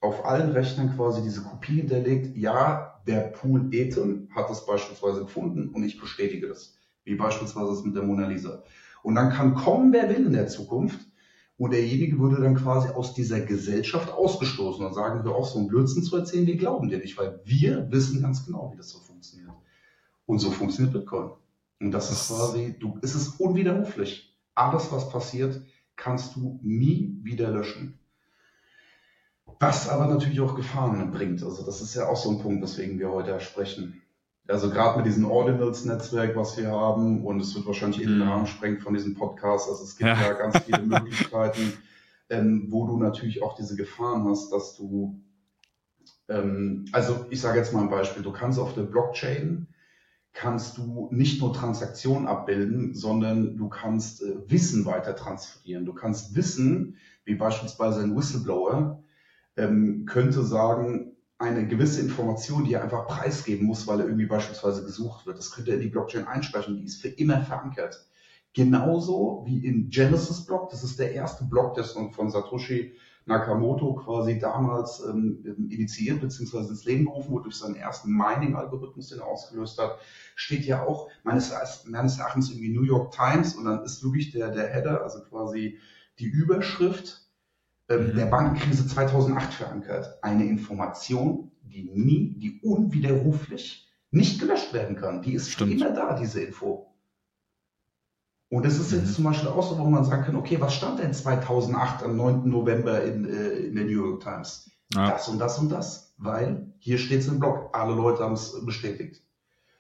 auf 0.01 0.25
allen 0.25 0.53
Rechnern 0.53 0.95
quasi 0.95 1.23
diese 1.23 1.43
Kopie 1.43 1.77
hinterlegt. 1.77 2.37
Ja, 2.37 3.01
der 3.07 3.29
Pool 3.29 3.69
Ethem 3.73 4.29
hat 4.35 4.51
das 4.51 4.67
beispielsweise 4.67 5.21
gefunden 5.21 5.69
und 5.69 5.83
ich 5.85 6.01
bestätige 6.01 6.49
das. 6.49 6.77
Wie 7.05 7.15
beispielsweise 7.15 7.71
das 7.71 7.85
mit 7.85 7.95
der 7.95 8.03
Mona 8.03 8.27
Lisa. 8.27 8.63
Und 9.03 9.15
dann 9.15 9.31
kann 9.31 9.55
kommen, 9.55 9.93
wer 9.93 10.09
will 10.09 10.27
in 10.27 10.33
der 10.33 10.49
Zukunft. 10.49 11.01
Und 11.59 11.73
derjenige 11.73 12.19
würde 12.19 12.43
dann 12.43 12.55
quasi 12.55 12.89
aus 12.89 13.15
dieser 13.15 13.41
Gesellschaft 13.41 14.13
ausgestoßen 14.13 14.85
und 14.85 14.93
sagen, 14.93 15.23
hör 15.23 15.37
auf, 15.37 15.49
so 15.49 15.59
einen 15.59 15.69
Blödsinn 15.69 16.03
zu 16.03 16.17
erzählen, 16.17 16.47
wir 16.47 16.57
glauben 16.57 16.89
dir 16.89 16.99
nicht, 16.99 17.17
weil 17.17 17.41
wir 17.45 17.91
wissen 17.91 18.21
ganz 18.21 18.45
genau, 18.45 18.73
wie 18.73 18.77
das 18.77 18.91
so 18.91 18.99
funktioniert. 18.99 19.53
Und 20.27 20.39
so 20.41 20.51
funktioniert 20.51 20.93
Bitcoin. 20.93 21.31
Und 21.81 21.93
das 21.93 22.11
ist 22.11 22.29
quasi, 22.29 22.75
du, 22.79 22.99
es 23.01 23.15
ist 23.15 23.41
unwiderruflich 23.41 24.26
alles, 24.57 24.91
was 24.91 25.11
passiert, 25.11 25.61
kannst 25.95 26.37
du 26.37 26.59
nie 26.63 27.19
wieder 27.23 27.51
löschen. 27.51 27.99
Was 29.61 29.89
aber 29.89 30.07
natürlich 30.07 30.41
auch 30.41 30.55
Gefahren 30.55 31.11
bringt. 31.13 31.43
Also 31.43 31.65
das 31.65 31.81
ist 31.81 31.95
ja 31.95 32.09
auch 32.09 32.17
so 32.17 32.31
ein 32.31 32.41
Punkt, 32.41 32.63
weswegen 32.63 32.99
wir 32.99 33.11
heute 33.11 33.41
sprechen. 33.41 34.03
Also 34.49 34.71
gerade 34.71 34.99
mit 34.99 35.07
diesem 35.07 35.29
Ordinals-Netzwerk, 35.31 36.37
was 36.37 36.57
wir 36.57 36.71
haben, 36.71 37.25
und 37.25 37.41
es 37.41 37.55
wird 37.55 37.67
wahrscheinlich 37.67 38.03
in 38.03 38.11
den 38.11 38.19
mhm. 38.19 38.29
Rahmen 38.29 38.47
sprengen 38.47 38.81
von 38.81 38.95
diesem 38.95 39.15
Podcast. 39.15 39.69
Also 39.69 39.83
es 39.83 39.97
gibt 39.97 40.09
ja, 40.09 40.21
ja 40.21 40.33
ganz 40.35 40.59
viele 40.59 40.83
Möglichkeiten, 40.87 41.73
ähm, 42.31 42.67
wo 42.71 42.87
du 42.87 42.97
natürlich 42.97 43.43
auch 43.43 43.57
diese 43.57 43.77
Gefahren 43.77 44.29
hast, 44.29 44.53
dass 44.53 44.77
du, 44.77 45.21
ähm, 46.29 46.85
also 46.93 47.27
ich 47.31 47.41
sage 47.41 47.59
jetzt 47.59 47.73
mal 47.73 47.83
ein 47.83 47.91
Beispiel, 47.91 48.23
du 48.23 48.33
kannst 48.33 48.59
auf 48.59 48.75
der 48.75 48.83
Blockchain 48.83 49.67
kannst 50.37 50.77
du 50.77 51.09
nicht 51.11 51.41
nur 51.41 51.55
Transaktionen 51.55 52.29
abbilden, 52.29 52.95
sondern 52.95 53.57
du 53.57 53.71
kannst 53.71 54.23
äh, 54.23 54.35
Wissen 54.49 54.85
weiter 54.85 55.17
transferieren. 55.17 55.87
Du 55.87 55.95
kannst 55.95 56.37
Wissen, 56.37 56.99
wie 57.25 57.35
beispielsweise 57.35 58.03
ein 58.03 58.15
Whistleblower, 58.15 59.03
ähm, 59.57 60.05
könnte 60.05 60.45
sagen, 60.45 61.17
eine 61.39 61.67
gewisse 61.67 62.03
Information, 62.03 62.65
die 62.65 62.75
er 62.75 62.83
einfach 62.83 63.07
preisgeben 63.07 63.67
muss, 63.67 63.87
weil 63.87 64.01
er 64.01 64.07
irgendwie 64.07 64.27
beispielsweise 64.27 64.85
gesucht 64.85 65.25
wird. 65.27 65.39
Das 65.39 65.53
könnte 65.53 65.71
er 65.71 65.79
in 65.79 65.83
die 65.83 65.89
Blockchain 65.89 66.27
einsprechen, 66.27 66.77
die 66.77 66.85
ist 66.85 67.01
für 67.01 67.09
immer 67.09 67.41
verankert. 67.41 68.07
Genauso 68.53 69.43
wie 69.47 69.67
in 69.67 69.89
Genesis 69.89 70.45
Block, 70.45 70.69
das 70.69 70.85
ist 70.85 70.99
der 70.99 71.13
erste 71.13 71.45
Block, 71.45 71.75
der 71.75 71.85
von 71.85 72.31
Satoshi 72.31 72.93
Nakamoto 73.27 73.95
quasi 73.95 74.39
damals 74.39 75.03
ähm, 75.05 75.69
initiiert 75.69 76.21
bzw. 76.21 76.59
ins 76.69 76.85
Leben 76.85 77.07
gerufen 77.07 77.33
wurde 77.33 77.45
durch 77.45 77.57
seinen 77.57 77.75
ersten 77.75 78.13
Mining-Algorithmus, 78.13 79.09
den 79.09 79.19
er 79.19 79.27
ausgelöst 79.27 79.79
hat, 79.79 79.99
steht 80.37 80.65
ja 80.65 80.85
auch 80.85 81.09
meines, 81.25 81.53
meines 81.87 82.19
Erachtens 82.19 82.51
irgendwie 82.51 82.73
New 82.73 82.85
York 82.85 83.13
Times 83.13 83.57
und 83.57 83.65
dann 83.65 83.83
ist 83.83 84.03
wirklich 84.05 84.31
der, 84.31 84.51
der 84.51 84.69
Header, 84.69 85.03
also 85.03 85.21
quasi 85.23 85.79
die 86.21 86.27
Überschrift 86.27 87.29
ähm, 87.89 88.13
mhm. 88.13 88.17
der 88.17 88.27
Bankenkrise 88.27 88.87
2008 88.87 89.55
verankert. 89.55 90.23
Eine 90.23 90.45
Information, 90.45 91.51
die 91.63 91.91
nie, 91.93 92.35
die 92.39 92.61
unwiderruflich 92.63 93.93
nicht 94.13 94.39
gelöscht 94.39 94.73
werden 94.73 94.95
kann. 94.95 95.23
Die 95.23 95.35
ist 95.35 95.51
Stimmt. 95.51 95.73
immer 95.73 95.91
da, 95.91 96.17
diese 96.17 96.43
Info. 96.43 96.96
Und 98.49 98.65
das 98.65 98.79
ist 98.79 98.93
jetzt 98.93 99.07
mhm. 99.07 99.13
zum 99.13 99.25
Beispiel 99.25 99.49
auch 99.49 99.69
so, 99.69 99.79
wo 99.79 99.85
man 99.85 100.05
sagen 100.05 100.25
kann, 100.25 100.37
okay, 100.37 100.61
was 100.61 100.75
stand 100.75 101.01
denn 101.01 101.13
2008 101.13 102.05
am 102.05 102.17
9. 102.17 102.49
November 102.49 103.03
in, 103.03 103.25
äh, 103.25 103.51
in 103.59 103.75
der 103.75 103.85
New 103.85 104.07
York 104.07 104.23
Times? 104.23 104.71
Ja. 104.95 105.11
Das 105.11 105.29
und 105.29 105.39
das 105.39 105.59
und 105.59 105.71
das. 105.71 106.15
Weil 106.19 106.73
hier 106.79 106.99
steht 106.99 107.21
es 107.21 107.29
im 107.29 107.41
Blog. 107.41 107.71
Alle 107.73 107.95
Leute 107.95 108.23
haben 108.23 108.35
es 108.35 108.65
bestätigt. 108.65 109.23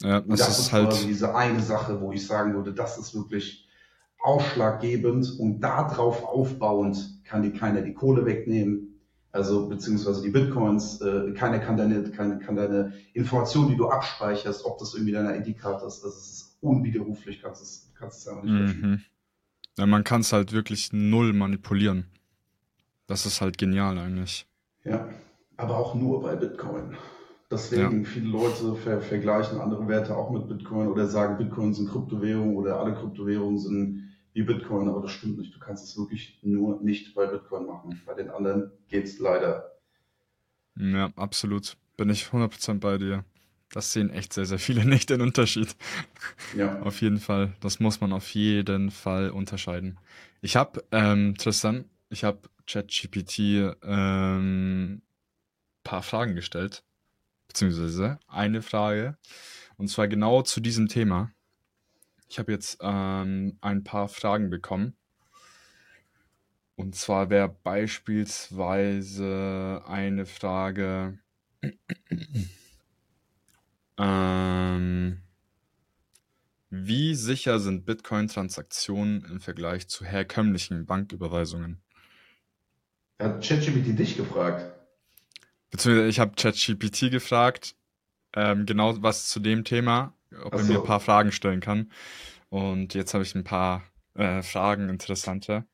Ja, 0.02 0.18
Und 0.18 0.30
das 0.30 0.40
das 0.40 0.58
ist 0.58 0.66
ist 0.66 0.72
halt, 0.72 1.04
diese 1.06 1.34
eine 1.34 1.60
Sache, 1.60 2.00
wo 2.00 2.12
ich 2.12 2.26
sagen 2.26 2.54
würde, 2.54 2.74
das 2.74 2.98
ist 2.98 3.14
wirklich 3.14 3.66
ausschlaggebend 4.22 5.38
und 5.38 5.60
darauf 5.60 6.24
aufbauend 6.24 7.22
kann 7.24 7.42
dir 7.42 7.52
keiner 7.52 7.80
die 7.82 7.94
Kohle 7.94 8.26
wegnehmen. 8.26 9.00
Also 9.30 9.68
beziehungsweise 9.68 10.22
die 10.22 10.30
Bitcoins, 10.30 11.00
äh, 11.00 11.32
keiner 11.32 11.58
kann 11.58 11.76
deine, 11.76 12.10
keine, 12.10 12.38
kann 12.38 12.56
deine 12.56 12.94
Information, 13.12 13.68
die 13.68 13.76
du 13.76 13.88
abspeicherst, 13.88 14.64
ob 14.64 14.78
das 14.78 14.94
irgendwie 14.94 15.12
deiner 15.12 15.36
ID-Karte 15.36 15.86
ist, 15.86 16.02
das 16.02 16.16
ist 16.16 16.58
unwiderruflich, 16.60 17.42
kannst 17.42 17.62
es, 17.62 17.85
kannst 17.98 18.20
es 18.20 18.28
einfach 18.28 18.44
nicht 18.44 18.56
verschieben. 18.56 18.90
mhm. 18.90 19.02
Ja, 19.78 19.86
man 19.86 20.04
kann 20.04 20.22
es 20.22 20.32
halt 20.32 20.52
wirklich 20.52 20.92
null 20.92 21.32
manipulieren. 21.32 22.06
Das 23.06 23.26
ist 23.26 23.40
halt 23.40 23.58
genial 23.58 23.98
eigentlich. 23.98 24.46
Ja, 24.84 25.08
aber 25.56 25.76
auch 25.76 25.94
nur 25.94 26.22
bei 26.22 26.34
Bitcoin. 26.34 26.92
Ja, 26.92 26.98
Deswegen 27.50 28.04
viele 28.04 28.28
Leute 28.28 28.74
ver 28.74 29.00
vergleichen 29.00 29.60
andere 29.60 29.86
Werte 29.86 30.16
auch 30.16 30.30
mit 30.30 30.48
Bitcoin 30.48 30.88
oder 30.88 31.06
sagen, 31.06 31.38
Bitcoin 31.38 31.74
sind 31.74 31.90
Kryptowährungen 31.90 32.56
oder 32.56 32.80
alle 32.80 32.94
Kryptowährungen 32.94 33.58
sind 33.58 34.14
wie 34.32 34.42
Bitcoin, 34.42 34.88
aber 34.88 35.00
das 35.02 35.12
stimmt 35.12 35.38
nicht. 35.38 35.54
Du 35.54 35.60
kannst 35.60 35.84
es 35.84 35.96
wirklich 35.96 36.38
nur 36.42 36.82
nicht 36.82 37.14
bei 37.14 37.26
Bitcoin 37.26 37.66
machen. 37.66 38.02
Bei 38.04 38.14
den 38.14 38.30
anderen 38.30 38.72
geht's 38.88 39.18
leider. 39.18 39.72
ja, 40.76 41.10
absolut. 41.16 41.76
Bin 41.96 42.10
ich 42.10 42.24
100% 42.26 42.80
bei 42.80 42.98
dir. 42.98 43.24
Das 43.70 43.92
sehen 43.92 44.10
echt 44.10 44.32
sehr, 44.32 44.46
sehr 44.46 44.58
viele 44.58 44.84
nicht 44.88 45.10
den 45.10 45.20
Unterschied. 45.20 45.76
Ja, 46.56 46.80
Auf 46.80 47.00
jeden 47.00 47.18
Fall. 47.18 47.54
Das 47.60 47.80
muss 47.80 48.00
man 48.00 48.12
auf 48.12 48.28
jeden 48.30 48.90
Fall 48.90 49.30
unterscheiden. 49.30 49.98
Ich 50.40 50.56
habe, 50.56 50.84
ähm, 50.92 51.36
Tristan, 51.36 51.84
ich 52.08 52.24
habe 52.24 52.48
ChatGPT 52.66 53.74
ähm, 53.82 55.02
paar 55.82 56.02
Fragen 56.02 56.34
gestellt, 56.34 56.84
beziehungsweise 57.48 58.18
eine 58.26 58.62
Frage, 58.62 59.16
und 59.76 59.88
zwar 59.88 60.08
genau 60.08 60.42
zu 60.42 60.60
diesem 60.60 60.88
Thema. 60.88 61.32
Ich 62.28 62.40
habe 62.40 62.50
jetzt 62.52 62.78
ähm, 62.80 63.56
ein 63.60 63.84
paar 63.84 64.08
Fragen 64.08 64.50
bekommen. 64.50 64.96
Und 66.74 66.96
zwar 66.96 67.30
wäre 67.30 67.48
beispielsweise 67.48 69.82
eine 69.86 70.26
Frage, 70.26 71.20
ähm, 73.98 75.22
wie 76.70 77.14
sicher 77.14 77.58
sind 77.58 77.86
Bitcoin-Transaktionen 77.86 79.24
im 79.24 79.40
Vergleich 79.40 79.88
zu 79.88 80.04
herkömmlichen 80.04 80.86
Banküberweisungen? 80.86 81.82
hat 83.18 83.42
ChatGPT 83.42 83.98
dich 83.98 84.16
gefragt. 84.16 84.72
Beziehungsweise 85.70 86.08
ich 86.08 86.20
habe 86.20 86.34
ChatGPT 86.36 87.10
gefragt, 87.10 87.76
ähm, 88.34 88.66
genau 88.66 89.02
was 89.02 89.28
zu 89.28 89.40
dem 89.40 89.64
Thema, 89.64 90.14
ob 90.42 90.54
Ach 90.54 90.58
er 90.58 90.64
mir 90.64 90.78
ein 90.80 90.84
paar. 90.84 91.00
Fragen 91.00 91.32
stellen 91.32 91.60
kann. 91.60 91.90
Und 92.48 92.94
jetzt 92.94 93.14
habe 93.14 93.24
ich 93.24 93.34
ein 93.34 93.44
paar 93.44 93.82
äh, 94.14 94.42
Fragen 94.42 94.88
interessante. 94.88 95.64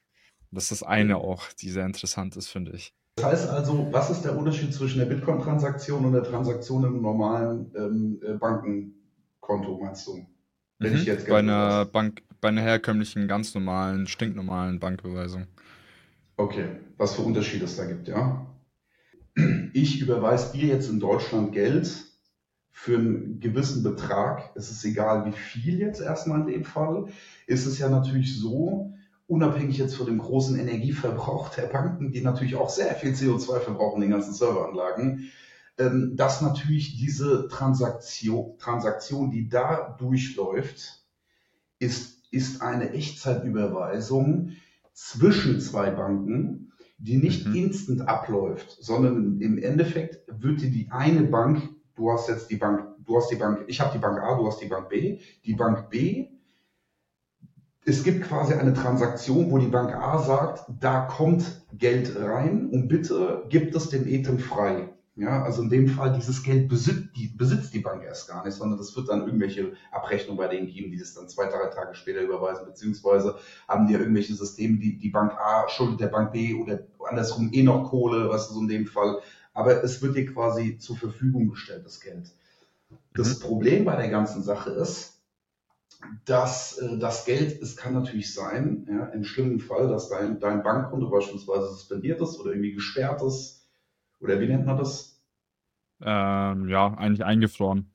Das 0.50 0.70
ist 0.70 0.82
eine 0.82 1.16
auch, 1.16 1.52
die 1.52 1.70
sehr 1.70 1.86
interessant 1.86 2.36
ist, 2.36 2.48
finde 2.48 2.72
ich. 2.72 2.94
Das 3.16 3.24
heißt 3.26 3.48
also, 3.50 3.88
was 3.92 4.10
ist 4.10 4.22
der 4.22 4.36
Unterschied 4.36 4.72
zwischen 4.74 4.98
der 4.98 5.06
Bitcoin-Transaktion 5.06 6.04
und 6.04 6.12
der 6.12 6.24
Transaktion 6.24 6.84
im 6.84 7.02
normalen 7.02 7.70
ähm, 7.76 8.20
äh, 8.22 8.34
Bankenkonto, 8.34 9.78
meinst 9.82 10.06
du? 10.06 10.26
Wenn 10.80 10.94
ich 10.94 11.02
Mhm. 11.02 11.06
jetzt 11.06 11.28
Bei 11.28 11.38
einer 11.38 11.84
überweise. 11.84 11.86
Bank, 11.86 12.22
bei 12.40 12.48
einer 12.48 12.62
herkömmlichen, 12.62 13.28
ganz 13.28 13.54
normalen, 13.54 14.06
stinknormalen 14.06 14.80
Banküberweisung. 14.80 15.46
Okay, 16.36 16.66
was 16.98 17.14
für 17.14 17.22
Unterschiede 17.22 17.64
es 17.64 17.76
da 17.76 17.84
gibt, 17.86 18.08
ja? 18.08 18.46
Ich 19.72 20.00
überweise 20.00 20.52
dir 20.52 20.68
jetzt 20.68 20.90
in 20.90 21.00
Deutschland 21.00 21.52
Geld 21.52 21.90
für 22.70 22.98
einen 22.98 23.40
gewissen 23.40 23.82
Betrag. 23.82 24.50
Es 24.54 24.70
ist 24.70 24.84
egal, 24.84 25.26
wie 25.26 25.32
viel 25.32 25.78
jetzt 25.78 26.00
erstmal 26.00 26.40
in 26.42 26.46
dem 26.46 26.64
Fall. 26.64 27.06
Ist 27.46 27.66
es 27.66 27.78
ja 27.78 27.88
natürlich 27.88 28.38
so, 28.38 28.94
unabhängig 29.26 29.78
jetzt 29.78 29.96
von 29.96 30.06
dem 30.06 30.18
großen 30.18 30.58
Energieverbrauch 30.58 31.48
der 31.50 31.66
Banken, 31.68 32.12
die 32.12 32.20
natürlich 32.20 32.56
auch 32.56 32.70
sehr 32.70 32.94
viel 32.94 33.12
CO2 33.12 33.60
verbrauchen, 33.60 34.00
den 34.00 34.10
ganzen 34.10 34.34
Serveranlagen, 34.34 35.30
ähm, 35.78 36.16
dass 36.16 36.42
natürlich 36.42 36.96
diese 36.96 37.48
Transaktion, 37.48 38.58
Transaktion, 38.58 39.30
die 39.30 39.48
da 39.48 39.96
durchläuft, 39.98 41.04
ist, 41.78 42.22
ist 42.30 42.62
eine 42.62 42.90
Echtzeitüberweisung 42.92 44.52
zwischen 44.92 45.60
zwei 45.60 45.90
Banken, 45.90 46.72
die 46.98 47.16
nicht 47.16 47.46
Mhm. 47.46 47.54
instant 47.54 48.08
abläuft, 48.08 48.76
sondern 48.80 49.40
im 49.40 49.58
Endeffekt 49.58 50.20
wird 50.28 50.60
dir 50.60 50.70
die 50.70 50.88
eine 50.90 51.22
Bank, 51.22 51.70
du 51.96 52.10
hast 52.12 52.28
jetzt 52.28 52.50
die 52.50 52.56
Bank, 52.56 52.94
du 53.04 53.16
hast 53.16 53.30
die 53.30 53.36
Bank, 53.36 53.64
ich 53.66 53.80
habe 53.80 53.92
die 53.92 53.98
Bank 53.98 54.20
A, 54.22 54.36
du 54.36 54.46
hast 54.46 54.60
die 54.60 54.68
Bank 54.68 54.88
B, 54.88 55.20
die 55.44 55.54
Bank 55.54 55.90
B, 55.90 56.28
es 57.84 58.04
gibt 58.04 58.22
quasi 58.22 58.54
eine 58.54 58.74
Transaktion, 58.74 59.50
wo 59.50 59.58
die 59.58 59.66
Bank 59.66 59.94
A 59.94 60.18
sagt, 60.18 60.64
da 60.80 61.00
kommt 61.00 61.62
Geld 61.72 62.14
rein 62.16 62.68
und 62.70 62.88
bitte 62.88 63.44
gibt 63.48 63.74
es 63.74 63.88
den 63.88 64.06
Ethem 64.06 64.38
frei. 64.38 64.88
Ja, 65.14 65.42
also 65.42 65.60
in 65.62 65.68
dem 65.68 65.88
Fall, 65.88 66.12
dieses 66.12 66.42
Geld 66.42 66.68
besitzt 66.68 67.10
die, 67.16 67.28
besitzt 67.28 67.74
die 67.74 67.80
Bank 67.80 68.02
erst 68.02 68.28
gar 68.28 68.44
nicht, 68.46 68.54
sondern 68.54 68.78
das 68.78 68.96
wird 68.96 69.10
dann 69.10 69.26
irgendwelche 69.26 69.72
Abrechnungen 69.90 70.38
bei 70.38 70.48
denen 70.48 70.68
geben, 70.68 70.90
die 70.90 70.98
das 70.98 71.12
dann 71.12 71.28
zwei, 71.28 71.48
drei 71.48 71.66
Tage 71.66 71.94
später 71.94 72.22
überweisen, 72.22 72.64
beziehungsweise 72.64 73.36
haben 73.68 73.86
die 73.86 73.92
ja 73.92 73.98
irgendwelche 73.98 74.34
Systeme, 74.34 74.78
die 74.78 74.96
die 74.98 75.10
Bank 75.10 75.32
A 75.38 75.68
schuldet 75.68 76.00
der 76.00 76.06
Bank 76.06 76.32
B 76.32 76.54
oder 76.54 76.80
andersrum 77.10 77.50
eh 77.52 77.62
noch 77.62 77.90
Kohle, 77.90 78.30
was 78.30 78.46
ist 78.46 78.54
so 78.54 78.60
in 78.62 78.68
dem 78.68 78.86
Fall. 78.86 79.18
Aber 79.52 79.84
es 79.84 80.00
wird 80.00 80.16
dir 80.16 80.24
quasi 80.32 80.78
zur 80.78 80.96
Verfügung 80.96 81.48
gestellt, 81.48 81.84
das 81.84 82.00
Geld. 82.00 82.32
Das 83.14 83.38
Mhm. 83.38 83.40
Problem 83.40 83.84
bei 83.84 83.96
der 83.96 84.08
ganzen 84.08 84.42
Sache 84.42 84.70
ist, 84.70 85.11
dass 86.24 86.78
äh, 86.78 86.98
das 86.98 87.24
Geld, 87.24 87.60
es 87.62 87.76
kann 87.76 87.94
natürlich 87.94 88.34
sein, 88.34 88.86
ja, 88.90 89.06
im 89.06 89.24
schlimmen 89.24 89.60
Fall, 89.60 89.88
dass 89.88 90.08
dein, 90.08 90.40
dein 90.40 90.62
Bankkonto 90.62 91.10
beispielsweise 91.10 91.68
suspendiert 91.68 92.20
ist 92.20 92.38
oder 92.40 92.50
irgendwie 92.52 92.72
gesperrt 92.74 93.22
ist, 93.22 93.66
oder 94.20 94.40
wie 94.40 94.46
nennt 94.46 94.66
man 94.66 94.78
das? 94.78 95.20
Ähm, 96.00 96.68
ja, 96.68 96.94
eigentlich 96.94 97.24
eingefroren. 97.24 97.92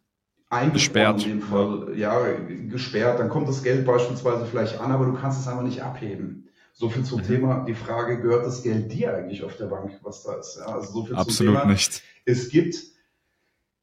Eingefroren 0.49 0.73
Gesperrt. 0.73 1.23
in 1.25 1.39
dem. 1.39 1.41
Fall, 1.41 1.97
ja, 1.97 2.33
gesperrt, 2.69 3.19
dann 3.19 3.29
kommt 3.29 3.49
das 3.49 3.63
Geld 3.63 3.85
beispielsweise 3.85 4.45
vielleicht 4.45 4.79
an, 4.79 4.91
aber 4.91 5.05
du 5.05 5.13
kannst 5.13 5.41
es 5.41 5.47
einfach 5.47 5.63
nicht 5.63 5.81
abheben. 5.83 6.47
So 6.73 6.89
viel 6.89 7.03
zum 7.03 7.21
Mhm. 7.21 7.25
Thema, 7.25 7.65
die 7.65 7.73
Frage, 7.73 8.21
gehört 8.21 8.45
das 8.45 8.61
Geld 8.63 8.93
dir 8.93 9.13
eigentlich 9.13 9.43
auf 9.43 9.57
der 9.57 9.65
Bank, 9.65 9.99
was 10.03 10.23
da 10.23 10.35
ist? 10.35 10.57
Ja, 10.59 10.67
also 10.75 10.91
so 10.91 11.05
viel 11.05 11.15
zum 11.15 11.19
Absolut 11.19 11.55
Thema, 11.55 11.65
nicht. 11.65 12.03
es 12.25 12.49
gibt, 12.49 12.75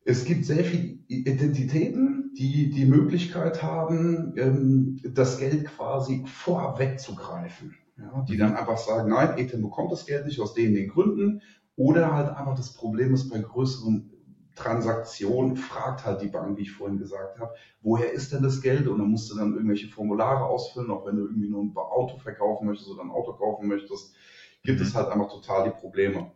es 0.04 0.24
gibt 0.24 0.44
sehr 0.44 0.64
viele 0.64 0.98
Identitäten, 1.08 2.23
die 2.38 2.70
die 2.70 2.84
Möglichkeit 2.86 3.62
haben, 3.62 4.34
ähm, 4.36 5.00
das 5.04 5.38
Geld 5.38 5.64
quasi 5.66 6.24
vorab 6.26 6.78
wegzugreifen. 6.78 7.74
Ja, 7.96 8.24
die 8.28 8.36
dann 8.36 8.56
einfach 8.56 8.78
sagen, 8.78 9.10
nein, 9.10 9.38
Ethan 9.38 9.62
bekommt 9.62 9.92
das 9.92 10.04
Geld 10.04 10.26
nicht 10.26 10.40
aus 10.40 10.52
den, 10.52 10.74
den 10.74 10.88
Gründen. 10.88 11.42
Oder 11.76 12.12
halt 12.12 12.28
einfach 12.28 12.56
das 12.56 12.72
Problem 12.72 13.14
ist 13.14 13.28
bei 13.30 13.38
größeren 13.38 14.10
Transaktionen, 14.56 15.56
fragt 15.56 16.04
halt 16.04 16.20
die 16.20 16.28
Bank, 16.28 16.56
wie 16.56 16.62
ich 16.62 16.72
vorhin 16.72 16.98
gesagt 16.98 17.38
habe, 17.40 17.52
woher 17.82 18.12
ist 18.12 18.32
denn 18.32 18.42
das 18.42 18.60
Geld? 18.60 18.86
Und 18.88 18.98
dann 18.98 19.08
musst 19.10 19.30
du 19.30 19.36
dann 19.36 19.52
irgendwelche 19.52 19.88
Formulare 19.88 20.44
ausfüllen, 20.44 20.90
auch 20.90 21.04
wenn 21.06 21.16
du 21.16 21.24
irgendwie 21.26 21.48
nur 21.48 21.62
ein 21.62 21.72
Auto 21.76 22.18
verkaufen 22.18 22.66
möchtest 22.66 22.88
oder 22.90 23.02
ein 23.02 23.10
Auto 23.10 23.32
kaufen 23.32 23.66
möchtest, 23.68 24.12
gibt 24.62 24.80
Mhm. 24.80 24.86
es 24.86 24.94
halt 24.94 25.08
einfach 25.08 25.28
total 25.28 25.64
die 25.64 25.70
Probleme. 25.70 26.30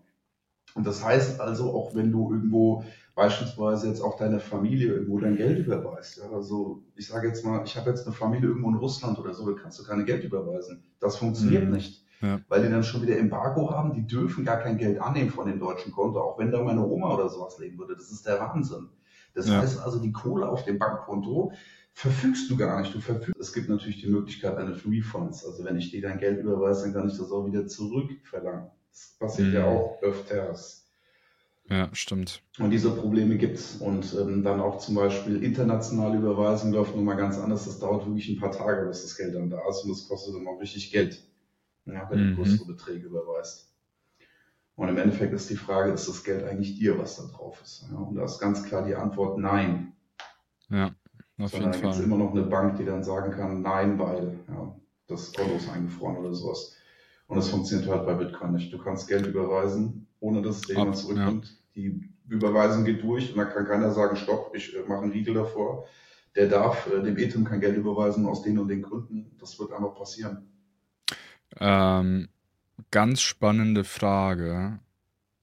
Und 0.74 0.86
das 0.86 1.04
heißt 1.04 1.40
also, 1.40 1.72
auch 1.72 1.94
wenn 1.94 2.12
du 2.12 2.30
irgendwo 2.32 2.84
beispielsweise 3.14 3.88
jetzt 3.88 4.00
auch 4.00 4.16
deiner 4.16 4.38
Familie 4.40 4.92
irgendwo 4.92 5.18
dein 5.18 5.36
Geld 5.36 5.58
überweist, 5.66 6.18
ja, 6.18 6.30
also 6.30 6.84
ich 6.94 7.08
sage 7.08 7.26
jetzt 7.28 7.44
mal, 7.44 7.62
ich 7.64 7.76
habe 7.76 7.90
jetzt 7.90 8.06
eine 8.06 8.14
Familie 8.14 8.48
irgendwo 8.48 8.68
in 8.70 8.76
Russland 8.76 9.18
oder 9.18 9.34
so, 9.34 9.50
da 9.50 9.60
kannst 9.60 9.78
du 9.80 9.84
keine 9.84 10.04
Geld 10.04 10.24
überweisen. 10.24 10.84
Das 11.00 11.16
funktioniert 11.16 11.64
Mhm. 11.64 11.72
nicht, 11.72 12.04
Ja. 12.20 12.40
weil 12.48 12.62
die 12.62 12.70
dann 12.70 12.84
schon 12.84 13.02
wieder 13.02 13.18
Embargo 13.18 13.70
haben, 13.70 13.92
die 13.94 14.06
dürfen 14.06 14.44
gar 14.44 14.58
kein 14.58 14.78
Geld 14.78 15.00
annehmen 15.00 15.30
von 15.30 15.46
dem 15.48 15.58
deutschen 15.58 15.90
Konto, 15.92 16.20
auch 16.20 16.38
wenn 16.38 16.52
da 16.52 16.62
meine 16.62 16.86
Oma 16.86 17.12
oder 17.14 17.28
sowas 17.28 17.58
leben 17.58 17.78
würde. 17.78 17.96
Das 17.96 18.10
ist 18.12 18.26
der 18.26 18.38
Wahnsinn. 18.40 18.88
Das 19.34 19.48
Ja. 19.48 19.60
heißt 19.60 19.80
also, 19.80 19.98
die 20.00 20.12
Kohle 20.12 20.48
auf 20.48 20.64
dem 20.64 20.78
Bankkonto 20.78 21.52
verfügst 21.92 22.48
du 22.50 22.56
gar 22.56 22.80
nicht. 22.80 22.94
Du 22.94 23.00
verfügst. 23.00 23.40
Es 23.40 23.52
gibt 23.52 23.68
natürlich 23.68 24.00
die 24.00 24.08
Möglichkeit 24.08 24.56
eines 24.56 24.84
Refunds. 24.86 25.44
Also 25.44 25.64
wenn 25.64 25.76
ich 25.76 25.90
dir 25.90 26.02
dein 26.02 26.18
Geld 26.18 26.40
überweise, 26.40 26.84
dann 26.84 26.92
kann 26.94 27.08
ich 27.08 27.18
das 27.18 27.30
auch 27.32 27.46
wieder 27.46 27.66
zurückverlangen. 27.66 28.70
Das 28.98 29.16
passiert 29.18 29.52
ja 29.52 29.64
Mhm. 29.64 29.66
auch 29.66 30.02
öfters. 30.02 30.84
Ja, 31.70 31.88
stimmt. 31.94 32.42
Und 32.58 32.70
diese 32.70 32.90
Probleme 32.90 33.36
gibt's 33.38 33.76
Und 33.80 34.14
ähm, 34.14 34.42
dann 34.42 34.60
auch 34.60 34.78
zum 34.78 34.94
Beispiel 34.96 35.42
internationale 35.42 36.18
Überweisungen 36.18 36.74
läuft 36.74 36.94
nochmal 36.94 37.16
ganz 37.16 37.38
anders. 37.38 37.64
Das 37.66 37.78
dauert 37.78 38.04
wirklich 38.06 38.28
ein 38.28 38.38
paar 38.38 38.52
Tage, 38.52 38.86
bis 38.86 39.02
das 39.02 39.16
Geld 39.16 39.34
dann 39.34 39.48
da 39.50 39.66
ist 39.68 39.82
und 39.84 39.90
das 39.90 40.06
kostet 40.08 40.34
dann 40.34 40.46
auch 40.46 40.60
richtig 40.60 40.90
Geld, 40.92 41.22
ja, 41.86 42.08
wenn 42.10 42.18
du 42.18 42.26
Mhm. 42.26 42.34
größere 42.34 42.66
Beträge 42.66 43.06
überweist. 43.06 43.72
Und 44.76 44.88
im 44.88 44.96
Endeffekt 44.96 45.34
ist 45.34 45.50
die 45.50 45.56
Frage, 45.56 45.92
ist 45.92 46.08
das 46.08 46.24
Geld 46.24 46.42
eigentlich 46.44 46.78
dir, 46.78 46.98
was 46.98 47.16
da 47.16 47.24
drauf 47.24 47.60
ist? 47.62 47.84
Ja, 47.90 47.98
und 47.98 48.14
da 48.14 48.24
ist 48.24 48.38
ganz 48.38 48.64
klar 48.64 48.82
die 48.86 48.94
Antwort 48.94 49.38
nein. 49.38 49.92
Ja, 50.70 50.94
auf 51.38 51.52
Sondern 51.52 51.70
jeden 51.70 51.72
da 51.72 51.78
gibt 51.78 51.92
es 51.92 51.98
Fall. 51.98 52.04
immer 52.04 52.16
noch 52.16 52.30
eine 52.30 52.42
Bank, 52.42 52.76
die 52.78 52.84
dann 52.84 53.02
sagen 53.04 53.32
kann, 53.32 53.60
nein, 53.62 53.98
weil 53.98 54.38
ja, 54.48 54.74
das 55.08 55.32
Konto 55.32 55.56
ist 55.56 55.68
eingefroren 55.68 56.16
oder 56.18 56.32
sowas. 56.32 56.77
Und 57.28 57.36
das 57.36 57.50
funktioniert 57.50 57.88
halt 57.88 58.06
bei 58.06 58.14
Bitcoin 58.14 58.54
nicht. 58.54 58.72
Du 58.72 58.78
kannst 58.78 59.06
Geld 59.06 59.26
überweisen, 59.26 60.08
ohne 60.18 60.42
dass 60.42 60.56
es 60.56 60.68
jemand 60.68 60.96
zurückkommt. 60.96 61.46
Ja. 61.74 61.82
Die 61.82 62.10
Überweisung 62.28 62.84
geht 62.84 63.02
durch 63.02 63.30
und 63.30 63.38
dann 63.38 63.50
kann 63.50 63.66
keiner 63.66 63.92
sagen, 63.92 64.16
stopp, 64.16 64.52
ich 64.54 64.74
äh, 64.74 64.80
mache 64.88 65.02
einen 65.02 65.12
Riegel 65.12 65.34
davor. 65.34 65.86
Der 66.34 66.48
darf 66.48 66.86
äh, 66.86 67.02
dem 67.02 67.18
Ethereum 67.18 67.44
kein 67.44 67.60
Geld 67.60 67.76
überweisen 67.76 68.26
aus 68.26 68.42
den 68.42 68.58
und 68.58 68.68
den 68.68 68.82
Gründen. 68.82 69.36
Das 69.38 69.58
wird 69.58 69.72
einfach 69.72 69.94
passieren. 69.94 70.48
Ähm, 71.60 72.28
ganz 72.90 73.20
spannende 73.20 73.84
Frage. 73.84 74.80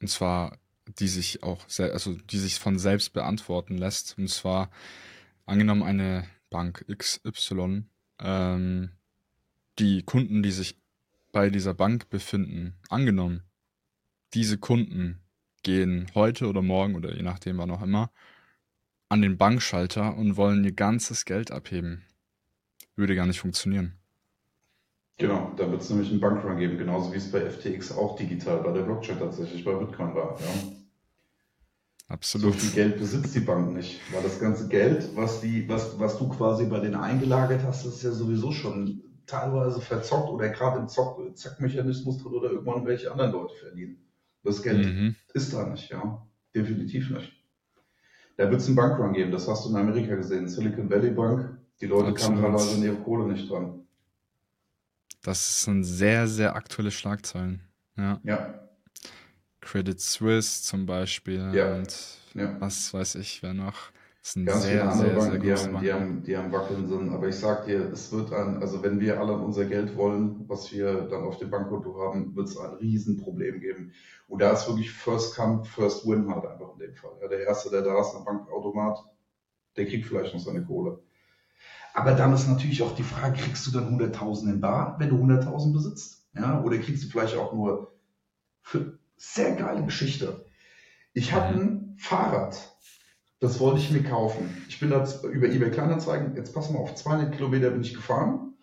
Und 0.02 0.08
zwar, 0.08 0.58
die 1.00 1.08
sich 1.08 1.44
auch, 1.44 1.66
also 1.78 2.14
die 2.14 2.40
sich 2.40 2.60
von 2.60 2.80
selbst 2.80 3.14
beantworten 3.14 3.78
lässt. 3.78 4.18
Und 4.18 4.30
zwar, 4.30 4.72
angenommen 5.46 5.84
eine 5.84 6.26
Bank 6.50 6.86
XY, 6.92 7.84
ähm, 8.20 8.90
die 9.78 10.04
Kunden, 10.04 10.42
die 10.42 10.52
sich 10.52 10.80
bei 11.36 11.50
dieser 11.50 11.74
Bank 11.74 12.10
befinden, 12.10 12.76
angenommen, 12.88 13.44
diese 14.34 14.58
Kunden 14.58 15.20
gehen 15.64 16.10
heute 16.16 16.48
oder 16.48 16.62
morgen 16.62 16.96
oder 16.96 17.14
je 17.14 17.24
nachdem 17.24 17.58
wann 17.58 17.72
auch 17.72 17.82
immer 17.82 18.10
an 19.10 19.22
den 19.22 19.38
Bankschalter 19.38 20.16
und 20.16 20.38
wollen 20.38 20.64
ihr 20.64 20.72
ganzes 20.72 21.26
Geld 21.26 21.52
abheben. 21.52 22.04
Würde 22.96 23.18
gar 23.18 23.26
nicht 23.26 23.42
funktionieren. 23.42 23.96
Genau, 25.18 25.52
da 25.58 25.70
wird 25.70 25.82
es 25.82 25.90
nämlich 25.90 26.10
einen 26.10 26.22
Bankrun 26.22 26.56
geben, 26.56 26.78
genauso 26.78 27.12
wie 27.12 27.18
es 27.18 27.30
bei 27.30 27.42
FTX 27.42 27.92
auch 27.92 28.16
digital 28.16 28.64
bei 28.64 28.72
der 28.72 28.84
Blockchain 28.84 29.20
tatsächlich 29.20 29.66
bei 29.66 29.74
Bitcoin 29.74 30.16
war. 30.16 30.40
Ja. 30.40 30.72
Absolut. 32.08 32.54
So 32.54 32.60
viel 32.60 32.76
Geld 32.76 32.98
besitzt 32.98 33.36
die 33.36 33.42
Bank 33.42 33.74
nicht, 33.74 34.00
weil 34.14 34.24
das 34.24 34.40
ganze 34.40 34.70
Geld, 34.70 35.10
was, 35.18 35.42
die, 35.42 35.68
was, 35.68 36.00
was 36.00 36.18
du 36.18 36.30
quasi 36.30 36.66
bei 36.68 36.80
denen 36.80 36.96
eingelagert 36.96 37.64
hast, 37.66 37.86
ist 37.86 38.04
ja 38.04 38.12
sowieso 38.12 38.54
schon 38.54 39.02
teilweise 39.26 39.82
verzockt 39.82 40.30
oder 40.30 40.50
gerade 40.50 40.80
im 40.80 40.88
Zock 40.88 41.20
Zackmechanismus 41.36 42.22
drin 42.22 42.34
oder 42.34 42.52
irgendwann 42.52 42.86
welche 42.86 43.12
anderen 43.12 43.32
Leute 43.32 43.56
verdienen. 43.56 43.98
Das 44.44 44.62
Geld 44.62 44.86
mhm. 44.86 45.16
ist 45.34 45.54
da 45.54 45.68
nicht, 45.68 45.90
ja. 45.90 46.26
Definitiv 46.54 47.10
nicht. 47.10 47.34
Da 48.38 48.50
wird 48.50 48.62
es 48.62 48.68
einen 48.68 48.76
Bankrun 48.76 49.14
geben, 49.14 49.32
das 49.32 49.48
hast 49.48 49.66
du 49.66 49.70
in 49.70 49.76
Amerika 49.76 50.16
gesehen, 50.16 50.48
Silicon 50.48 50.90
Valley 50.90 51.12
Bank. 51.12 51.58
Die 51.82 51.88
Leute 51.88 52.10
Absolut. 52.10 52.42
kamen 52.42 52.54
teilweise 52.54 52.78
in 52.78 52.84
ihre 52.84 53.04
Kohle 53.04 53.32
nicht 53.32 53.50
dran. 53.50 53.86
Das 55.22 55.64
sind 55.64 55.84
sehr, 55.84 56.28
sehr 56.28 56.56
aktuelle 56.56 56.92
Schlagzeilen. 56.92 57.62
Ja. 57.98 58.20
ja. 58.24 58.70
Credit 59.62 60.00
Suisse 60.00 60.64
zum 60.64 60.86
Beispiel 60.86 61.52
ja. 61.54 61.76
und 61.76 62.20
ja. 62.36 62.56
was 62.62 62.94
weiß 62.94 63.16
ich, 63.16 63.42
wer 63.42 63.54
noch. 63.54 63.92
Das 64.26 64.34
sind 64.34 64.46
Ganz 64.48 64.64
sehr, 64.64 64.92
sehr, 64.92 65.10
Banken, 65.10 65.40
die, 65.40 65.54
haben, 65.54 65.80
die, 65.80 65.94
haben, 65.94 66.24
die 66.24 66.36
haben 66.36 66.52
wackeln 66.52 66.88
sind. 66.88 67.14
Aber 67.14 67.28
ich 67.28 67.36
sag 67.36 67.66
dir, 67.66 67.92
es 67.92 68.12
wird 68.12 68.34
ein, 68.34 68.58
also 68.58 68.82
wenn 68.82 69.00
wir 69.00 69.20
alle 69.20 69.34
unser 69.34 69.66
Geld 69.66 69.96
wollen, 69.96 70.46
was 70.48 70.72
wir 70.72 71.02
dann 71.04 71.26
auf 71.26 71.38
dem 71.38 71.52
Bankkonto 71.52 71.96
haben, 72.02 72.36
wird 72.36 72.48
es 72.48 72.58
ein 72.58 72.74
Riesenproblem 72.74 73.60
geben. 73.60 73.92
Und 74.28 74.42
da 74.42 74.52
ist 74.54 74.68
wirklich 74.68 74.92
First 74.92 75.36
Come, 75.36 75.64
First 75.64 76.08
Win 76.08 76.28
halt 76.34 76.44
einfach 76.44 76.74
in 76.74 76.80
dem 76.80 76.96
Fall. 76.96 77.12
Ja, 77.22 77.28
der 77.28 77.42
Erste, 77.42 77.70
der 77.70 77.84
da 77.84 78.02
ist 78.02 78.16
am 78.16 78.26
Bankautomat, 78.26 78.98
der 79.78 79.86
kriegt 79.86 80.08
vielleicht 80.08 80.34
noch 80.34 80.42
seine 80.42 80.66
Kohle. 80.66 81.04
Aber 81.94 82.14
dann 82.14 82.34
ist 82.34 82.48
natürlich 82.48 82.82
auch 82.82 82.96
die 82.96 83.04
Frage, 83.04 83.40
kriegst 83.40 83.68
du 83.68 83.72
dann 83.72 83.96
100.000 83.96 84.54
in 84.54 84.60
Bar, 84.60 84.96
wenn 84.98 85.10
du 85.10 85.18
100.000 85.18 85.72
besitzt? 85.72 86.26
Ja, 86.34 86.64
oder 86.64 86.80
kriegst 86.80 87.04
du 87.04 87.10
vielleicht 87.10 87.38
auch 87.38 87.54
nur 87.54 87.94
für 88.64 88.98
sehr 89.18 89.56
geile 89.56 89.86
Geschichte. 89.86 90.48
Ich 91.14 91.32
habe 91.32 91.56
mhm. 91.56 91.62
ein 91.62 91.96
Fahrrad, 92.00 92.76
das 93.40 93.60
wollte 93.60 93.80
ich 93.80 93.92
mir 93.92 94.04
kaufen. 94.04 94.66
Ich 94.70 94.80
bin 94.80 94.90
da 94.90 95.06
über 95.24 95.48
eBay 95.48 95.72
Kleinanzeigen, 95.72 96.36
jetzt 96.36 96.54
pass 96.54 96.70
mal 96.72 96.80
auf, 96.80 96.96
200 96.96 97.34
Kilometer 97.34 97.70
bin 97.70 97.82
ich 97.82 97.94
gefahren. 97.94 98.54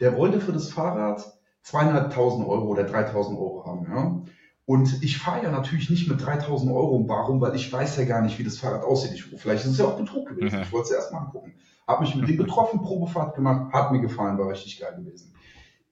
Der 0.00 0.16
wollte 0.16 0.40
für 0.40 0.52
das 0.52 0.70
Fahrrad 0.70 1.24
zweieinhalbtausend 1.62 2.46
Euro 2.46 2.66
oder 2.66 2.84
3000 2.84 3.38
Euro 3.38 3.66
haben. 3.66 3.86
Ja? 3.90 4.22
Und 4.66 5.02
ich 5.02 5.18
fahre 5.18 5.44
ja 5.44 5.50
natürlich 5.50 5.90
nicht 5.90 6.08
mit 6.08 6.24
3000 6.24 6.72
Euro 6.72 6.96
im 6.96 7.06
Bar 7.06 7.26
rum, 7.26 7.40
weil 7.40 7.54
ich 7.54 7.70
weiß 7.70 7.96
ja 7.96 8.04
gar 8.04 8.22
nicht, 8.22 8.38
wie 8.38 8.44
das 8.44 8.58
Fahrrad 8.58 8.84
aussieht. 8.84 9.12
Ich, 9.12 9.24
vielleicht 9.24 9.64
ist 9.64 9.72
es 9.72 9.78
ja 9.78 9.84
auch 9.84 9.98
Betrug 9.98 10.28
gewesen. 10.28 10.56
Mhm. 10.56 10.62
Ich 10.62 10.72
wollte 10.72 10.88
es 10.88 10.94
erst 10.94 11.12
mal 11.12 11.20
angucken. 11.20 11.54
Habe 11.86 12.02
mich 12.02 12.14
mit 12.14 12.28
dem 12.28 12.38
getroffen, 12.38 12.80
Probefahrt 12.80 13.34
gemacht, 13.34 13.72
hat 13.72 13.92
mir 13.92 14.00
gefallen, 14.00 14.38
war 14.38 14.48
richtig 14.48 14.80
geil 14.80 14.94
gewesen. 14.96 15.34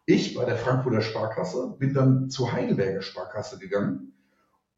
Ich 0.07 0.35
bei 0.35 0.45
der 0.45 0.57
Frankfurter 0.57 1.03
Sparkasse 1.03 1.77
bin 1.79 1.93
dann 1.93 2.31
zur 2.31 2.53
Heidelberger 2.53 3.03
Sparkasse 3.03 3.59
gegangen 3.59 4.15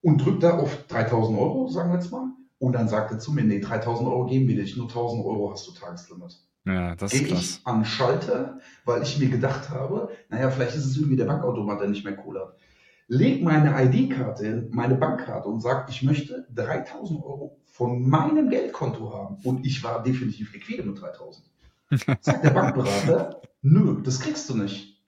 und 0.02 0.24
drücke 0.24 0.40
da 0.40 0.58
auf 0.58 0.86
3000 0.88 1.38
Euro, 1.38 1.68
sagen 1.68 1.90
wir 1.90 1.96
jetzt 1.96 2.10
mal. 2.10 2.26
Und 2.64 2.72
dann 2.72 2.88
sagt 2.88 3.12
er 3.12 3.18
zu 3.18 3.30
mir, 3.30 3.44
nee, 3.44 3.60
3000 3.60 4.08
Euro 4.08 4.24
geben 4.24 4.48
wir 4.48 4.56
nicht, 4.56 4.78
nur 4.78 4.88
1000 4.88 5.22
Euro 5.22 5.52
hast 5.52 5.68
du 5.68 5.72
Tageslimit. 5.72 6.40
Ja, 6.64 6.96
das 6.96 7.12
ist 7.12 7.26
krass. 7.26 7.40
ich 7.40 7.66
an 7.66 7.84
Schalter, 7.84 8.58
weil 8.86 9.02
ich 9.02 9.18
mir 9.18 9.28
gedacht 9.28 9.68
habe, 9.68 10.08
naja, 10.30 10.48
vielleicht 10.48 10.74
ist 10.74 10.86
es 10.86 10.96
irgendwie 10.96 11.16
der 11.16 11.26
Bankautomat, 11.26 11.82
der 11.82 11.88
nicht 11.88 12.06
mehr 12.06 12.16
Kohle 12.16 12.40
hat. 12.40 12.56
Leg 13.06 13.42
meine 13.42 13.74
ID-Karte 13.84 14.46
in, 14.46 14.70
meine 14.70 14.94
Bankkarte 14.94 15.46
und 15.46 15.60
sag, 15.60 15.90
ich 15.90 16.02
möchte 16.02 16.46
3000 16.54 17.22
Euro 17.22 17.60
von 17.66 18.08
meinem 18.08 18.48
Geldkonto 18.48 19.12
haben. 19.12 19.36
Und 19.44 19.66
ich 19.66 19.84
war 19.84 20.02
definitiv 20.02 20.54
liquide 20.54 20.84
mit 20.84 20.98
3000. 20.98 21.44
Sagt 22.22 22.44
der 22.44 22.50
Bankberater, 22.50 23.42
nö, 23.60 24.00
das 24.02 24.20
kriegst 24.20 24.48
du 24.48 24.56
nicht. 24.56 25.02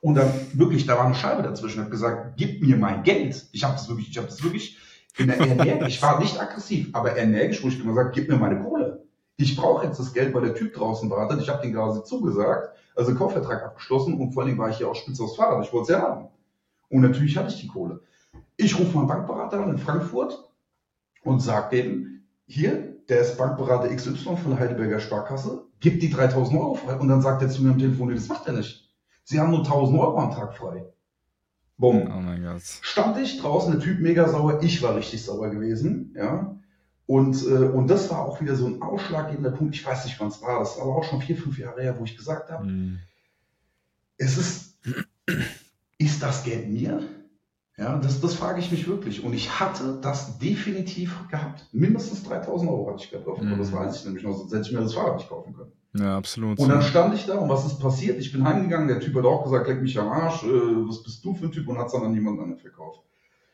Und 0.00 0.16
dann 0.16 0.32
wirklich, 0.54 0.86
da 0.86 0.98
war 0.98 1.06
eine 1.06 1.14
Scheibe 1.14 1.44
dazwischen, 1.44 1.84
hat 1.84 1.92
gesagt, 1.92 2.36
gib 2.36 2.60
mir 2.62 2.76
mein 2.76 3.04
Geld. 3.04 3.46
Ich 3.52 3.62
habe 3.62 3.74
das 3.74 3.88
wirklich, 3.88 4.10
ich 4.10 4.18
habe 4.18 4.26
das 4.26 4.42
wirklich 4.42 4.76
ich 5.16 6.02
war 6.02 6.20
nicht 6.20 6.40
aggressiv, 6.40 6.90
aber 6.92 7.16
energisch, 7.16 7.62
wo 7.62 7.68
ich 7.68 7.80
immer 7.80 7.92
gesagt, 7.94 8.14
gib 8.14 8.28
mir 8.28 8.36
meine 8.36 8.62
Kohle. 8.62 9.04
Ich 9.36 9.56
brauche 9.56 9.86
jetzt 9.86 9.98
das 9.98 10.12
Geld, 10.12 10.34
weil 10.34 10.42
der 10.42 10.54
Typ 10.54 10.74
draußen 10.74 11.08
wartet. 11.10 11.40
Ich 11.40 11.48
habe 11.48 11.62
den 11.62 11.72
quasi 11.72 12.04
zugesagt, 12.04 12.76
also 12.94 13.14
Kaufvertrag 13.14 13.64
abgeschlossen 13.64 14.20
und 14.20 14.32
vor 14.32 14.42
allem 14.42 14.58
war 14.58 14.68
ich 14.68 14.78
ja 14.78 14.86
auch 14.86 14.94
spitz 14.94 15.20
aufs 15.20 15.36
Fahrrad. 15.36 15.64
Ich 15.64 15.72
wollte 15.72 15.92
es 15.92 15.98
ja 15.98 16.02
haben. 16.02 16.28
Und 16.90 17.00
natürlich 17.02 17.36
hatte 17.36 17.48
ich 17.48 17.60
die 17.60 17.68
Kohle. 17.68 18.00
Ich 18.56 18.78
rufe 18.78 18.96
meinen 18.96 19.06
Bankberater 19.06 19.62
an 19.62 19.70
in 19.70 19.78
Frankfurt 19.78 20.50
und 21.24 21.40
sagt 21.40 21.72
denen, 21.72 22.26
hier, 22.46 22.96
der 23.08 23.20
ist 23.20 23.38
Bankberater 23.38 23.94
XY 23.94 24.36
von 24.36 24.50
der 24.50 24.58
Heidelberger 24.58 25.00
Sparkasse, 25.00 25.64
gibt 25.80 26.02
die 26.02 26.10
3000 26.10 26.60
Euro 26.60 26.74
frei. 26.74 26.96
Und 26.96 27.08
dann 27.08 27.22
sagt 27.22 27.42
er 27.42 27.48
zu 27.48 27.62
mir 27.62 27.70
am 27.70 27.78
Telefon, 27.78 28.08
nee, 28.08 28.14
das 28.14 28.28
macht 28.28 28.46
er 28.46 28.52
nicht. 28.52 28.90
Sie 29.24 29.40
haben 29.40 29.50
nur 29.50 29.60
1000 29.60 29.98
Euro 29.98 30.18
am 30.18 30.32
Tag 30.32 30.54
frei. 30.54 30.84
Bumm. 31.80 32.12
Oh 32.14 32.20
mein 32.20 32.42
Gott. 32.44 32.62
Stand 32.62 33.18
ich 33.18 33.40
draußen, 33.40 33.72
der 33.72 33.80
Typ 33.80 34.00
mega 34.00 34.28
sauer, 34.28 34.62
ich 34.62 34.82
war 34.82 34.94
richtig 34.96 35.24
sauer 35.24 35.48
gewesen, 35.48 36.14
ja. 36.14 36.56
Und, 37.06 37.42
äh, 37.44 37.66
und 37.68 37.88
das 37.88 38.10
war 38.10 38.24
auch 38.24 38.40
wieder 38.40 38.54
so 38.54 38.66
ein 38.66 38.82
ausschlaggebender 38.82 39.50
Punkt. 39.50 39.74
Ich 39.74 39.84
weiß 39.84 40.04
nicht, 40.04 40.20
wann 40.20 40.28
es 40.28 40.40
war. 40.42 40.60
Das 40.60 40.76
war 40.76 40.84
aber 40.84 40.96
auch 40.96 41.04
schon 41.04 41.20
vier, 41.20 41.36
fünf 41.36 41.58
Jahre 41.58 41.82
her, 41.82 41.98
wo 41.98 42.04
ich 42.04 42.16
gesagt 42.16 42.50
habe, 42.50 42.66
mm. 42.66 43.00
es 44.18 44.36
ist, 44.36 44.78
ist 45.98 46.22
das 46.22 46.44
Geld 46.44 46.68
mir? 46.70 47.02
Ja, 47.76 47.96
das, 47.98 48.20
das 48.20 48.34
frage 48.34 48.60
ich 48.60 48.70
mich 48.70 48.86
wirklich. 48.86 49.24
Und 49.24 49.32
ich 49.32 49.58
hatte 49.58 49.98
das 50.02 50.38
definitiv 50.38 51.28
gehabt. 51.30 51.66
Mindestens 51.72 52.22
3000 52.24 52.70
Euro 52.70 52.90
hatte 52.92 53.04
ich 53.04 53.10
gehabt. 53.10 53.42
Mhm. 53.42 53.58
Das 53.58 53.72
weiß 53.72 53.96
ich 53.96 54.04
nämlich 54.04 54.22
noch, 54.22 54.36
sonst 54.36 54.52
hätte 54.52 54.68
ich 54.68 54.72
mir 54.72 54.80
das 54.80 54.92
Fahrrad 54.92 55.16
nicht 55.16 55.30
kaufen 55.30 55.54
können. 55.54 55.59
Ja, 55.92 56.16
absolut. 56.16 56.58
Und 56.58 56.68
dann 56.68 56.82
stand 56.82 57.14
ich 57.14 57.26
da 57.26 57.38
und 57.38 57.48
was 57.48 57.66
ist 57.66 57.80
passiert? 57.80 58.18
Ich 58.20 58.32
bin 58.32 58.44
heimgegangen, 58.44 58.86
der 58.86 59.00
Typ 59.00 59.16
hat 59.16 59.24
auch 59.24 59.42
gesagt, 59.42 59.66
leck 59.66 59.82
mich 59.82 59.98
am 59.98 60.08
Arsch, 60.08 60.44
äh, 60.44 60.88
was 60.88 61.02
bist 61.02 61.24
du 61.24 61.34
für 61.34 61.46
ein 61.46 61.52
Typ? 61.52 61.66
Und 61.66 61.78
hat 61.78 61.86
es 61.86 61.92
dann 61.92 62.04
an 62.04 62.14
jemand 62.14 62.38
anderen 62.38 62.60
verkauft. 62.60 63.00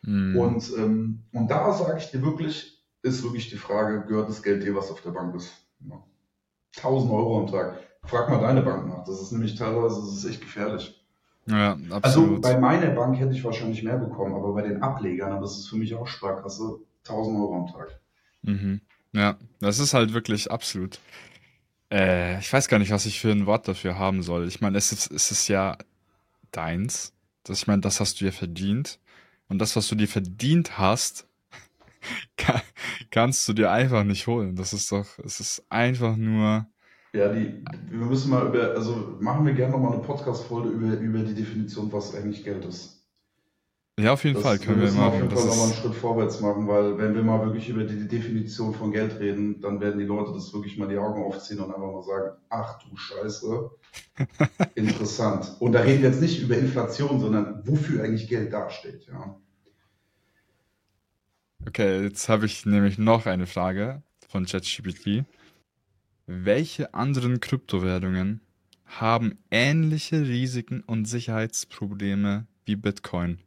Mhm. 0.03 0.37
Und, 0.37 0.73
ähm, 0.77 1.23
und 1.33 1.51
da 1.51 1.73
sage 1.73 1.99
ich 1.99 2.11
dir 2.11 2.23
wirklich, 2.23 2.85
ist 3.03 3.23
wirklich 3.23 3.49
die 3.49 3.57
Frage, 3.57 4.05
gehört 4.07 4.29
das 4.29 4.43
Geld 4.43 4.63
dir, 4.63 4.75
was 4.75 4.91
auf 4.91 5.01
der 5.01 5.11
Bank 5.11 5.35
ist? 5.35 5.53
Ja. 5.89 6.03
1000 6.77 7.11
Euro 7.13 7.41
am 7.41 7.47
Tag. 7.47 7.81
Frag 8.05 8.29
mal 8.29 8.41
deine 8.41 8.63
Bank 8.63 8.87
nach. 8.87 9.05
Das 9.05 9.21
ist 9.21 9.33
nämlich 9.33 9.57
teilweise, 9.57 10.01
das 10.01 10.13
ist 10.13 10.25
echt 10.27 10.41
gefährlich. 10.41 11.03
Ja, 11.47 11.79
absolut. 11.91 12.03
Also 12.03 12.41
bei 12.41 12.59
meiner 12.59 12.91
Bank 12.91 13.19
hätte 13.19 13.33
ich 13.33 13.45
wahrscheinlich 13.45 13.83
mehr 13.83 13.99
bekommen, 13.99 14.35
aber 14.35 14.53
bei 14.53 14.63
den 14.63 14.83
Ablegern, 14.83 15.41
das 15.41 15.59
ist 15.59 15.69
für 15.69 15.77
mich 15.77 15.95
auch 15.95 16.07
Sparkasse, 16.07 16.81
1000 17.05 17.39
Euro 17.39 17.57
am 17.57 17.67
Tag. 17.67 18.01
Mhm. 18.43 18.81
Ja, 19.13 19.37
das 19.61 19.79
ist 19.79 19.95
halt 19.95 20.13
wirklich 20.13 20.51
absolut. 20.51 20.99
Äh, 21.91 22.39
ich 22.41 22.53
weiß 22.53 22.69
gar 22.69 22.79
nicht, 22.79 22.91
was 22.91 23.07
ich 23.07 23.21
für 23.21 23.31
ein 23.31 23.47
Wort 23.47 23.69
dafür 23.69 23.99
haben 23.99 24.23
soll. 24.23 24.49
Ich 24.49 24.61
meine, 24.61 24.79
es 24.79 24.93
ist, 24.93 25.11
es 25.11 25.31
ist 25.31 25.49
ja 25.49 25.79
deins. 26.53 27.13
Das, 27.45 27.59
ich 27.59 27.67
meine, 27.67 27.83
das 27.83 28.01
hast 28.01 28.21
du 28.21 28.25
dir 28.25 28.33
verdient. 28.33 28.99
Und 29.49 29.59
das, 29.61 29.77
was 29.77 29.89
du 29.89 29.95
dir 29.95 30.09
verdient 30.09 30.79
hast, 30.79 31.29
kann, 32.37 32.61
kannst 33.11 33.47
du 33.49 33.53
dir 33.53 33.71
einfach 33.71 34.05
nicht 34.05 34.27
holen. 34.27 34.57
Das 34.57 34.73
ist 34.73 34.91
doch, 34.93 35.07
es 35.25 35.41
ist 35.41 35.65
einfach 35.71 36.17
nur 36.17 36.67
ja, 37.17 37.33
die, 37.33 37.65
wir 37.89 38.07
müssen 38.07 38.31
mal 38.31 38.47
über, 38.49 38.75
also 38.75 39.17
machen 39.21 39.47
wir 39.47 39.55
gerne 39.55 39.73
nochmal 39.73 39.95
eine 39.95 40.03
Podcast-Folge 40.03 40.69
über, 40.69 40.99
über 40.99 41.21
die 41.21 41.35
Definition, 41.35 41.91
was 41.91 42.15
eigentlich 42.15 42.45
Geld 42.45 42.65
ist. 42.67 42.96
Ja, 43.99 44.13
auf 44.13 44.25
jeden 44.25 44.35
das, 44.35 44.43
Fall 44.43 44.59
können 44.59 44.83
wir, 44.83 44.93
wir 44.93 45.01
machen. 45.01 45.07
auf 45.07 45.15
jeden 45.15 45.31
Fall 45.31 45.47
nochmal 45.47 45.65
einen 45.65 45.75
Schritt 45.75 45.95
vorwärts 45.95 46.41
machen, 46.41 46.69
weil 46.69 46.99
wenn 46.99 47.15
wir 47.15 47.23
mal 47.23 47.43
wirklich 47.47 47.71
über 47.71 47.83
die 47.85 48.07
Definition 48.07 48.75
von 48.75 48.93
Geld 48.93 49.19
reden, 49.19 49.59
dann 49.63 49.81
werden 49.81 49.99
die 49.99 50.05
Leute 50.05 50.35
das 50.35 50.53
wirklich 50.53 50.77
mal 50.77 50.87
die 50.87 50.99
Augen 50.99 51.23
aufziehen 51.23 51.61
und 51.61 51.75
einfach 51.75 51.93
mal 51.93 52.03
sagen, 52.03 52.37
ach 52.51 52.79
du 52.83 52.95
Scheiße, 52.95 53.71
interessant. 54.75 55.57
Und 55.61 55.73
da 55.73 55.81
reden 55.81 56.03
wir 56.03 56.11
jetzt 56.11 56.21
nicht 56.21 56.43
über 56.43 56.59
Inflation, 56.59 57.21
sondern 57.21 57.67
wofür 57.67 58.05
eigentlich 58.05 58.29
Geld 58.29 58.53
dasteht, 58.53 59.07
ja. 59.07 59.41
Okay, 61.67 62.03
jetzt 62.03 62.29
habe 62.29 62.45
ich 62.45 62.67
nämlich 62.67 62.99
noch 62.99 63.25
eine 63.25 63.47
Frage 63.47 64.03
von 64.29 64.45
ChatGPT. 64.45 65.25
Welche 66.27 66.93
anderen 66.93 67.41
Kryptowährungen 67.41 68.43
haben 68.85 69.39
ähnliche 69.51 70.21
Risiken 70.21 70.83
und 70.83 71.07
Sicherheitsprobleme 71.07 72.47
wie 72.67 72.77
Bitcoin? 72.77 73.39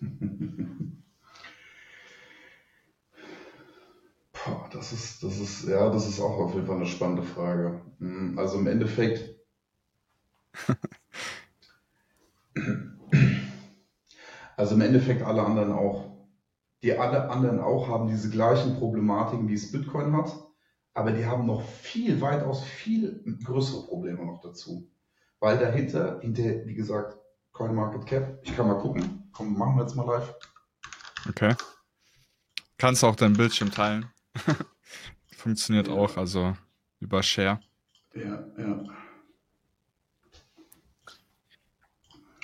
Boah, 4.32 4.68
das 4.72 4.92
ist, 4.92 5.22
das 5.22 5.38
ist, 5.40 5.66
ja, 5.68 5.90
das 5.90 6.06
ist 6.08 6.20
auch 6.20 6.38
auf 6.38 6.54
jeden 6.54 6.66
Fall 6.66 6.76
eine 6.76 6.86
spannende 6.86 7.22
Frage. 7.22 7.80
Hm, 7.98 8.38
also 8.38 8.58
im 8.58 8.66
Endeffekt, 8.66 9.36
also 14.56 14.74
im 14.74 14.80
Endeffekt 14.80 15.22
alle 15.22 15.42
anderen 15.42 15.72
auch. 15.72 16.08
Die 16.82 16.96
alle 16.96 17.28
anderen 17.28 17.58
auch 17.58 17.88
haben 17.88 18.06
diese 18.06 18.30
gleichen 18.30 18.76
Problematiken, 18.76 19.48
wie 19.48 19.54
es 19.54 19.72
Bitcoin 19.72 20.16
hat, 20.16 20.32
aber 20.94 21.10
die 21.10 21.26
haben 21.26 21.44
noch 21.44 21.62
viel, 21.62 22.20
weitaus 22.20 22.62
viel 22.62 23.24
größere 23.44 23.86
Probleme 23.88 24.24
noch 24.24 24.40
dazu. 24.40 24.88
Weil 25.40 25.58
dahinter, 25.58 26.20
hinter, 26.20 26.66
wie 26.66 26.74
gesagt, 26.74 27.18
CoinMarketCap, 27.52 28.38
ich 28.42 28.54
kann 28.56 28.68
mal 28.68 28.78
gucken, 28.78 29.27
komm, 29.32 29.56
machen 29.56 29.76
wir 29.76 29.82
jetzt 29.82 29.94
mal 29.94 30.06
live. 30.06 30.34
Okay. 31.28 31.54
Kannst 32.76 33.04
auch 33.04 33.14
dein 33.16 33.34
Bildschirm 33.34 33.70
teilen. 33.70 34.10
Funktioniert 35.36 35.88
ja. 35.88 35.94
auch, 35.94 36.16
also 36.16 36.56
über 37.00 37.22
Share. 37.22 37.60
Ja, 38.14 38.44
ja. 38.56 38.84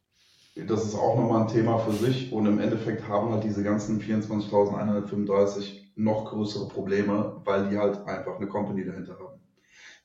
Das 0.54 0.84
ist 0.84 0.94
auch 0.94 1.16
nochmal 1.16 1.42
ein 1.42 1.48
Thema 1.48 1.78
für 1.78 1.92
sich. 1.92 2.30
Und 2.32 2.44
im 2.44 2.58
Endeffekt 2.58 3.08
haben 3.08 3.30
halt 3.30 3.44
diese 3.44 3.62
ganzen 3.62 4.00
24.135 4.00 5.85
noch 5.96 6.26
größere 6.26 6.68
Probleme, 6.68 7.40
weil 7.44 7.68
die 7.68 7.78
halt 7.78 8.06
einfach 8.06 8.36
eine 8.36 8.46
Company 8.46 8.84
dahinter 8.84 9.18
haben. 9.18 9.40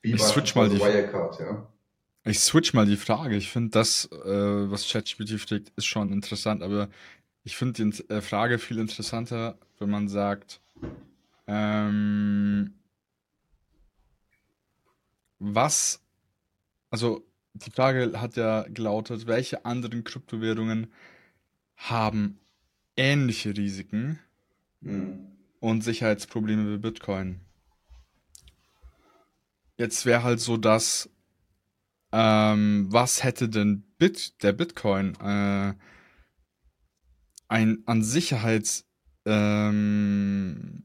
Wie 0.00 0.14
ich 0.14 0.22
switch 0.22 0.54
mal 0.54 0.68
die 0.68 0.80
Wirecard, 0.80 1.38
ja. 1.38 1.68
Ich 2.24 2.40
switch 2.40 2.72
mal 2.72 2.86
die 2.86 2.96
Frage. 2.96 3.36
Ich 3.36 3.50
finde 3.50 3.70
das, 3.70 4.10
äh, 4.10 4.70
was 4.70 4.88
ChatGPT 4.88 5.40
fragt, 5.40 5.72
ist 5.76 5.86
schon 5.86 6.12
interessant, 6.12 6.62
aber 6.62 6.88
ich 7.44 7.56
finde 7.56 7.84
die 7.84 8.08
äh, 8.08 8.20
Frage 8.20 8.58
viel 8.58 8.78
interessanter, 8.78 9.58
wenn 9.78 9.90
man 9.90 10.08
sagt, 10.08 10.60
ähm, 11.46 12.74
was, 15.38 16.00
also 16.90 17.26
die 17.54 17.70
Frage 17.70 18.20
hat 18.20 18.36
ja 18.36 18.62
gelautet, 18.68 19.26
welche 19.26 19.64
anderen 19.64 20.04
Kryptowährungen 20.04 20.92
haben 21.76 22.38
ähnliche 22.96 23.56
Risiken? 23.56 24.20
Mhm 24.80 25.31
und 25.62 25.82
Sicherheitsprobleme 25.82 26.72
wie 26.72 26.78
Bitcoin. 26.78 27.40
Jetzt 29.78 30.04
wäre 30.04 30.24
halt 30.24 30.40
so 30.40 30.56
das, 30.56 31.08
ähm, 32.10 32.88
was 32.90 33.22
hätte 33.22 33.48
denn 33.48 33.84
Bit, 33.96 34.42
der 34.42 34.52
Bitcoin 34.52 35.14
äh, 35.20 35.74
ein, 37.46 37.82
an 37.86 38.02
Sicherheitsstandards, 38.02 38.84
ähm, 39.24 40.84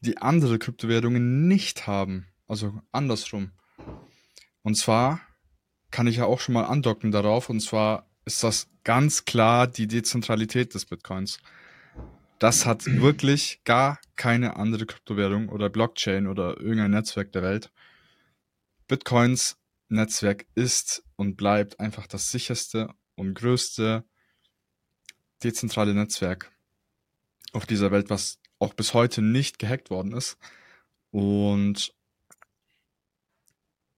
die 0.00 0.18
andere 0.18 0.60
Kryptowährungen 0.60 1.48
nicht 1.48 1.88
haben. 1.88 2.28
Also 2.46 2.80
andersrum. 2.92 3.50
Und 4.62 4.76
zwar 4.76 5.20
kann 5.90 6.06
ich 6.06 6.16
ja 6.18 6.26
auch 6.26 6.38
schon 6.38 6.52
mal 6.52 6.66
andocken 6.66 7.10
darauf, 7.10 7.50
und 7.50 7.58
zwar 7.60 8.08
ist 8.24 8.44
das 8.44 8.68
ganz 8.84 9.24
klar 9.24 9.66
die 9.66 9.88
Dezentralität 9.88 10.72
des 10.74 10.86
Bitcoins. 10.86 11.40
Das 12.38 12.66
hat 12.66 12.84
wirklich 12.86 13.62
gar 13.64 13.98
keine 14.16 14.56
andere 14.56 14.86
Kryptowährung 14.86 15.48
oder 15.48 15.70
Blockchain 15.70 16.26
oder 16.26 16.60
irgendein 16.60 16.90
Netzwerk 16.90 17.32
der 17.32 17.42
Welt. 17.42 17.72
Bitcoins 18.88 19.56
Netzwerk 19.88 20.46
ist 20.54 21.04
und 21.16 21.36
bleibt 21.36 21.80
einfach 21.80 22.06
das 22.06 22.30
sicherste 22.30 22.92
und 23.14 23.34
größte 23.34 24.04
dezentrale 25.42 25.94
Netzwerk 25.94 26.50
auf 27.52 27.66
dieser 27.66 27.90
Welt, 27.90 28.10
was 28.10 28.40
auch 28.58 28.74
bis 28.74 28.94
heute 28.94 29.22
nicht 29.22 29.58
gehackt 29.58 29.90
worden 29.90 30.12
ist. 30.12 30.36
Und 31.10 31.94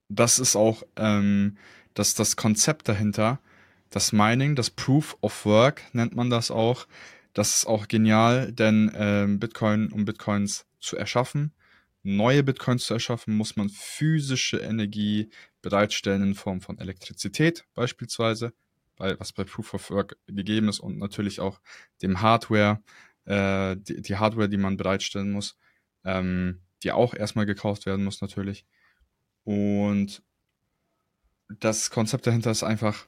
das 0.09 0.39
ist 0.39 0.57
auch 0.57 0.83
ähm, 0.97 1.57
das, 1.95 2.15
das 2.15 2.37
Konzept 2.37 2.89
dahinter, 2.89 3.41
das 3.91 4.13
Mining, 4.13 4.55
das 4.55 4.71
Proof 4.71 5.17
of 5.21 5.47
Work 5.47 5.83
nennt 5.95 6.15
man 6.15 6.31
das 6.31 6.51
auch, 6.51 6.87
das 7.37 7.55
ist 7.55 7.67
auch 7.67 7.87
genial, 7.87 8.51
denn 8.51 8.91
ähm, 8.95 9.39
Bitcoin, 9.39 9.93
um 9.93 10.07
Bitcoins 10.07 10.65
zu 10.81 10.97
erschaffen, 10.97 11.53
neue 12.03 12.43
Bitcoins 12.43 12.87
zu 12.87 12.95
erschaffen, 12.95 13.37
muss 13.37 13.57
man 13.57 13.69
physische 13.69 14.57
Energie 14.57 15.29
bereitstellen 15.61 16.23
in 16.23 16.35
Form 16.35 16.63
von 16.63 16.79
Elektrizität 16.79 17.67
beispielsweise, 17.75 18.55
weil, 18.97 19.21
was 19.21 19.35
bei 19.35 19.45
Proof 19.45 19.75
of 19.75 19.91
Work 19.91 20.17
gegeben 20.27 20.71
ist 20.71 20.81
und 20.81 20.97
natürlich 20.97 21.41
auch 21.41 21.61
dem 22.01 22.23
Hardware, 22.23 22.83
äh, 23.27 23.77
die, 23.77 24.01
die, 24.01 24.17
Hardware, 24.17 24.49
die 24.49 24.57
man 24.57 24.79
bereitstellen 24.79 25.31
muss, 25.31 25.59
ähm, 26.05 26.63
die 26.85 26.93
auch 26.93 27.13
erstmal 27.13 27.45
gekauft 27.45 27.85
werden 27.85 28.07
muss 28.07 28.23
natürlich. 28.23 28.65
Und 29.45 30.23
das 31.51 31.91
Konzept 31.91 32.27
dahinter 32.27 32.51
ist 32.51 32.63
einfach 32.63 33.07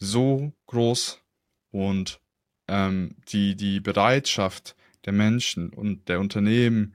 so 0.00 0.52
groß 0.66 1.22
und 1.70 2.20
ähm, 2.68 3.16
die, 3.28 3.56
die 3.56 3.80
Bereitschaft 3.80 4.76
der 5.04 5.12
Menschen 5.12 5.70
und 5.70 6.08
der 6.08 6.20
Unternehmen, 6.20 6.94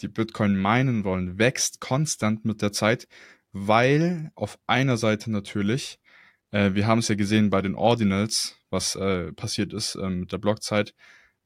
die 0.00 0.08
Bitcoin 0.08 0.56
meinen 0.56 1.04
wollen, 1.04 1.38
wächst 1.38 1.80
konstant 1.80 2.44
mit 2.44 2.62
der 2.62 2.72
Zeit, 2.72 3.08
weil 3.52 4.30
auf 4.34 4.58
einer 4.66 4.96
Seite 4.96 5.30
natürlich, 5.30 5.98
äh, 6.50 6.74
wir 6.74 6.86
haben 6.86 6.98
es 6.98 7.08
ja 7.08 7.14
gesehen 7.14 7.50
bei 7.50 7.62
den 7.62 7.74
Ordinals, 7.74 8.56
was 8.70 8.96
äh, 8.96 9.32
passiert 9.32 9.72
ist 9.72 9.94
äh, 9.94 10.08
mit 10.08 10.32
der 10.32 10.38
Blockzeit. 10.38 10.94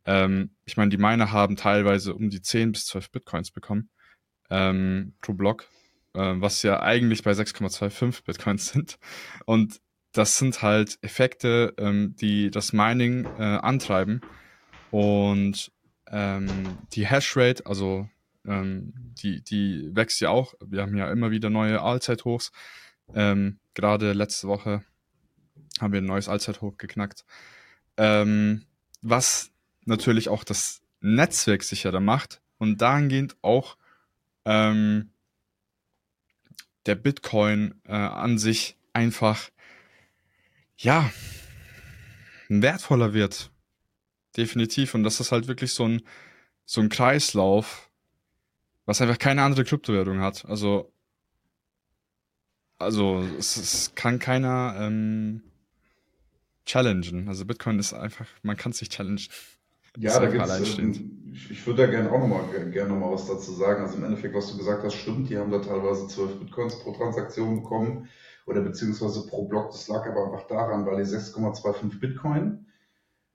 Ähm, 0.06 0.50
ich 0.64 0.76
meine, 0.76 0.90
die 0.90 0.96
Miner 0.96 1.32
haben 1.32 1.56
teilweise 1.56 2.14
um 2.14 2.30
die 2.30 2.42
10 2.42 2.72
bis 2.72 2.86
12 2.86 3.10
Bitcoins 3.10 3.50
bekommen 3.50 3.90
ähm, 4.50 5.14
pro 5.20 5.34
Block, 5.34 5.68
äh, 6.14 6.34
was 6.36 6.62
ja 6.62 6.80
eigentlich 6.80 7.22
bei 7.22 7.32
6,25 7.32 8.24
Bitcoins 8.24 8.68
sind. 8.72 8.98
Und 9.44 9.80
das 10.18 10.36
sind 10.36 10.62
halt 10.62 10.98
Effekte, 11.00 11.74
ähm, 11.78 12.16
die 12.16 12.50
das 12.50 12.72
Mining 12.72 13.24
äh, 13.38 13.42
antreiben. 13.42 14.20
Und 14.90 15.70
ähm, 16.10 16.78
die 16.92 17.06
Hashrate, 17.06 17.64
also 17.66 18.08
ähm, 18.44 18.92
die, 19.22 19.42
die 19.42 19.90
wächst 19.94 20.20
ja 20.20 20.30
auch. 20.30 20.54
Wir 20.60 20.82
haben 20.82 20.96
ja 20.96 21.12
immer 21.12 21.30
wieder 21.30 21.50
neue 21.50 21.80
Allzeithochs. 21.80 22.50
Ähm, 23.14 23.60
gerade 23.74 24.12
letzte 24.12 24.48
Woche 24.48 24.82
haben 25.80 25.92
wir 25.92 26.00
ein 26.00 26.06
neues 26.06 26.28
Allzeithoch 26.28 26.76
geknackt. 26.78 27.24
Ähm, 27.96 28.64
was 29.02 29.52
natürlich 29.84 30.28
auch 30.28 30.42
das 30.42 30.80
Netzwerk 31.00 31.62
sicherer 31.62 32.00
macht 32.00 32.40
und 32.58 32.82
dahingehend 32.82 33.36
auch 33.40 33.76
ähm, 34.44 35.10
der 36.86 36.96
Bitcoin 36.96 37.80
äh, 37.84 37.92
an 37.92 38.38
sich 38.38 38.76
einfach 38.92 39.50
ja, 40.78 41.10
wertvoller 42.48 43.12
wird. 43.12 43.50
Definitiv. 44.36 44.94
Und 44.94 45.02
das 45.02 45.20
ist 45.20 45.32
halt 45.32 45.48
wirklich 45.48 45.72
so 45.72 45.84
ein, 45.84 46.02
so 46.64 46.80
ein 46.80 46.88
Kreislauf, 46.88 47.90
was 48.86 49.00
einfach 49.00 49.18
keine 49.18 49.42
andere 49.42 49.64
Kryptowährung 49.64 50.20
hat. 50.20 50.44
Also, 50.46 50.92
also 52.78 53.24
es, 53.38 53.56
es 53.56 53.94
kann 53.94 54.18
keiner 54.18 54.76
ähm, 54.78 55.42
challengen. 56.64 57.28
Also 57.28 57.44
Bitcoin 57.44 57.78
ist 57.78 57.92
einfach, 57.92 58.26
man 58.42 58.56
kann 58.56 58.70
es 58.70 58.80
nicht 58.80 58.92
challengen. 58.92 59.20
Ja, 59.96 60.20
da 60.20 60.26
gibt's, 60.26 60.78
ähm, 60.78 61.32
ich, 61.32 61.50
ich 61.50 61.66
würde 61.66 61.86
da 61.86 61.90
gerne 61.90 62.12
auch 62.12 62.20
nochmal 62.20 62.70
gerne 62.70 62.90
noch 62.90 63.00
mal 63.00 63.10
was 63.12 63.26
dazu 63.26 63.52
sagen. 63.52 63.82
Also 63.82 63.96
im 63.96 64.04
Endeffekt, 64.04 64.34
was 64.34 64.52
du 64.52 64.58
gesagt 64.58 64.84
hast, 64.84 64.94
stimmt. 64.94 65.28
Die 65.28 65.36
haben 65.36 65.50
da 65.50 65.58
teilweise 65.58 66.06
12 66.06 66.38
Bitcoins 66.38 66.78
pro 66.78 66.92
Transaktion 66.92 67.62
bekommen 67.62 68.08
oder 68.48 68.62
beziehungsweise 68.62 69.26
pro 69.26 69.44
Block. 69.44 69.70
Das 69.70 69.88
lag 69.88 70.06
aber 70.06 70.24
einfach 70.24 70.46
daran, 70.46 70.86
weil 70.86 70.96
die 70.96 71.10
6,25 71.10 72.00
Bitcoin, 72.00 72.66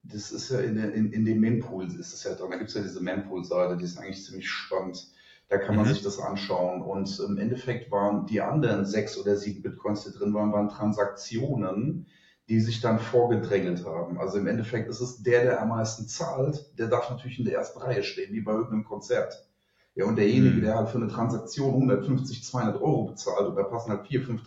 das 0.01 0.31
ist 0.31 0.49
ja 0.49 0.59
in, 0.59 0.75
der, 0.75 0.93
in, 0.93 1.11
in 1.13 1.23
dem 1.23 1.39
Mempool 1.39 1.85
ist 1.85 2.13
es 2.13 2.23
ja 2.23 2.33
dran. 2.33 2.51
Da 2.51 2.57
gibt 2.57 2.69
es 2.69 2.75
ja 2.75 2.81
diese 2.81 3.01
Mempool-Seite, 3.01 3.77
die 3.77 3.85
ist 3.85 3.97
eigentlich 3.97 4.25
ziemlich 4.25 4.49
spannend. 4.49 5.07
Da 5.49 5.57
kann 5.57 5.75
man 5.75 5.85
mhm. 5.85 5.89
sich 5.89 6.01
das 6.01 6.19
anschauen. 6.19 6.81
Und 6.81 7.19
im 7.19 7.37
Endeffekt 7.37 7.91
waren 7.91 8.25
die 8.25 8.41
anderen 8.41 8.85
sechs 8.85 9.17
oder 9.17 9.37
sieben 9.37 9.61
Bitcoins, 9.61 10.03
die 10.03 10.11
drin 10.11 10.33
waren, 10.33 10.51
waren 10.51 10.69
Transaktionen, 10.69 12.07
die 12.49 12.59
sich 12.59 12.81
dann 12.81 12.99
vorgedrängelt 12.99 13.85
haben. 13.85 14.19
Also 14.19 14.39
im 14.39 14.47
Endeffekt 14.47 14.89
ist 14.89 14.99
es 14.99 15.21
der, 15.21 15.43
der 15.43 15.61
am 15.61 15.69
meisten 15.69 16.07
zahlt, 16.07 16.77
der 16.77 16.87
darf 16.87 17.09
natürlich 17.09 17.39
in 17.39 17.45
der 17.45 17.53
ersten 17.53 17.79
Reihe 17.79 18.03
stehen, 18.03 18.33
wie 18.33 18.41
bei 18.41 18.51
irgendeinem 18.51 18.83
Konzert. 18.83 19.47
Ja, 19.95 20.05
und 20.05 20.15
derjenige, 20.15 20.57
mhm. 20.57 20.61
der 20.61 20.75
halt 20.75 20.89
für 20.89 20.97
eine 20.97 21.07
Transaktion 21.07 21.75
150, 21.75 22.43
200 22.43 22.81
Euro 22.81 23.05
bezahlt 23.05 23.47
und 23.47 23.55
da 23.55 23.63
passen 23.63 23.91
halt 23.91 24.07
4.000, 24.07 24.43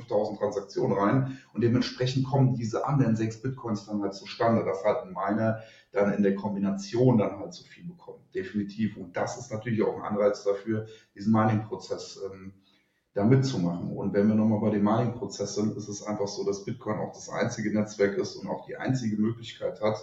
5.000 0.00 0.38
Transaktionen 0.38 0.96
rein 0.96 1.38
und 1.52 1.62
dementsprechend 1.62 2.26
kommen 2.26 2.54
diese 2.54 2.86
anderen 2.86 3.16
sechs 3.16 3.40
Bitcoins 3.40 3.86
dann 3.86 4.02
halt 4.02 4.14
zustande, 4.14 4.64
dass 4.64 4.84
halt 4.84 5.04
ein 5.04 5.12
Miner 5.12 5.60
dann 5.92 6.12
in 6.12 6.22
der 6.22 6.34
Kombination 6.34 7.18
dann 7.18 7.38
halt 7.38 7.54
so 7.54 7.64
viel 7.64 7.84
bekommt. 7.84 8.34
Definitiv. 8.34 8.96
Und 8.96 9.16
das 9.16 9.38
ist 9.38 9.52
natürlich 9.52 9.82
auch 9.82 9.96
ein 9.96 10.02
Anreiz 10.02 10.44
dafür, 10.44 10.86
diesen 11.14 11.32
Mining-Prozess 11.32 12.20
ähm, 12.30 12.52
da 13.14 13.24
mitzumachen. 13.24 13.90
Und 13.96 14.12
wenn 14.12 14.28
wir 14.28 14.34
nochmal 14.34 14.60
bei 14.60 14.70
dem 14.70 14.84
Mining-Prozess 14.84 15.54
sind, 15.54 15.76
ist 15.76 15.88
es 15.88 16.02
einfach 16.02 16.28
so, 16.28 16.44
dass 16.44 16.64
Bitcoin 16.64 16.98
auch 16.98 17.12
das 17.12 17.30
einzige 17.30 17.72
Netzwerk 17.72 18.18
ist 18.18 18.36
und 18.36 18.48
auch 18.48 18.66
die 18.66 18.76
einzige 18.76 19.16
Möglichkeit 19.16 19.80
hat, 19.80 19.96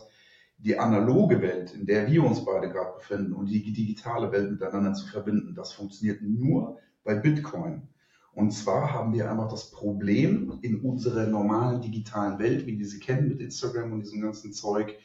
die 0.57 0.79
analoge 0.79 1.41
Welt, 1.41 1.73
in 1.73 1.85
der 1.85 2.07
wir 2.07 2.23
uns 2.23 2.43
beide 2.43 2.69
gerade 2.69 2.93
befinden, 2.95 3.33
und 3.33 3.47
die 3.47 3.73
digitale 3.73 4.31
Welt 4.31 4.51
miteinander 4.51 4.93
zu 4.93 5.07
verbinden. 5.07 5.53
Das 5.55 5.73
funktioniert 5.73 6.21
nur 6.21 6.79
bei 7.03 7.15
Bitcoin. 7.15 7.87
Und 8.35 8.51
zwar 8.51 8.91
haben 8.93 9.13
wir 9.13 9.29
einfach 9.29 9.49
das 9.49 9.69
Problem 9.69 10.57
in 10.61 10.81
unserer 10.81 11.27
normalen 11.27 11.81
digitalen 11.81 12.39
Welt, 12.39 12.65
wie 12.65 12.79
wir 12.79 12.87
sie 12.87 12.99
kennen 12.99 13.27
mit 13.27 13.41
Instagram 13.41 13.91
und 13.91 14.01
diesem 14.01 14.21
ganzen 14.21 14.53
Zeug, 14.53 14.95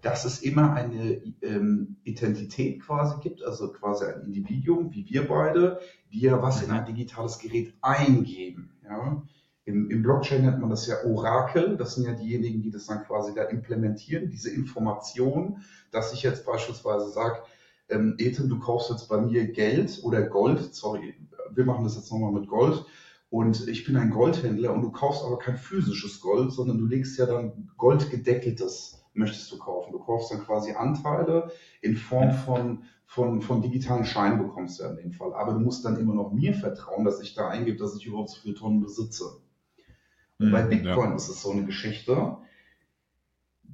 dass 0.00 0.24
es 0.24 0.42
immer 0.42 0.72
eine 0.72 1.22
ähm, 1.42 1.96
Identität 2.02 2.82
quasi 2.82 3.20
gibt, 3.20 3.42
also 3.44 3.72
quasi 3.72 4.04
ein 4.06 4.22
Individuum, 4.22 4.92
wie 4.92 5.08
wir 5.08 5.28
beide, 5.28 5.78
die 6.12 6.20
ja 6.20 6.42
was 6.42 6.62
in 6.62 6.72
ein 6.72 6.84
digitales 6.84 7.38
Gerät 7.38 7.72
eingeben. 7.82 8.72
Ja? 8.84 9.22
Im, 9.64 9.88
Im 9.90 10.02
Blockchain 10.02 10.42
nennt 10.42 10.60
man 10.60 10.70
das 10.70 10.88
ja 10.88 11.04
Orakel. 11.04 11.76
Das 11.76 11.94
sind 11.94 12.04
ja 12.04 12.14
diejenigen, 12.14 12.62
die 12.62 12.70
das 12.72 12.86
dann 12.86 13.04
quasi 13.04 13.32
da 13.32 13.44
implementieren, 13.44 14.28
diese 14.28 14.50
Information, 14.50 15.62
dass 15.92 16.12
ich 16.12 16.24
jetzt 16.24 16.44
beispielsweise 16.44 17.10
sage, 17.10 17.38
ähm, 17.88 18.16
Ethan, 18.18 18.48
du 18.48 18.58
kaufst 18.58 18.90
jetzt 18.90 19.08
bei 19.08 19.20
mir 19.20 19.46
Geld 19.52 20.00
oder 20.02 20.22
Gold, 20.22 20.74
sorry, 20.74 21.14
wir 21.54 21.64
machen 21.64 21.84
das 21.84 21.96
jetzt 21.96 22.10
nochmal 22.10 22.32
mit 22.32 22.48
Gold. 22.48 22.84
Und 23.30 23.66
ich 23.66 23.84
bin 23.84 23.96
ein 23.96 24.10
Goldhändler 24.10 24.74
und 24.74 24.82
du 24.82 24.90
kaufst 24.90 25.24
aber 25.24 25.38
kein 25.38 25.56
physisches 25.56 26.20
Gold, 26.20 26.52
sondern 26.52 26.78
du 26.78 26.86
legst 26.86 27.18
ja 27.18 27.26
dann 27.26 27.70
goldgedeckeltes 27.78 29.02
möchtest 29.14 29.50
du 29.52 29.58
kaufen. 29.58 29.92
Du 29.92 29.98
kaufst 29.98 30.32
dann 30.32 30.44
quasi 30.44 30.72
Anteile 30.72 31.50
in 31.80 31.96
Form 31.96 32.32
von, 32.32 32.84
von, 33.06 33.42
von 33.42 33.62
digitalen 33.62 34.04
Scheinen 34.04 34.38
bekommst 34.38 34.78
du 34.78 34.84
ja 34.84 34.90
in 34.90 34.96
dem 34.96 35.12
Fall. 35.12 35.34
Aber 35.34 35.52
du 35.52 35.60
musst 35.60 35.84
dann 35.84 35.98
immer 35.98 36.14
noch 36.14 36.32
mir 36.32 36.54
vertrauen, 36.54 37.04
dass 37.04 37.20
ich 37.20 37.34
da 37.34 37.48
eingebe, 37.48 37.78
dass 37.78 37.96
ich 37.96 38.06
überhaupt 38.06 38.30
so 38.30 38.40
viele 38.40 38.54
Tonnen 38.54 38.80
besitze. 38.80 39.24
Und 40.38 40.50
bei 40.50 40.64
mhm, 40.64 40.70
Bitcoin 40.70 41.10
ja. 41.10 41.16
ist 41.16 41.28
es 41.28 41.42
so 41.42 41.50
eine 41.50 41.64
Geschichte, 41.64 42.38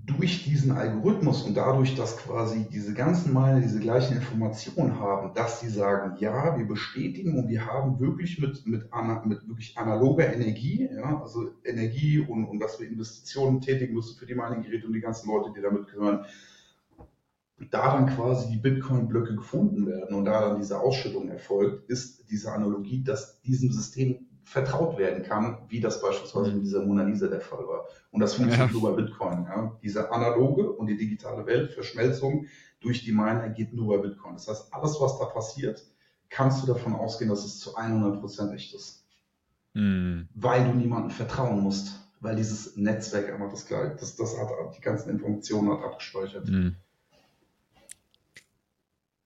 durch 0.09 0.45
diesen 0.45 0.73
Algorithmus 0.73 1.43
und 1.43 1.55
dadurch, 1.55 1.95
dass 1.95 2.17
quasi 2.17 2.67
diese 2.73 2.95
ganzen 2.95 3.33
Miner 3.35 3.61
diese 3.61 3.79
gleichen 3.79 4.17
Informationen 4.17 4.99
haben, 4.99 5.35
dass 5.35 5.61
sie 5.61 5.69
sagen, 5.69 6.17
ja, 6.19 6.57
wir 6.57 6.67
bestätigen 6.67 7.39
und 7.39 7.49
wir 7.49 7.67
haben 7.67 8.01
wirklich 8.01 8.41
mit, 8.41 8.67
mit, 8.67 8.89
mit 9.27 9.49
wirklich 9.49 9.77
analoger 9.77 10.33
Energie, 10.33 10.89
ja, 10.91 11.21
also 11.21 11.51
Energie 11.63 12.21
und, 12.21 12.47
und 12.47 12.59
dass 12.59 12.81
wir 12.81 12.89
Investitionen 12.89 13.61
tätigen 13.61 13.95
müssen 13.95 14.19
für 14.19 14.27
die 14.27 14.35
Mining-Geräte 14.35 14.87
und 14.87 14.95
die 14.95 15.01
ganzen 15.01 15.29
Leute, 15.29 15.53
die 15.55 15.61
damit 15.61 15.89
gehören, 15.89 16.25
da 17.71 17.93
dann 17.93 18.07
quasi 18.07 18.51
die 18.51 18.59
Bitcoin-Blöcke 18.59 19.35
gefunden 19.35 19.87
werden 19.87 20.17
und 20.17 20.25
da 20.25 20.41
dann 20.41 20.59
diese 20.59 20.81
Ausschüttung 20.81 21.29
erfolgt, 21.29 21.91
ist 21.91 22.31
diese 22.31 22.53
Analogie, 22.53 23.03
dass 23.03 23.43
diesem 23.43 23.73
System 23.73 24.28
vertraut 24.49 24.97
werden 24.97 25.23
kann, 25.25 25.59
wie 25.69 25.81
das 25.81 26.01
beispielsweise 26.01 26.53
mit 26.53 26.65
dieser 26.65 26.83
Mona 26.83 27.03
Lisa 27.03 27.29
der 27.29 27.43
Fall 27.43 27.69
war. 27.69 27.85
Und 28.11 28.21
das 28.21 28.35
funktioniert 28.35 28.71
ja. 28.71 28.81
nur 28.81 28.91
bei 28.91 29.03
Bitcoin. 29.03 29.45
Ja. 29.45 29.77
Diese 29.83 30.11
analoge 30.11 30.73
und 30.73 30.87
die 30.87 30.97
digitale 30.97 31.45
Welt, 31.45 31.73
Verschmelzung 31.73 32.47
durch 32.81 33.05
die 33.05 33.13
Miner 33.13 33.51
geht 33.51 33.75
nur 33.75 33.95
bei 33.95 34.09
Bitcoin. 34.09 34.35
Das 34.35 34.49
heißt, 34.49 34.73
alles, 34.73 34.97
was 35.01 35.19
da 35.19 35.27
passiert, 35.27 35.85
kannst 36.31 36.63
du 36.63 36.67
davon 36.67 36.95
ausgehen, 36.95 37.29
dass 37.29 37.45
es 37.45 37.59
zu 37.59 37.77
100% 37.77 38.55
echt 38.55 38.75
ist. 38.75 39.05
Mhm. 39.75 40.29
Weil 40.35 40.65
du 40.65 40.73
niemandem 40.73 41.11
vertrauen 41.11 41.61
musst. 41.61 42.01
Weil 42.21 42.35
dieses 42.35 42.75
Netzwerk 42.77 43.31
einfach 43.31 43.51
das 43.51 43.67
gleiche, 43.67 43.97
das, 44.01 44.17
das 44.17 44.37
hat 44.39 44.49
die 44.77 44.81
ganzen 44.81 45.11
Informationen 45.11 45.71
hat 45.71 45.85
abgespeichert. 45.85 46.49
Mhm. 46.49 46.75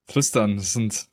Tristan, 0.09 0.57
das 0.57 0.73
sind 0.73 1.07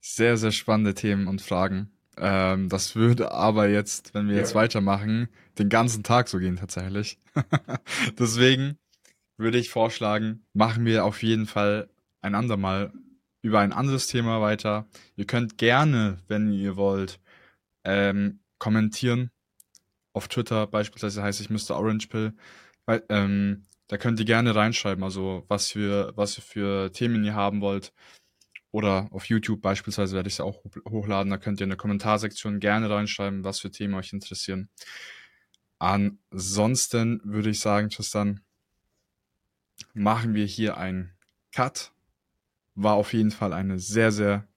sehr, 0.00 0.36
sehr 0.36 0.52
spannende 0.52 0.94
Themen 0.94 1.26
und 1.26 1.42
Fragen. 1.42 1.90
Ähm, 2.16 2.68
das 2.68 2.94
würde 2.94 3.32
aber 3.32 3.68
jetzt, 3.68 4.14
wenn 4.14 4.28
wir 4.28 4.36
jetzt 4.36 4.54
weitermachen, 4.54 5.28
den 5.58 5.68
ganzen 5.68 6.02
Tag 6.02 6.28
so 6.28 6.38
gehen 6.38 6.56
tatsächlich. 6.56 7.18
Deswegen 8.18 8.78
würde 9.36 9.58
ich 9.58 9.70
vorschlagen, 9.70 10.44
machen 10.52 10.84
wir 10.84 11.04
auf 11.04 11.22
jeden 11.22 11.46
Fall 11.46 11.88
ein 12.20 12.34
andermal 12.34 12.92
über 13.42 13.60
ein 13.60 13.72
anderes 13.72 14.06
Thema 14.06 14.40
weiter. 14.40 14.86
Ihr 15.16 15.26
könnt 15.26 15.58
gerne, 15.58 16.18
wenn 16.28 16.52
ihr 16.52 16.76
wollt, 16.76 17.20
ähm, 17.84 18.40
kommentieren. 18.58 19.30
Auf 20.14 20.28
Twitter 20.28 20.66
beispielsweise 20.66 21.22
heißt 21.22 21.40
ich 21.40 21.50
Mr. 21.50 21.76
Orange 21.76 22.08
Pill. 22.08 22.32
Weil, 22.86 23.04
ähm, 23.08 23.66
da 23.88 23.98
könnt 23.98 24.18
ihr 24.18 24.24
gerne 24.24 24.54
reinschreiben, 24.54 25.04
also 25.04 25.44
was 25.48 25.70
für, 25.70 26.12
was 26.16 26.38
ihr 26.38 26.42
für 26.42 26.92
Themen 26.92 27.24
ihr 27.24 27.34
haben 27.34 27.60
wollt. 27.60 27.92
Oder 28.74 29.06
auf 29.12 29.26
YouTube 29.26 29.62
beispielsweise 29.62 30.16
werde 30.16 30.26
ich 30.26 30.34
es 30.34 30.40
auch 30.40 30.64
hochladen. 30.88 31.30
Da 31.30 31.38
könnt 31.38 31.60
ihr 31.60 31.62
in 31.62 31.70
der 31.70 31.76
Kommentarsektion 31.76 32.58
gerne 32.58 32.90
reinschreiben, 32.90 33.44
was 33.44 33.60
für 33.60 33.70
Themen 33.70 33.94
euch 33.94 34.12
interessieren. 34.12 34.68
Ansonsten 35.78 37.20
würde 37.22 37.50
ich 37.50 37.60
sagen, 37.60 37.88
Tristan, 37.88 38.40
machen 39.92 40.34
wir 40.34 40.44
hier 40.44 40.76
einen 40.76 41.12
Cut. 41.52 41.92
War 42.74 42.94
auf 42.94 43.12
jeden 43.12 43.30
Fall 43.30 43.52
ein 43.52 43.78
sehr, 43.78 44.10
sehr, 44.10 44.48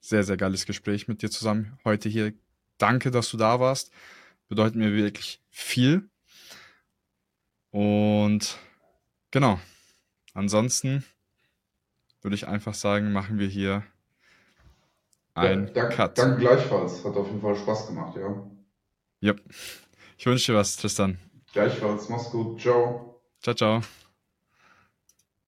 sehr, 0.00 0.24
sehr 0.24 0.36
geiles 0.36 0.66
Gespräch 0.66 1.06
mit 1.06 1.22
dir 1.22 1.30
zusammen 1.30 1.78
heute 1.84 2.08
hier. 2.08 2.32
Danke, 2.76 3.12
dass 3.12 3.30
du 3.30 3.36
da 3.36 3.60
warst. 3.60 3.92
Bedeutet 4.48 4.74
mir 4.74 4.94
wirklich 4.94 5.40
viel. 5.48 6.10
Und 7.70 8.58
genau. 9.30 9.60
Ansonsten 10.34 11.04
würde 12.22 12.36
ich 12.36 12.46
einfach 12.46 12.74
sagen, 12.74 13.12
machen 13.12 13.38
wir 13.38 13.48
hier 13.48 13.82
ein 15.34 15.66
ja, 15.68 15.72
danke, 15.72 15.96
Cut. 15.96 16.18
Danke 16.18 16.40
gleichfalls. 16.40 17.04
Hat 17.04 17.16
auf 17.16 17.26
jeden 17.26 17.40
Fall 17.40 17.56
Spaß 17.56 17.86
gemacht, 17.88 18.16
ja. 18.16 18.50
Yep. 19.22 19.42
Ich 20.18 20.26
wünsche 20.26 20.52
dir 20.52 20.58
was, 20.58 20.76
Tristan. 20.76 21.18
Gleichfalls. 21.52 22.08
Mach's 22.08 22.30
gut. 22.30 22.60
Ciao. 22.60 23.20
Ciao, 23.40 23.54
ciao. 23.54 23.80